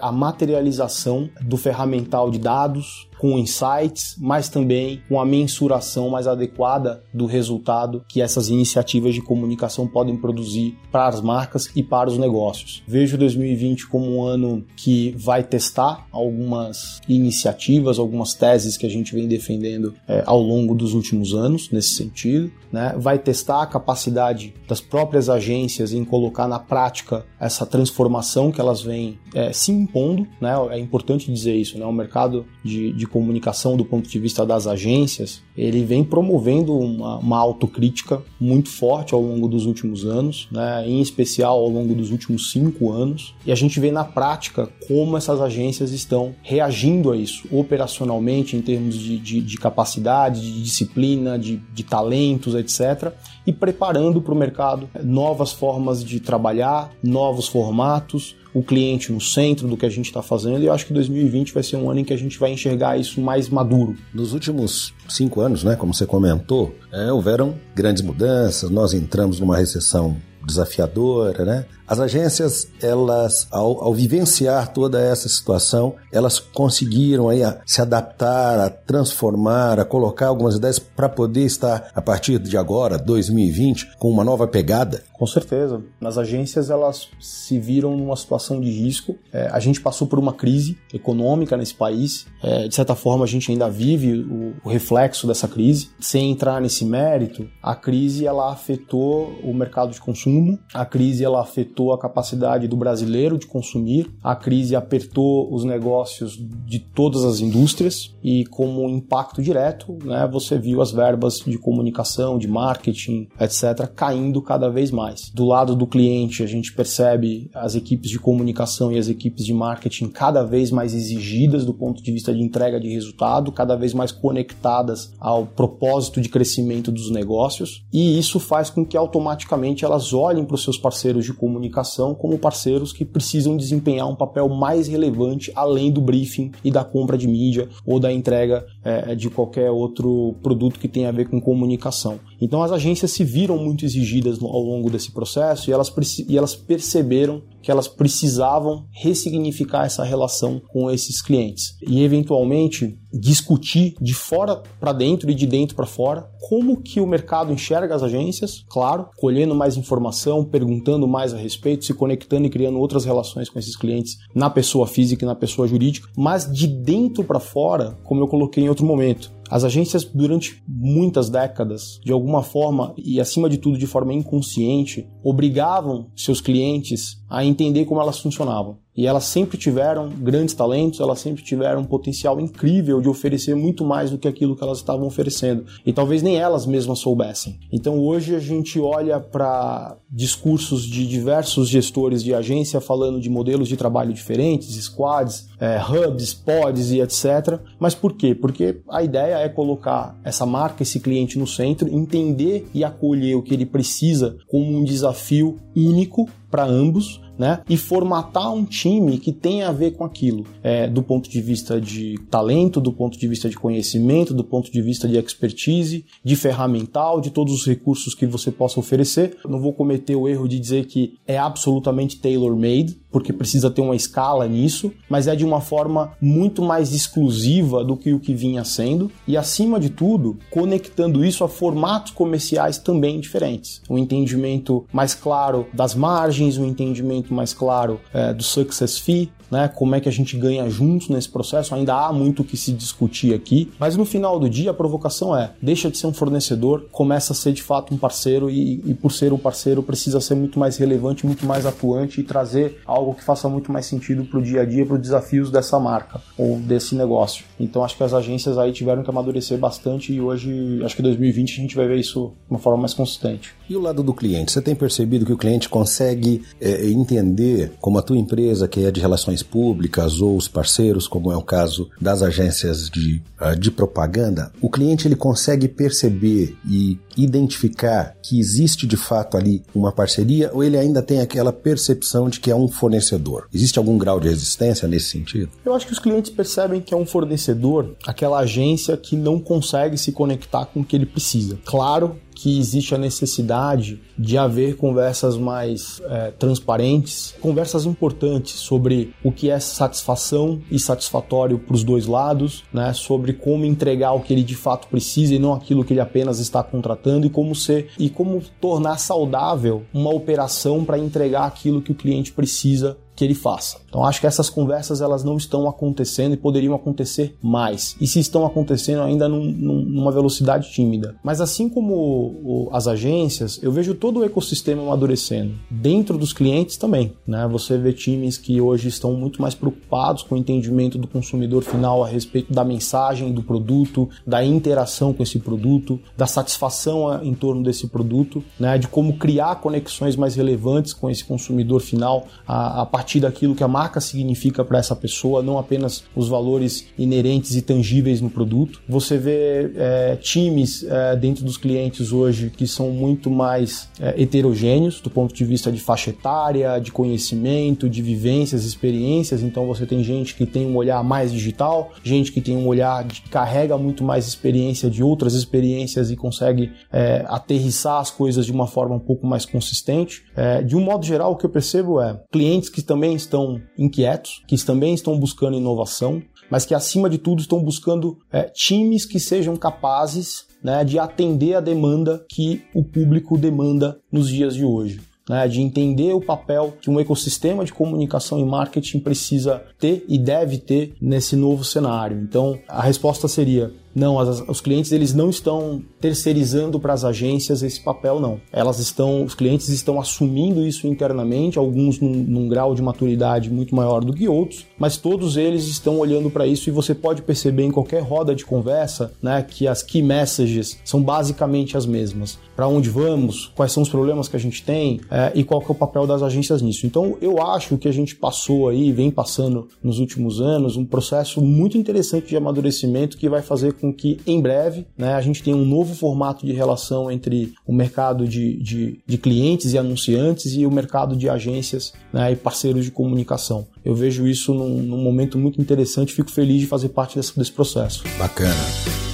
a 0.00 0.10
materialização 0.10 1.30
do 1.40 1.56
ferramental 1.56 2.32
de 2.32 2.40
dados, 2.40 3.06
com 3.22 3.38
insights, 3.38 4.16
mas 4.18 4.48
também 4.48 5.00
com 5.08 5.20
a 5.20 5.24
mensuração 5.24 6.10
mais 6.10 6.26
adequada 6.26 7.04
do 7.14 7.24
resultado 7.24 8.04
que 8.08 8.20
essas 8.20 8.48
iniciativas 8.48 9.14
de 9.14 9.22
comunicação 9.22 9.86
podem 9.86 10.16
produzir 10.16 10.76
para 10.90 11.06
as 11.06 11.20
marcas 11.20 11.70
e 11.76 11.84
para 11.84 12.08
os 12.08 12.18
negócios. 12.18 12.82
Vejo 12.84 13.16
2020 13.16 13.86
como 13.86 14.16
um 14.16 14.24
ano 14.24 14.64
que 14.76 15.14
vai 15.16 15.44
testar 15.44 16.04
algumas 16.10 17.00
iniciativas, 17.08 17.96
algumas 17.96 18.34
teses 18.34 18.76
que 18.76 18.86
a 18.86 18.90
gente 18.90 19.14
vem 19.14 19.28
defendendo 19.28 19.94
é, 20.08 20.24
ao 20.26 20.42
longo 20.42 20.74
dos 20.74 20.92
últimos 20.92 21.32
anos 21.32 21.70
nesse 21.70 21.90
sentido. 21.90 22.50
Né? 22.72 22.92
Vai 22.98 23.20
testar 23.20 23.62
a 23.62 23.66
capacidade 23.66 24.52
das 24.66 24.80
próprias 24.80 25.28
agências 25.28 25.92
em 25.92 26.04
colocar 26.04 26.48
na 26.48 26.58
prática 26.58 27.24
essa 27.38 27.64
transformação 27.64 28.50
que 28.50 28.60
elas 28.60 28.80
vêm 28.80 29.18
é, 29.32 29.52
se 29.52 29.70
impondo. 29.70 30.26
Né? 30.40 30.52
É 30.70 30.78
importante 30.78 31.30
dizer 31.30 31.54
isso. 31.54 31.78
Né? 31.78 31.84
O 31.84 31.92
mercado 31.92 32.46
de, 32.64 32.92
de 32.92 33.11
comunicação 33.12 33.76
do 33.76 33.84
ponto 33.84 34.08
de 34.08 34.18
vista 34.18 34.44
das 34.46 34.66
agências, 34.66 35.42
ele 35.56 35.84
vem 35.84 36.02
promovendo 36.02 36.76
uma, 36.76 37.18
uma 37.18 37.38
autocrítica 37.38 38.22
muito 38.40 38.70
forte 38.70 39.12
ao 39.14 39.20
longo 39.20 39.46
dos 39.46 39.66
últimos 39.66 40.04
anos, 40.04 40.48
né? 40.50 40.84
em 40.86 41.00
especial 41.00 41.58
ao 41.58 41.68
longo 41.68 41.94
dos 41.94 42.10
últimos 42.10 42.50
cinco 42.50 42.90
anos, 42.90 43.34
e 43.46 43.52
a 43.52 43.54
gente 43.54 43.78
vê 43.78 43.92
na 43.92 44.04
prática 44.04 44.68
como 44.88 45.16
essas 45.16 45.40
agências 45.40 45.92
estão 45.92 46.34
reagindo 46.42 47.12
a 47.12 47.16
isso, 47.16 47.46
operacionalmente, 47.50 48.56
em 48.56 48.62
termos 48.62 48.96
de, 48.96 49.18
de, 49.18 49.40
de 49.40 49.56
capacidade, 49.58 50.40
de 50.40 50.62
disciplina, 50.62 51.38
de, 51.38 51.56
de 51.72 51.82
talentos, 51.82 52.54
etc., 52.54 53.12
e 53.46 53.52
preparando 53.52 54.22
para 54.22 54.32
o 54.32 54.36
mercado 54.36 54.88
novas 55.02 55.52
formas 55.52 56.02
de 56.04 56.20
trabalhar, 56.20 56.92
novos 57.02 57.48
formatos, 57.48 58.36
o 58.54 58.62
cliente 58.62 59.12
no 59.12 59.20
centro 59.20 59.66
do 59.66 59.76
que 59.76 59.86
a 59.86 59.90
gente 59.90 60.06
está 60.06 60.22
fazendo 60.22 60.62
e 60.62 60.66
eu 60.66 60.72
acho 60.72 60.86
que 60.86 60.92
2020 60.92 61.54
vai 61.54 61.62
ser 61.62 61.76
um 61.76 61.90
ano 61.90 62.00
em 62.00 62.04
que 62.04 62.12
a 62.12 62.16
gente 62.16 62.38
vai 62.38 62.52
enxergar 62.52 62.98
isso 62.98 63.20
mais 63.20 63.48
maduro. 63.48 63.96
Nos 64.12 64.32
últimos 64.32 64.92
cinco 65.08 65.40
anos, 65.40 65.64
né, 65.64 65.76
como 65.76 65.94
você 65.94 66.06
comentou, 66.06 66.74
é, 66.92 67.12
houveram 67.12 67.54
grandes 67.74 68.02
mudanças, 68.02 68.70
nós 68.70 68.92
entramos 68.92 69.40
numa 69.40 69.56
recessão 69.56 70.16
desafiadora, 70.44 71.44
né? 71.44 71.66
As 71.86 72.00
agências, 72.00 72.68
elas, 72.80 73.46
ao, 73.50 73.82
ao, 73.84 73.94
vivenciar 73.94 74.72
toda 74.72 75.00
essa 75.00 75.28
situação, 75.28 75.94
elas 76.10 76.38
conseguiram 76.38 77.28
aí 77.28 77.42
a, 77.42 77.60
se 77.66 77.82
adaptar, 77.82 78.58
a 78.58 78.70
transformar, 78.70 79.78
a 79.78 79.84
colocar 79.84 80.28
algumas 80.28 80.56
ideias 80.56 80.78
para 80.78 81.08
poder 81.08 81.44
estar, 81.44 81.90
a 81.94 82.00
partir 82.00 82.38
de 82.38 82.56
agora, 82.56 82.98
2020, 82.98 83.96
com 83.98 84.10
uma 84.10 84.24
nova 84.24 84.46
pegada? 84.46 85.02
Com 85.12 85.26
certeza. 85.26 85.82
As 86.00 86.18
agências, 86.18 86.70
elas 86.70 87.08
se 87.20 87.58
viram 87.58 87.96
numa 87.96 88.16
situação 88.16 88.60
de 88.60 88.70
risco. 88.70 89.16
É, 89.32 89.48
a 89.52 89.60
gente 89.60 89.80
passou 89.80 90.06
por 90.06 90.18
uma 90.18 90.32
crise 90.32 90.76
econômica 90.92 91.56
nesse 91.56 91.74
país. 91.74 92.26
É, 92.42 92.66
de 92.66 92.74
certa 92.74 92.94
forma, 92.94 93.24
a 93.24 93.28
gente 93.28 93.50
ainda 93.50 93.70
vive 93.70 94.20
o, 94.22 94.54
o 94.64 94.68
reflexo 94.68 95.26
dessa 95.26 95.46
crise. 95.46 95.90
Sem 96.00 96.32
entrar 96.32 96.60
nesse 96.60 96.84
mérito, 96.84 97.48
a 97.62 97.74
crise, 97.74 98.26
ela 98.26 98.52
afetou 98.52 99.28
o 99.44 99.54
mercado 99.54 99.92
de 99.92 100.00
consumo, 100.00 100.58
a 100.74 100.84
crise, 100.84 101.24
ela 101.24 101.40
afetou 101.40 101.71
afetou 101.72 101.92
a 101.92 101.98
capacidade 101.98 102.68
do 102.68 102.76
brasileiro 102.76 103.38
de 103.38 103.46
consumir, 103.46 104.10
a 104.22 104.36
crise 104.36 104.76
apertou 104.76 105.52
os 105.52 105.64
negócios 105.64 106.38
de 106.66 106.78
todas 106.78 107.24
as 107.24 107.40
indústrias 107.40 108.14
e, 108.22 108.44
como 108.46 108.88
impacto 108.88 109.42
direto, 109.42 109.96
né, 110.04 110.28
você 110.30 110.58
viu 110.58 110.82
as 110.82 110.92
verbas 110.92 111.38
de 111.38 111.58
comunicação, 111.58 112.38
de 112.38 112.46
marketing, 112.46 113.28
etc., 113.40 113.86
caindo 113.94 114.42
cada 114.42 114.68
vez 114.68 114.90
mais. 114.90 115.30
Do 115.34 115.46
lado 115.46 115.74
do 115.74 115.86
cliente, 115.86 116.42
a 116.42 116.46
gente 116.46 116.72
percebe 116.74 117.50
as 117.54 117.74
equipes 117.74 118.10
de 118.10 118.18
comunicação 118.18 118.92
e 118.92 118.98
as 118.98 119.08
equipes 119.08 119.44
de 119.44 119.54
marketing 119.54 120.08
cada 120.08 120.44
vez 120.44 120.70
mais 120.70 120.94
exigidas 120.94 121.64
do 121.64 121.72
ponto 121.72 122.02
de 122.02 122.12
vista 122.12 122.34
de 122.34 122.42
entrega 122.42 122.78
de 122.78 122.88
resultado, 122.88 123.50
cada 123.50 123.76
vez 123.76 123.94
mais 123.94 124.12
conectadas 124.12 125.12
ao 125.18 125.46
propósito 125.46 126.20
de 126.20 126.28
crescimento 126.28 126.92
dos 126.92 127.10
negócios, 127.10 127.84
e 127.92 128.18
isso 128.18 128.38
faz 128.38 128.68
com 128.68 128.84
que 128.84 128.96
automaticamente 128.96 129.84
elas 129.84 130.12
olhem 130.12 130.44
para 130.44 130.54
os 130.54 130.62
seus 130.62 130.76
parceiros 130.76 131.24
de 131.24 131.32
comunicação 131.32 131.61
comunicação 131.62 132.14
como 132.14 132.38
parceiros 132.38 132.92
que 132.92 133.04
precisam 133.04 133.56
desempenhar 133.56 134.08
um 134.08 134.16
papel 134.16 134.48
mais 134.48 134.88
relevante 134.88 135.52
além 135.54 135.92
do 135.92 136.00
briefing 136.00 136.50
e 136.64 136.70
da 136.70 136.84
compra 136.84 137.16
de 137.16 137.28
mídia 137.28 137.68
ou 137.86 138.00
da 138.00 138.12
entrega 138.12 138.66
é, 138.84 139.14
de 139.14 139.30
qualquer 139.30 139.70
outro 139.70 140.34
produto 140.42 140.80
que 140.80 140.88
tenha 140.88 141.08
a 141.08 141.12
ver 141.12 141.28
com 141.28 141.40
comunicação. 141.40 142.18
Então 142.40 142.62
as 142.62 142.72
agências 142.72 143.12
se 143.12 143.22
viram 143.22 143.56
muito 143.56 143.84
exigidas 143.84 144.42
ao 144.42 144.60
longo 144.60 144.90
desse 144.90 145.12
processo 145.12 145.70
e 145.70 145.72
elas, 145.72 145.92
e 146.28 146.36
elas 146.36 146.56
perceberam 146.56 147.42
que 147.62 147.70
elas 147.70 147.88
precisavam 147.88 148.86
ressignificar 148.90 149.84
essa 149.84 150.04
relação 150.04 150.60
com 150.68 150.90
esses 150.90 151.22
clientes 151.22 151.76
e 151.86 152.02
eventualmente 152.02 152.98
discutir 153.12 153.94
de 154.00 154.14
fora 154.14 154.62
para 154.80 154.92
dentro 154.92 155.30
e 155.30 155.34
de 155.34 155.46
dentro 155.46 155.76
para 155.76 155.86
fora 155.86 156.30
como 156.48 156.82
que 156.82 157.00
o 157.00 157.06
mercado 157.06 157.52
enxerga 157.52 157.94
as 157.94 158.02
agências, 158.02 158.64
claro, 158.68 159.08
colhendo 159.16 159.54
mais 159.54 159.76
informação, 159.76 160.44
perguntando 160.44 161.06
mais 161.06 161.32
a 161.32 161.36
respeito, 161.36 161.84
se 161.84 161.94
conectando 161.94 162.46
e 162.46 162.50
criando 162.50 162.80
outras 162.80 163.04
relações 163.04 163.48
com 163.48 163.58
esses 163.58 163.76
clientes 163.76 164.18
na 164.34 164.50
pessoa 164.50 164.86
física 164.86 165.24
e 165.24 165.26
na 165.26 165.34
pessoa 165.34 165.68
jurídica, 165.68 166.08
mas 166.16 166.50
de 166.50 166.66
dentro 166.66 167.22
para 167.22 167.38
fora, 167.38 167.98
como 168.02 168.20
eu 168.22 168.28
coloquei 168.28 168.64
em 168.64 168.68
outro 168.68 168.84
momento, 168.84 169.30
as 169.52 169.64
agências, 169.64 170.02
durante 170.02 170.64
muitas 170.66 171.28
décadas, 171.28 172.00
de 172.02 172.10
alguma 172.10 172.42
forma 172.42 172.94
e 172.96 173.20
acima 173.20 173.50
de 173.50 173.58
tudo 173.58 173.76
de 173.76 173.86
forma 173.86 174.14
inconsciente, 174.14 175.06
obrigavam 175.22 176.10
seus 176.16 176.40
clientes 176.40 177.22
a 177.28 177.44
entender 177.44 177.84
como 177.84 178.00
elas 178.00 178.18
funcionavam. 178.18 178.78
E 178.96 179.06
elas 179.06 179.24
sempre 179.24 179.56
tiveram 179.56 180.10
grandes 180.10 180.54
talentos, 180.54 181.00
elas 181.00 181.18
sempre 181.18 181.42
tiveram 181.42 181.80
um 181.80 181.84
potencial 181.84 182.38
incrível 182.38 183.00
de 183.00 183.08
oferecer 183.08 183.54
muito 183.54 183.84
mais 183.84 184.10
do 184.10 184.18
que 184.18 184.28
aquilo 184.28 184.54
que 184.54 184.62
elas 184.62 184.78
estavam 184.78 185.06
oferecendo. 185.06 185.64
E 185.84 185.92
talvez 185.92 186.22
nem 186.22 186.36
elas 186.36 186.66
mesmas 186.66 186.98
soubessem. 186.98 187.58
Então 187.72 187.98
hoje 187.98 188.34
a 188.34 188.38
gente 188.38 188.78
olha 188.78 189.18
para 189.18 189.96
discursos 190.10 190.82
de 190.84 191.06
diversos 191.06 191.68
gestores 191.68 192.22
de 192.22 192.34
agência 192.34 192.80
falando 192.80 193.18
de 193.18 193.30
modelos 193.30 193.68
de 193.68 193.76
trabalho 193.76 194.12
diferentes, 194.12 194.74
squads, 194.84 195.48
é, 195.58 195.80
hubs, 195.80 196.34
pods 196.34 196.90
e 196.90 197.00
etc. 197.00 197.58
Mas 197.78 197.94
por 197.94 198.12
quê? 198.12 198.34
Porque 198.34 198.82
a 198.90 199.02
ideia 199.02 199.36
é 199.36 199.48
colocar 199.48 200.18
essa 200.22 200.44
marca, 200.44 200.82
esse 200.82 201.00
cliente 201.00 201.38
no 201.38 201.46
centro, 201.46 201.88
entender 201.88 202.68
e 202.74 202.84
acolher 202.84 203.36
o 203.36 203.42
que 203.42 203.54
ele 203.54 203.64
precisa 203.64 204.36
como 204.48 204.76
um 204.76 204.84
desafio 204.84 205.56
único 205.74 206.28
para 206.52 206.64
ambos 206.64 207.20
né? 207.38 207.60
E 207.68 207.76
formatar 207.76 208.52
um 208.52 208.64
time 208.64 209.18
que 209.18 209.32
tenha 209.32 209.68
a 209.68 209.72
ver 209.72 209.92
com 209.92 210.04
aquilo, 210.04 210.44
é, 210.62 210.86
do 210.86 211.02
ponto 211.02 211.28
de 211.28 211.40
vista 211.40 211.80
de 211.80 212.18
talento, 212.30 212.80
do 212.80 212.92
ponto 212.92 213.18
de 213.18 213.26
vista 213.26 213.48
de 213.48 213.56
conhecimento, 213.56 214.34
do 214.34 214.44
ponto 214.44 214.70
de 214.70 214.82
vista 214.82 215.08
de 215.08 215.16
expertise, 215.16 216.04
de 216.22 216.36
ferramental, 216.36 217.20
de 217.20 217.30
todos 217.30 217.52
os 217.52 217.66
recursos 217.66 218.14
que 218.14 218.26
você 218.26 218.50
possa 218.50 218.78
oferecer. 218.78 219.36
Não 219.48 219.60
vou 219.60 219.72
cometer 219.72 220.14
o 220.14 220.28
erro 220.28 220.48
de 220.48 220.58
dizer 220.58 220.86
que 220.86 221.18
é 221.26 221.38
absolutamente 221.38 222.18
tailor-made, 222.20 223.00
porque 223.12 223.32
precisa 223.32 223.70
ter 223.70 223.82
uma 223.82 223.94
escala 223.94 224.48
nisso, 224.48 224.90
mas 225.08 225.28
é 225.28 225.36
de 225.36 225.44
uma 225.44 225.60
forma 225.60 226.12
muito 226.20 226.62
mais 226.62 226.92
exclusiva 226.92 227.84
do 227.84 227.96
que 227.96 228.12
o 228.12 228.18
que 228.18 228.34
vinha 228.34 228.64
sendo 228.64 229.10
e, 229.28 229.36
acima 229.36 229.78
de 229.78 229.90
tudo, 229.90 230.38
conectando 230.50 231.24
isso 231.24 231.44
a 231.44 231.48
formatos 231.48 232.12
comerciais 232.12 232.78
também 232.78 233.20
diferentes. 233.20 233.82
Um 233.88 233.98
entendimento 233.98 234.84
mais 234.92 235.14
claro 235.14 235.66
das 235.72 235.94
margens, 235.94 236.56
um 236.56 236.64
entendimento 236.64 237.34
mais 237.34 237.52
claro 237.52 238.00
é, 238.12 238.32
do 238.32 238.42
success 238.42 238.98
fee, 238.98 239.30
né? 239.52 239.68
Como 239.68 239.94
é 239.94 240.00
que 240.00 240.08
a 240.08 240.12
gente 240.12 240.34
ganha 240.34 240.68
juntos 240.70 241.10
nesse 241.10 241.28
processo? 241.28 241.74
Ainda 241.74 241.94
há 241.94 242.10
muito 242.10 242.42
que 242.42 242.56
se 242.56 242.72
discutir 242.72 243.34
aqui, 243.34 243.70
mas 243.78 243.98
no 243.98 244.06
final 244.06 244.40
do 244.40 244.48
dia 244.48 244.70
a 244.70 244.74
provocação 244.74 245.36
é: 245.36 245.50
deixa 245.60 245.90
de 245.90 245.98
ser 245.98 246.06
um 246.06 246.12
fornecedor, 246.12 246.86
começa 246.90 247.34
a 247.34 247.36
ser 247.36 247.52
de 247.52 247.62
fato 247.62 247.92
um 247.92 247.98
parceiro 247.98 248.48
e, 248.48 248.82
e 248.86 248.94
por 248.94 249.12
ser 249.12 249.30
um 249.30 249.38
parceiro 249.38 249.82
precisa 249.82 250.22
ser 250.22 250.36
muito 250.36 250.58
mais 250.58 250.78
relevante, 250.78 251.26
muito 251.26 251.44
mais 251.44 251.66
atuante 251.66 252.22
e 252.22 252.24
trazer 252.24 252.80
algo 252.86 253.01
que 253.14 253.24
faça 253.24 253.48
muito 253.48 253.72
mais 253.72 253.86
sentido 253.86 254.24
para 254.24 254.38
o 254.38 254.42
dia 254.42 254.62
a 254.62 254.64
dia, 254.64 254.84
para 254.86 254.94
os 254.94 255.00
desafios 255.00 255.50
dessa 255.50 255.78
marca 255.78 256.20
ou 256.36 256.58
desse 256.58 256.94
negócio. 256.94 257.44
Então 257.58 257.84
acho 257.84 257.96
que 257.96 258.02
as 258.02 258.14
agências 258.14 258.58
aí 258.58 258.72
tiveram 258.72 259.02
que 259.02 259.10
amadurecer 259.10 259.58
bastante 259.58 260.12
e 260.12 260.20
hoje, 260.20 260.80
acho 260.84 260.96
que 260.96 261.02
2020 261.02 261.52
a 261.52 261.62
gente 261.62 261.76
vai 261.76 261.86
ver 261.86 261.96
isso 261.96 262.32
de 262.46 262.50
uma 262.50 262.58
forma 262.58 262.80
mais 262.80 262.94
consistente. 262.94 263.54
E 263.72 263.76
o 263.76 263.80
lado 263.80 264.02
do 264.02 264.12
cliente? 264.12 264.52
Você 264.52 264.60
tem 264.60 264.74
percebido 264.74 265.24
que 265.24 265.32
o 265.32 265.38
cliente 265.38 265.66
consegue 265.66 266.42
é, 266.60 266.90
entender 266.90 267.72
como 267.80 267.98
a 267.98 268.02
tua 268.02 268.18
empresa, 268.18 268.68
que 268.68 268.84
é 268.84 268.90
de 268.90 269.00
relações 269.00 269.42
públicas 269.42 270.20
ou 270.20 270.36
os 270.36 270.46
parceiros, 270.46 271.08
como 271.08 271.32
é 271.32 271.36
o 271.38 271.42
caso 271.42 271.88
das 271.98 272.20
agências 272.20 272.90
de, 272.90 273.22
ah, 273.40 273.54
de 273.54 273.70
propaganda, 273.70 274.52
o 274.60 274.68
cliente 274.68 275.08
ele 275.08 275.16
consegue 275.16 275.68
perceber 275.68 276.54
e 276.68 276.98
identificar 277.16 278.14
que 278.22 278.38
existe 278.38 278.86
de 278.86 278.98
fato 278.98 279.38
ali 279.38 279.62
uma 279.74 279.90
parceria 279.90 280.50
ou 280.52 280.62
ele 280.62 280.76
ainda 280.76 281.00
tem 281.00 281.22
aquela 281.22 281.50
percepção 281.50 282.28
de 282.28 282.40
que 282.40 282.50
é 282.50 282.54
um 282.54 282.68
fornecedor? 282.68 283.48
Existe 283.54 283.78
algum 283.78 283.96
grau 283.96 284.20
de 284.20 284.28
resistência 284.28 284.86
nesse 284.86 285.06
sentido? 285.06 285.48
Eu 285.64 285.72
acho 285.72 285.86
que 285.86 285.94
os 285.94 285.98
clientes 285.98 286.30
percebem 286.30 286.82
que 286.82 286.92
é 286.92 286.96
um 286.96 287.06
fornecedor, 287.06 287.96
aquela 288.06 288.40
agência 288.40 288.98
que 288.98 289.16
não 289.16 289.40
consegue 289.40 289.96
se 289.96 290.12
conectar 290.12 290.66
com 290.66 290.80
o 290.80 290.84
que 290.84 290.94
ele 290.94 291.06
precisa. 291.06 291.58
Claro 291.64 292.18
que 292.42 292.58
existe 292.58 292.92
a 292.92 292.98
necessidade 292.98 294.00
de 294.18 294.36
haver 294.36 294.76
conversas 294.76 295.38
mais 295.38 296.02
é, 296.06 296.32
transparentes, 296.32 297.36
conversas 297.40 297.86
importantes 297.86 298.54
sobre 298.54 299.14
o 299.22 299.30
que 299.30 299.48
é 299.48 299.60
satisfação 299.60 300.60
e 300.68 300.76
satisfatório 300.76 301.56
para 301.56 301.76
os 301.76 301.84
dois 301.84 302.06
lados, 302.06 302.64
né? 302.72 302.92
sobre 302.94 303.32
como 303.32 303.64
entregar 303.64 304.12
o 304.14 304.20
que 304.20 304.32
ele 304.32 304.42
de 304.42 304.56
fato 304.56 304.88
precisa 304.88 305.32
e 305.32 305.38
não 305.38 305.52
aquilo 305.52 305.84
que 305.84 305.92
ele 305.92 306.00
apenas 306.00 306.40
está 306.40 306.64
contratando 306.64 307.28
e 307.28 307.30
como 307.30 307.54
ser 307.54 307.90
e 307.96 308.10
como 308.10 308.42
tornar 308.60 308.98
saudável 308.98 309.84
uma 309.94 310.12
operação 310.12 310.84
para 310.84 310.98
entregar 310.98 311.44
aquilo 311.44 311.80
que 311.80 311.92
o 311.92 311.94
cliente 311.94 312.32
precisa 312.32 312.96
que 313.22 313.26
ele 313.26 313.34
faça. 313.34 313.78
Então 313.88 314.04
acho 314.04 314.20
que 314.20 314.26
essas 314.26 314.50
conversas 314.50 315.00
elas 315.00 315.22
não 315.22 315.36
estão 315.36 315.68
acontecendo 315.68 316.32
e 316.32 316.36
poderiam 316.36 316.74
acontecer 316.74 317.36
mais. 317.40 317.94
E 318.00 318.06
se 318.06 318.18
estão 318.18 318.44
acontecendo 318.44 319.02
ainda 319.02 319.28
num, 319.28 319.44
numa 319.44 320.10
velocidade 320.10 320.72
tímida. 320.72 321.14
Mas 321.22 321.40
assim 321.40 321.68
como 321.68 321.94
o, 321.94 322.68
as 322.72 322.88
agências, 322.88 323.60
eu 323.62 323.70
vejo 323.70 323.94
todo 323.94 324.18
o 324.18 324.24
ecossistema 324.24 324.82
amadurecendo. 324.82 325.54
Dentro 325.70 326.18
dos 326.18 326.32
clientes 326.32 326.76
também. 326.76 327.12
Né? 327.24 327.46
Você 327.52 327.78
vê 327.78 327.92
times 327.92 328.36
que 328.36 328.60
hoje 328.60 328.88
estão 328.88 329.12
muito 329.12 329.40
mais 329.40 329.54
preocupados 329.54 330.24
com 330.24 330.34
o 330.34 330.38
entendimento 330.38 330.98
do 330.98 331.06
consumidor 331.06 331.62
final 331.62 332.02
a 332.02 332.08
respeito 332.08 332.52
da 332.52 332.64
mensagem 332.64 333.32
do 333.32 333.42
produto, 333.42 334.08
da 334.26 334.44
interação 334.44 335.12
com 335.12 335.22
esse 335.22 335.38
produto, 335.38 336.00
da 336.16 336.26
satisfação 336.26 337.22
em 337.22 337.34
torno 337.34 337.62
desse 337.62 337.86
produto, 337.86 338.42
né? 338.58 338.78
de 338.78 338.88
como 338.88 339.16
criar 339.16 339.60
conexões 339.60 340.16
mais 340.16 340.34
relevantes 340.34 340.92
com 340.92 341.08
esse 341.08 341.24
consumidor 341.24 341.80
final 341.80 342.26
a, 342.48 342.82
a 342.82 342.86
partir 342.86 343.11
daquilo 343.20 343.54
que 343.54 343.64
a 343.64 343.68
marca 343.68 344.00
significa 344.00 344.64
para 344.64 344.78
essa 344.78 344.94
pessoa, 344.94 345.42
não 345.42 345.58
apenas 345.58 346.04
os 346.14 346.28
valores 346.28 346.86
inerentes 346.98 347.54
e 347.56 347.62
tangíveis 347.62 348.20
no 348.20 348.30
produto. 348.30 348.80
Você 348.88 349.18
vê 349.18 349.72
é, 349.76 350.16
times 350.16 350.84
é, 350.84 351.16
dentro 351.16 351.44
dos 351.44 351.56
clientes 351.56 352.12
hoje 352.12 352.50
que 352.50 352.66
são 352.66 352.90
muito 352.90 353.30
mais 353.30 353.88
é, 354.00 354.20
heterogêneos 354.20 355.00
do 355.00 355.10
ponto 355.10 355.34
de 355.34 355.44
vista 355.44 355.70
de 355.70 355.80
faixa 355.80 356.10
etária, 356.10 356.78
de 356.78 356.92
conhecimento, 356.92 357.88
de 357.88 358.02
vivências, 358.02 358.64
experiências. 358.64 359.42
Então 359.42 359.66
você 359.66 359.86
tem 359.86 360.02
gente 360.02 360.34
que 360.34 360.46
tem 360.46 360.66
um 360.66 360.76
olhar 360.76 361.02
mais 361.02 361.32
digital, 361.32 361.92
gente 362.02 362.32
que 362.32 362.40
tem 362.40 362.56
um 362.56 362.66
olhar 362.66 363.06
que 363.06 363.28
carrega 363.28 363.76
muito 363.76 364.04
mais 364.04 364.26
experiência 364.26 364.90
de 364.90 365.02
outras 365.02 365.34
experiências 365.34 366.10
e 366.10 366.16
consegue 366.16 366.72
é, 366.92 367.24
aterrissar 367.28 368.00
as 368.00 368.10
coisas 368.10 368.46
de 368.46 368.52
uma 368.52 368.66
forma 368.66 368.94
um 368.94 369.00
pouco 369.00 369.26
mais 369.26 369.44
consistente. 369.44 370.24
É, 370.36 370.62
de 370.62 370.76
um 370.76 370.80
modo 370.80 371.04
geral, 371.04 371.32
o 371.32 371.36
que 371.36 371.46
eu 371.46 371.50
percebo 371.50 372.00
é 372.00 372.20
clientes 372.30 372.68
que 372.68 372.80
também 372.92 373.14
estão 373.14 373.58
inquietos, 373.78 374.42
que 374.46 374.62
também 374.62 374.92
estão 374.92 375.18
buscando 375.18 375.56
inovação, 375.56 376.22
mas 376.50 376.66
que 376.66 376.74
acima 376.74 377.08
de 377.08 377.16
tudo 377.16 377.40
estão 377.40 377.64
buscando 377.64 378.18
é, 378.30 378.42
times 378.42 379.06
que 379.06 379.18
sejam 379.18 379.56
capazes 379.56 380.44
né, 380.62 380.84
de 380.84 380.98
atender 380.98 381.54
a 381.54 381.60
demanda 381.60 382.22
que 382.28 382.62
o 382.74 382.84
público 382.84 383.38
demanda 383.38 383.98
nos 384.12 384.28
dias 384.28 384.54
de 384.54 384.62
hoje. 384.62 385.00
Né, 385.26 385.48
de 385.48 385.62
entender 385.62 386.12
o 386.12 386.20
papel 386.20 386.74
que 386.82 386.90
um 386.90 387.00
ecossistema 387.00 387.64
de 387.64 387.72
comunicação 387.72 388.38
e 388.38 388.44
marketing 388.44 388.98
precisa 388.98 389.62
ter 389.78 390.04
e 390.06 390.18
deve 390.18 390.58
ter 390.58 390.94
nesse 391.00 391.34
novo 391.34 391.64
cenário. 391.64 392.20
Então, 392.20 392.58
a 392.68 392.82
resposta 392.82 393.26
seria: 393.26 393.72
não, 393.94 394.18
as, 394.18 394.42
os 394.46 394.60
clientes 394.60 394.92
eles 394.92 395.14
não 395.14 395.30
estão 395.30 395.82
terceirizando 396.00 396.80
para 396.80 396.92
as 396.92 397.04
agências 397.04 397.62
esse 397.62 397.80
papel, 397.80 398.20
não. 398.20 398.40
Elas 398.52 398.78
estão, 398.78 399.24
os 399.24 399.34
clientes 399.34 399.68
estão 399.68 400.00
assumindo 400.00 400.66
isso 400.66 400.86
internamente, 400.86 401.58
alguns 401.58 402.00
num, 402.00 402.10
num 402.10 402.48
grau 402.48 402.74
de 402.74 402.82
maturidade 402.82 403.50
muito 403.50 403.74
maior 403.74 404.04
do 404.04 404.12
que 404.12 404.28
outros, 404.28 404.66
mas 404.78 404.96
todos 404.96 405.36
eles 405.36 405.66
estão 405.66 405.98
olhando 405.98 406.30
para 406.30 406.46
isso 406.46 406.68
e 406.68 406.72
você 406.72 406.94
pode 406.94 407.22
perceber 407.22 407.64
em 407.64 407.70
qualquer 407.70 408.02
roda 408.02 408.34
de 408.34 408.44
conversa, 408.44 409.12
né, 409.22 409.42
que 409.42 409.68
as 409.68 409.82
key 409.82 410.02
messages 410.02 410.78
são 410.84 411.02
basicamente 411.02 411.76
as 411.76 411.86
mesmas. 411.86 412.38
Para 412.54 412.68
onde 412.68 412.90
vamos? 412.90 413.50
Quais 413.54 413.72
são 413.72 413.82
os 413.82 413.88
problemas 413.88 414.28
que 414.28 414.36
a 414.36 414.38
gente 414.38 414.62
tem? 414.62 415.00
É, 415.10 415.32
e 415.34 415.42
qual 415.42 415.60
que 415.60 415.68
é 415.68 415.72
o 415.72 415.74
papel 415.74 416.06
das 416.06 416.22
agências 416.22 416.60
nisso? 416.60 416.86
Então, 416.86 417.16
eu 417.20 417.42
acho 417.42 417.78
que 417.78 417.88
a 417.88 417.92
gente 417.92 418.14
passou 418.14 418.68
aí, 418.68 418.92
vem 418.92 419.10
passando 419.10 419.68
nos 419.82 419.98
últimos 419.98 420.40
anos, 420.40 420.76
um 420.76 420.84
processo 420.84 421.40
muito 421.40 421.78
interessante 421.78 422.28
de 422.28 422.36
amadurecimento 422.36 423.16
que 423.16 423.28
vai 423.28 423.42
fazer 423.42 423.72
com 423.82 423.92
que, 423.92 424.20
em 424.24 424.40
breve, 424.40 424.86
né, 424.96 425.14
a 425.14 425.20
gente 425.20 425.42
tenha 425.42 425.56
um 425.56 425.64
novo 425.64 425.92
formato 425.92 426.46
de 426.46 426.52
relação 426.52 427.10
entre 427.10 427.52
o 427.66 427.72
mercado 427.72 428.28
de, 428.28 428.62
de, 428.62 429.00
de 429.04 429.18
clientes 429.18 429.72
e 429.72 429.78
anunciantes 429.78 430.54
e 430.54 430.64
o 430.64 430.70
mercado 430.70 431.16
de 431.16 431.28
agências 431.28 431.92
né, 432.12 432.30
e 432.30 432.36
parceiros 432.36 432.84
de 432.84 432.92
comunicação. 432.92 433.66
Eu 433.84 433.96
vejo 433.96 434.24
isso 434.28 434.54
num, 434.54 434.80
num 434.80 434.98
momento 434.98 435.36
muito 435.36 435.60
interessante, 435.60 436.14
fico 436.14 436.30
feliz 436.30 436.60
de 436.60 436.68
fazer 436.68 436.90
parte 436.90 437.16
desse, 437.16 437.36
desse 437.36 437.50
processo. 437.50 438.04
Bacana. 438.16 439.11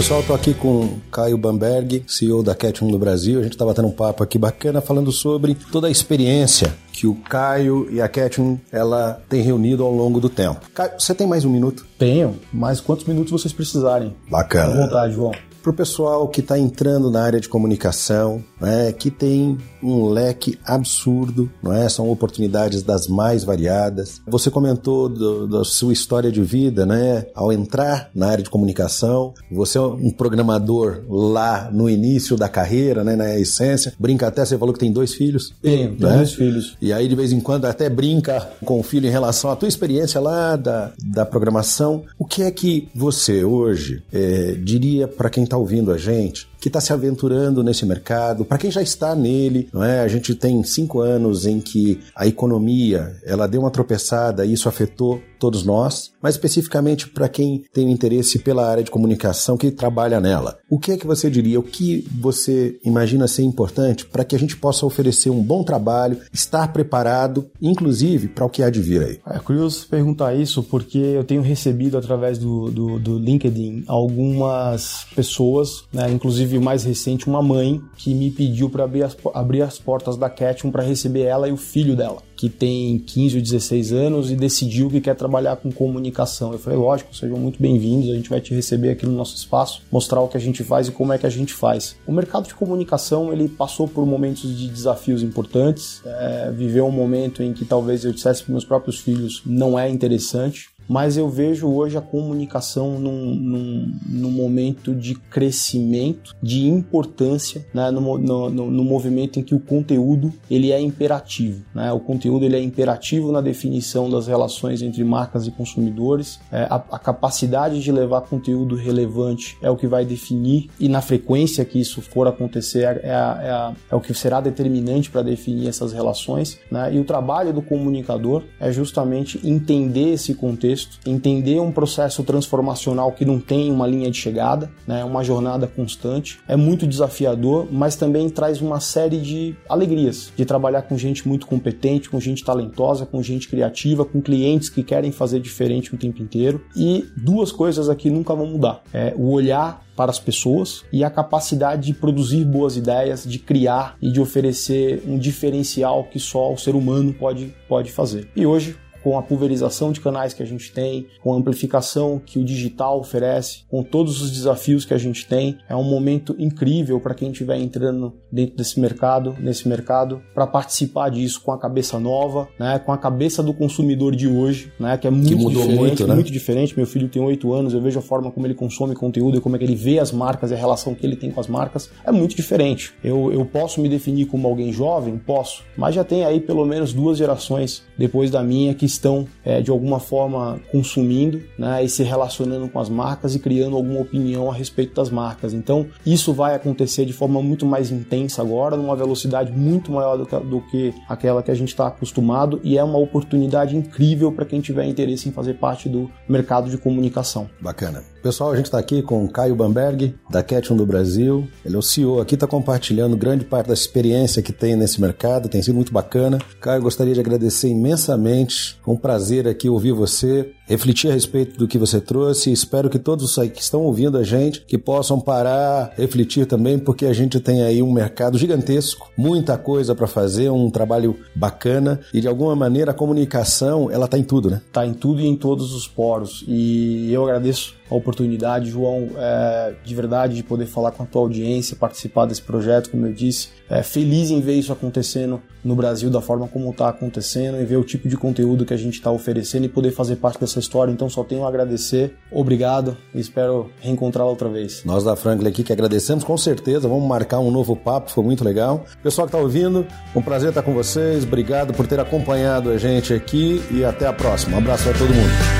Pessoal, 0.00 0.20
estou 0.20 0.34
aqui 0.34 0.54
com 0.54 0.98
Caio 1.12 1.36
Bamberg, 1.36 2.04
CEO 2.08 2.42
da 2.42 2.54
Cat 2.54 2.82
1 2.82 2.90
do 2.90 2.98
Brasil. 2.98 3.38
A 3.38 3.42
gente 3.42 3.52
estava 3.52 3.74
tendo 3.74 3.88
um 3.88 3.92
papo 3.92 4.22
aqui 4.22 4.38
bacana 4.38 4.80
falando 4.80 5.12
sobre 5.12 5.54
toda 5.70 5.88
a 5.88 5.90
experiência 5.90 6.74
que 6.90 7.06
o 7.06 7.14
Caio 7.14 7.86
e 7.90 8.00
a 8.00 8.08
Catherine 8.08 8.58
ela 8.72 9.20
tem 9.28 9.42
reunido 9.42 9.84
ao 9.84 9.92
longo 9.92 10.18
do 10.18 10.30
tempo. 10.30 10.70
Caio, 10.72 10.92
você 10.98 11.14
tem 11.14 11.26
mais 11.26 11.44
um 11.44 11.50
minuto? 11.50 11.84
Tenho, 11.98 12.34
mas 12.50 12.80
quantos 12.80 13.04
minutos 13.04 13.30
vocês 13.30 13.52
precisarem? 13.52 14.16
Bacana. 14.30 14.72
À 14.72 14.86
vontade, 14.86 15.12
João 15.12 15.32
para 15.62 15.70
o 15.70 15.74
pessoal 15.74 16.28
que 16.28 16.40
está 16.40 16.58
entrando 16.58 17.10
na 17.10 17.22
área 17.22 17.40
de 17.40 17.48
comunicação, 17.48 18.42
né, 18.60 18.92
que 18.92 19.10
tem 19.10 19.58
um 19.82 20.08
leque 20.08 20.58
absurdo, 20.64 21.50
não 21.62 21.72
é? 21.72 21.88
São 21.88 22.10
oportunidades 22.10 22.82
das 22.82 23.06
mais 23.06 23.44
variadas. 23.44 24.20
Você 24.26 24.50
comentou 24.50 25.08
do, 25.08 25.46
da 25.46 25.64
sua 25.64 25.92
história 25.92 26.30
de 26.30 26.42
vida, 26.42 26.84
né? 26.84 27.26
Ao 27.34 27.52
entrar 27.52 28.10
na 28.14 28.28
área 28.28 28.44
de 28.44 28.50
comunicação, 28.50 29.32
você 29.50 29.78
é 29.78 29.80
um 29.80 30.10
programador 30.10 31.02
lá 31.08 31.70
no 31.72 31.88
início 31.88 32.36
da 32.36 32.48
carreira, 32.48 33.02
né? 33.02 33.16
Na 33.16 33.38
essência. 33.38 33.92
Brinca 33.98 34.26
até, 34.26 34.44
você 34.44 34.58
falou 34.58 34.74
que 34.74 34.80
tem 34.80 34.92
dois 34.92 35.14
filhos. 35.14 35.54
Tenho, 35.62 35.90
né? 35.92 35.96
dois 36.16 36.34
filhos. 36.34 36.76
E 36.80 36.92
aí, 36.92 37.08
de 37.08 37.14
vez 37.14 37.32
em 37.32 37.40
quando, 37.40 37.64
até 37.64 37.88
brinca 37.88 38.50
com 38.64 38.78
o 38.78 38.82
filho 38.82 39.06
em 39.06 39.10
relação 39.10 39.50
à 39.50 39.56
tua 39.56 39.68
experiência 39.68 40.20
lá 40.20 40.56
da, 40.56 40.92
da 41.02 41.24
programação. 41.24 42.04
O 42.18 42.24
que 42.24 42.42
é 42.42 42.50
que 42.50 42.88
você, 42.94 43.44
hoje, 43.44 44.02
é, 44.12 44.52
diria 44.62 45.08
para 45.08 45.30
quem 45.30 45.46
está 45.50 45.56
ouvindo 45.56 45.92
a 45.92 45.98
gente, 45.98 46.48
que 46.60 46.68
está 46.68 46.80
se 46.80 46.92
aventurando 46.92 47.64
nesse 47.64 47.86
mercado, 47.86 48.44
para 48.44 48.58
quem 48.58 48.70
já 48.70 48.82
está 48.82 49.14
nele, 49.14 49.68
não 49.72 49.82
é? 49.82 50.00
A 50.00 50.08
gente 50.08 50.34
tem 50.34 50.62
cinco 50.62 51.00
anos 51.00 51.46
em 51.46 51.60
que 51.60 52.00
a 52.14 52.26
economia 52.26 53.16
ela 53.24 53.46
deu 53.46 53.62
uma 53.62 53.70
tropeçada 53.70 54.44
e 54.44 54.52
isso 54.52 54.68
afetou 54.68 55.20
todos 55.40 55.64
nós, 55.64 56.12
mas 56.22 56.34
especificamente 56.34 57.08
para 57.08 57.28
quem 57.28 57.64
tem 57.72 57.90
interesse 57.90 58.38
pela 58.38 58.68
área 58.68 58.84
de 58.84 58.90
comunicação 58.90 59.56
que 59.56 59.70
trabalha 59.70 60.20
nela. 60.20 60.58
O 60.68 60.78
que 60.78 60.92
é 60.92 60.96
que 60.98 61.06
você 61.06 61.30
diria? 61.30 61.58
O 61.58 61.62
que 61.62 62.06
você 62.20 62.78
imagina 62.84 63.26
ser 63.26 63.42
importante 63.42 64.04
para 64.04 64.22
que 64.22 64.36
a 64.36 64.38
gente 64.38 64.56
possa 64.56 64.84
oferecer 64.84 65.30
um 65.30 65.42
bom 65.42 65.64
trabalho, 65.64 66.18
estar 66.30 66.70
preparado, 66.72 67.50
inclusive 67.60 68.28
para 68.28 68.44
o 68.44 68.50
que 68.50 68.62
há 68.62 68.68
de 68.68 68.82
vir 68.82 69.02
aí? 69.02 69.18
É 69.26 69.38
curioso 69.38 69.86
perguntar 69.88 70.34
isso 70.34 70.62
porque 70.62 70.98
eu 70.98 71.24
tenho 71.24 71.40
recebido 71.40 71.96
através 71.96 72.36
do, 72.36 72.70
do, 72.70 72.98
do 72.98 73.18
LinkedIn 73.18 73.84
algumas 73.86 75.06
pessoas, 75.16 75.84
né, 75.90 76.10
inclusive 76.10 76.49
o 76.58 76.62
mais 76.62 76.84
recente, 76.84 77.26
uma 77.26 77.42
mãe 77.42 77.80
que 77.96 78.14
me 78.14 78.30
pediu 78.30 78.68
para 78.70 78.84
abrir 78.84 79.02
as, 79.02 79.16
abrir 79.34 79.62
as 79.62 79.78
portas 79.78 80.16
da 80.16 80.30
Catchum 80.30 80.70
para 80.70 80.82
receber 80.82 81.22
ela 81.22 81.48
e 81.48 81.52
o 81.52 81.56
filho 81.56 81.96
dela 81.96 82.22
que 82.40 82.48
tem 82.48 82.98
15 82.98 83.36
ou 83.36 83.42
16 83.42 83.92
anos 83.92 84.30
e 84.30 84.34
decidiu 84.34 84.88
que 84.88 84.98
quer 84.98 85.14
trabalhar 85.14 85.56
com 85.56 85.70
comunicação. 85.70 86.54
Eu 86.54 86.58
falei, 86.58 86.78
lógico, 86.78 87.14
sejam 87.14 87.36
muito 87.36 87.60
bem-vindos, 87.60 88.08
a 88.08 88.14
gente 88.14 88.30
vai 88.30 88.40
te 88.40 88.54
receber 88.54 88.88
aqui 88.88 89.04
no 89.04 89.12
nosso 89.12 89.36
espaço, 89.36 89.82
mostrar 89.92 90.22
o 90.22 90.28
que 90.28 90.38
a 90.38 90.40
gente 90.40 90.64
faz 90.64 90.88
e 90.88 90.90
como 90.90 91.12
é 91.12 91.18
que 91.18 91.26
a 91.26 91.30
gente 91.30 91.52
faz. 91.52 91.96
O 92.06 92.12
mercado 92.12 92.48
de 92.48 92.54
comunicação, 92.54 93.30
ele 93.30 93.46
passou 93.46 93.86
por 93.86 94.06
momentos 94.06 94.56
de 94.56 94.68
desafios 94.68 95.22
importantes, 95.22 96.00
é, 96.02 96.50
viveu 96.50 96.86
um 96.86 96.90
momento 96.90 97.42
em 97.42 97.52
que 97.52 97.66
talvez 97.66 98.06
eu 98.06 98.12
dissesse 98.14 98.42
para 98.42 98.52
meus 98.52 98.64
próprios 98.64 98.98
filhos, 98.98 99.42
não 99.44 99.78
é 99.78 99.90
interessante, 99.90 100.70
mas 100.90 101.16
eu 101.16 101.28
vejo 101.28 101.68
hoje 101.68 101.96
a 101.96 102.00
comunicação 102.00 102.98
num, 102.98 103.34
num, 103.34 103.98
num 104.08 104.30
momento 104.30 104.92
de 104.92 105.14
crescimento, 105.14 106.34
de 106.42 106.66
importância, 106.66 107.64
né, 107.72 107.90
no, 107.92 108.18
no, 108.18 108.50
no, 108.50 108.84
movimento 108.84 109.38
em 109.38 109.42
que 109.42 109.54
o 109.54 109.60
conteúdo 109.60 110.32
ele 110.50 110.72
é 110.72 110.80
imperativo. 110.80 111.64
Né? 111.72 111.92
O 111.92 112.00
conteúdo 112.00 112.44
ele 112.44 112.56
é 112.56 112.60
imperativo 112.60 113.30
na 113.30 113.40
definição 113.40 114.10
das 114.10 114.26
relações 114.26 114.82
entre 114.82 115.04
marcas 115.04 115.46
e 115.46 115.52
consumidores. 115.52 116.40
É, 116.50 116.62
a, 116.62 116.82
a 116.90 116.98
capacidade 116.98 117.80
de 117.80 117.92
levar 117.92 118.22
conteúdo 118.22 118.74
relevante 118.74 119.56
é 119.62 119.70
o 119.70 119.76
que 119.76 119.86
vai 119.86 120.04
definir 120.04 120.70
e 120.80 120.88
na 120.88 121.00
frequência 121.00 121.64
que 121.64 121.78
isso 121.78 122.02
for 122.02 122.26
acontecer 122.26 122.84
é, 122.84 123.00
é, 123.04 123.12
a, 123.12 123.74
é 123.90 123.94
o 123.94 124.00
que 124.00 124.12
será 124.12 124.40
determinante 124.40 125.08
para 125.08 125.22
definir 125.22 125.68
essas 125.68 125.92
relações. 125.92 126.58
Né? 126.68 126.94
E 126.94 126.98
o 126.98 127.04
trabalho 127.04 127.52
do 127.52 127.62
comunicador 127.62 128.42
é 128.58 128.72
justamente 128.72 129.40
entender 129.44 130.14
esse 130.14 130.34
contexto 130.34 130.79
contexto, 130.80 130.98
entender 131.06 131.60
um 131.60 131.72
processo 131.72 132.22
transformacional 132.22 133.12
que 133.12 133.24
não 133.24 133.38
tem 133.38 133.70
uma 133.70 133.86
linha 133.86 134.10
de 134.10 134.16
chegada, 134.16 134.70
né, 134.86 135.04
uma 135.04 135.22
jornada 135.22 135.66
constante. 135.66 136.38
É 136.48 136.56
muito 136.56 136.86
desafiador, 136.86 137.68
mas 137.70 137.96
também 137.96 138.28
traz 138.28 138.60
uma 138.60 138.80
série 138.80 139.18
de 139.18 139.54
alegrias 139.68 140.32
de 140.36 140.44
trabalhar 140.44 140.82
com 140.82 140.96
gente 140.96 141.26
muito 141.26 141.46
competente, 141.46 142.08
com 142.08 142.20
gente 142.20 142.44
talentosa, 142.44 143.06
com 143.06 143.22
gente 143.22 143.48
criativa, 143.48 144.04
com 144.04 144.20
clientes 144.20 144.68
que 144.68 144.82
querem 144.82 145.12
fazer 145.12 145.40
diferente 145.40 145.94
o 145.94 145.98
tempo 145.98 146.22
inteiro. 146.22 146.62
E 146.76 147.06
duas 147.16 147.52
coisas 147.52 147.88
aqui 147.88 148.10
nunca 148.10 148.34
vão 148.34 148.46
mudar: 148.46 148.82
é 148.92 149.14
o 149.16 149.30
olhar 149.30 149.84
para 149.96 150.10
as 150.10 150.18
pessoas 150.18 150.82
e 150.90 151.04
a 151.04 151.10
capacidade 151.10 151.86
de 151.86 151.94
produzir 151.94 152.44
boas 152.44 152.76
ideias, 152.76 153.24
de 153.24 153.38
criar 153.38 153.96
e 154.00 154.10
de 154.10 154.20
oferecer 154.20 155.02
um 155.06 155.18
diferencial 155.18 156.04
que 156.04 156.18
só 156.18 156.52
o 156.52 156.56
ser 156.56 156.74
humano 156.74 157.12
pode, 157.12 157.54
pode 157.68 157.92
fazer. 157.92 158.30
E 158.34 158.46
hoje 158.46 158.76
com 159.02 159.18
a 159.18 159.22
pulverização 159.22 159.92
de 159.92 160.00
canais 160.00 160.34
que 160.34 160.42
a 160.42 160.46
gente 160.46 160.72
tem, 160.72 161.06
com 161.22 161.32
a 161.32 161.36
amplificação 161.36 162.20
que 162.24 162.38
o 162.38 162.44
digital 162.44 162.98
oferece, 162.98 163.64
com 163.68 163.82
todos 163.82 164.20
os 164.20 164.30
desafios 164.30 164.84
que 164.84 164.94
a 164.94 164.98
gente 164.98 165.26
tem, 165.26 165.58
é 165.68 165.76
um 165.76 165.84
momento 165.84 166.34
incrível 166.38 167.00
para 167.00 167.14
quem 167.14 167.30
estiver 167.30 167.58
entrando 167.58 168.14
dentro 168.30 168.56
desse 168.56 168.78
mercado, 168.78 169.36
nesse 169.38 169.68
mercado, 169.68 170.22
para 170.34 170.46
participar 170.46 171.10
disso 171.10 171.40
com 171.42 171.52
a 171.52 171.58
cabeça 171.58 171.98
nova, 171.98 172.48
né, 172.58 172.78
com 172.78 172.92
a 172.92 172.98
cabeça 172.98 173.42
do 173.42 173.52
consumidor 173.52 174.14
de 174.14 174.28
hoje, 174.28 174.72
né, 174.78 174.96
que 174.96 175.06
é 175.06 175.10
muito 175.10 175.28
que 175.28 175.34
mudou 175.34 175.62
diferente, 175.62 175.78
muito, 175.78 176.06
né? 176.06 176.14
muito 176.14 176.32
diferente. 176.32 176.76
Meu 176.76 176.86
filho 176.86 177.08
tem 177.08 177.22
oito 177.22 177.52
anos, 177.52 177.74
eu 177.74 177.80
vejo 177.80 177.98
a 177.98 178.02
forma 178.02 178.30
como 178.30 178.46
ele 178.46 178.54
consome 178.54 178.94
conteúdo 178.94 179.38
e 179.38 179.40
como 179.40 179.56
é 179.56 179.58
que 179.58 179.64
ele 179.64 179.74
vê 179.74 179.98
as 179.98 180.12
marcas 180.12 180.50
e 180.50 180.54
a 180.54 180.56
relação 180.56 180.94
que 180.94 181.06
ele 181.06 181.16
tem 181.16 181.30
com 181.30 181.40
as 181.40 181.46
marcas, 181.46 181.90
é 182.04 182.12
muito 182.12 182.36
diferente. 182.36 182.92
Eu, 183.02 183.32
eu 183.32 183.44
posso 183.44 183.80
me 183.80 183.88
definir 183.88 184.26
como 184.26 184.46
alguém 184.46 184.72
jovem? 184.72 185.18
Posso, 185.18 185.62
mas 185.76 185.94
já 185.94 186.04
tem 186.04 186.24
aí 186.24 186.40
pelo 186.40 186.64
menos 186.64 186.92
duas 186.92 187.18
gerações 187.18 187.82
depois 187.96 188.30
da 188.30 188.42
minha 188.42 188.74
que 188.74 188.84
estão 188.90 189.26
é, 189.44 189.60
de 189.60 189.70
alguma 189.70 189.98
forma 189.98 190.60
consumindo 190.70 191.42
né, 191.58 191.84
e 191.84 191.88
se 191.88 192.02
relacionando 192.02 192.68
com 192.68 192.78
as 192.78 192.88
marcas 192.88 193.34
e 193.34 193.38
criando 193.38 193.76
alguma 193.76 194.00
opinião 194.00 194.50
a 194.50 194.54
respeito 194.54 194.94
das 194.94 195.10
marcas. 195.10 195.52
Então, 195.52 195.86
isso 196.04 196.32
vai 196.32 196.54
acontecer 196.54 197.04
de 197.04 197.12
forma 197.12 197.42
muito 197.42 197.64
mais 197.64 197.90
intensa 197.90 198.42
agora, 198.42 198.76
numa 198.76 198.96
velocidade 198.96 199.52
muito 199.52 199.92
maior 199.92 200.16
do 200.16 200.26
que, 200.26 200.36
do 200.36 200.60
que 200.62 200.94
aquela 201.08 201.42
que 201.42 201.50
a 201.50 201.54
gente 201.54 201.68
está 201.68 201.86
acostumado 201.86 202.60
e 202.62 202.78
é 202.78 202.84
uma 202.84 202.98
oportunidade 202.98 203.76
incrível 203.76 204.32
para 204.32 204.44
quem 204.44 204.60
tiver 204.60 204.84
interesse 204.84 205.28
em 205.28 205.32
fazer 205.32 205.54
parte 205.54 205.88
do 205.88 206.10
mercado 206.28 206.70
de 206.70 206.78
comunicação. 206.78 207.48
Bacana. 207.60 208.02
Pessoal, 208.22 208.52
a 208.52 208.56
gente 208.56 208.66
está 208.66 208.78
aqui 208.78 209.00
com 209.00 209.24
o 209.24 209.28
Caio 209.30 209.56
Bamberg, 209.56 210.14
da 210.28 210.42
Catchon 210.42 210.76
do 210.76 210.84
Brasil. 210.84 211.48
Ele 211.64 211.74
é 211.74 211.78
o 211.78 211.82
CEO 211.82 212.20
aqui, 212.20 212.34
está 212.34 212.46
compartilhando 212.46 213.16
grande 213.16 213.46
parte 213.46 213.68
da 213.68 213.72
experiência 213.72 214.42
que 214.42 214.52
tem 214.52 214.76
nesse 214.76 215.00
mercado, 215.00 215.48
tem 215.48 215.62
sido 215.62 215.74
muito 215.74 215.90
bacana. 215.90 216.38
Caio, 216.60 216.82
gostaria 216.82 217.14
de 217.14 217.20
agradecer 217.20 217.68
imensamente. 217.68 218.78
um 218.86 218.94
prazer 218.94 219.48
aqui 219.48 219.70
ouvir 219.70 219.92
você, 219.92 220.52
refletir 220.66 221.10
a 221.10 221.14
respeito 221.14 221.56
do 221.56 221.66
que 221.66 221.78
você 221.78 221.98
trouxe. 221.98 222.52
Espero 222.52 222.90
que 222.90 222.98
todos 222.98 223.38
aí 223.38 223.48
que 223.48 223.62
estão 223.62 223.80
ouvindo 223.80 224.18
a 224.18 224.22
gente 224.22 224.66
que 224.66 224.76
possam 224.76 225.18
parar, 225.18 225.94
refletir 225.96 226.44
também, 226.44 226.78
porque 226.78 227.06
a 227.06 227.14
gente 227.14 227.40
tem 227.40 227.62
aí 227.62 227.82
um 227.82 227.90
mercado 227.90 228.36
gigantesco, 228.36 229.10
muita 229.16 229.56
coisa 229.56 229.94
para 229.94 230.06
fazer, 230.06 230.50
um 230.50 230.68
trabalho 230.68 231.16
bacana 231.34 232.00
e 232.12 232.20
de 232.20 232.28
alguma 232.28 232.54
maneira 232.54 232.90
a 232.90 232.94
comunicação, 232.94 233.90
ela 233.90 234.04
está 234.04 234.18
em 234.18 234.24
tudo, 234.24 234.50
né? 234.50 234.60
Está 234.66 234.84
em 234.84 234.92
tudo 234.92 235.22
e 235.22 235.26
em 235.26 235.36
todos 235.36 235.72
os 235.72 235.88
poros. 235.88 236.44
E 236.46 237.10
eu 237.10 237.24
agradeço 237.24 237.79
a 237.90 237.94
oportunidade, 237.94 238.70
João, 238.70 239.08
é, 239.16 239.74
de 239.84 239.94
verdade, 239.94 240.36
de 240.36 240.42
poder 240.42 240.66
falar 240.66 240.92
com 240.92 241.02
a 241.02 241.06
tua 241.06 241.22
audiência, 241.22 241.76
participar 241.76 242.26
desse 242.26 242.42
projeto, 242.42 242.90
como 242.90 243.06
eu 243.06 243.12
disse. 243.12 243.48
É, 243.68 243.82
feliz 243.82 244.30
em 244.30 244.40
ver 244.40 244.54
isso 244.54 244.72
acontecendo 244.72 245.42
no 245.62 245.74
Brasil 245.74 246.08
da 246.08 246.20
forma 246.20 246.48
como 246.48 246.70
está 246.70 246.88
acontecendo 246.88 247.60
e 247.60 247.64
ver 247.64 247.76
o 247.76 247.84
tipo 247.84 248.08
de 248.08 248.16
conteúdo 248.16 248.64
que 248.64 248.72
a 248.72 248.76
gente 248.76 248.94
está 248.94 249.10
oferecendo 249.10 249.64
e 249.66 249.68
poder 249.68 249.90
fazer 249.90 250.16
parte 250.16 250.40
dessa 250.40 250.58
história. 250.58 250.92
Então, 250.92 251.08
só 251.10 251.24
tenho 251.24 251.44
a 251.44 251.48
agradecer. 251.48 252.16
Obrigado 252.30 252.96
e 253.14 253.20
espero 253.20 253.70
reencontrá-la 253.80 254.30
outra 254.30 254.48
vez. 254.48 254.84
Nós 254.84 255.04
da 255.04 255.16
Franklin 255.16 255.48
aqui 255.48 255.64
que 255.64 255.72
agradecemos, 255.72 256.24
com 256.24 256.36
certeza. 256.38 256.88
Vamos 256.88 257.06
marcar 257.08 257.40
um 257.40 257.50
novo 257.50 257.74
papo, 257.74 258.10
foi 258.10 258.24
muito 258.24 258.44
legal. 258.44 258.84
Pessoal 259.02 259.26
que 259.26 259.34
está 259.34 259.42
ouvindo, 259.42 259.86
um 260.14 260.22
prazer 260.22 260.50
estar 260.50 260.62
com 260.62 260.72
vocês. 260.72 261.24
Obrigado 261.24 261.74
por 261.74 261.86
ter 261.86 261.98
acompanhado 262.00 262.70
a 262.70 262.78
gente 262.78 263.12
aqui 263.12 263.62
e 263.70 263.84
até 263.84 264.06
a 264.06 264.12
próxima. 264.12 264.56
Um 264.56 264.58
abraço 264.58 264.88
a 264.88 264.92
todo 264.92 265.08
mundo. 265.08 265.59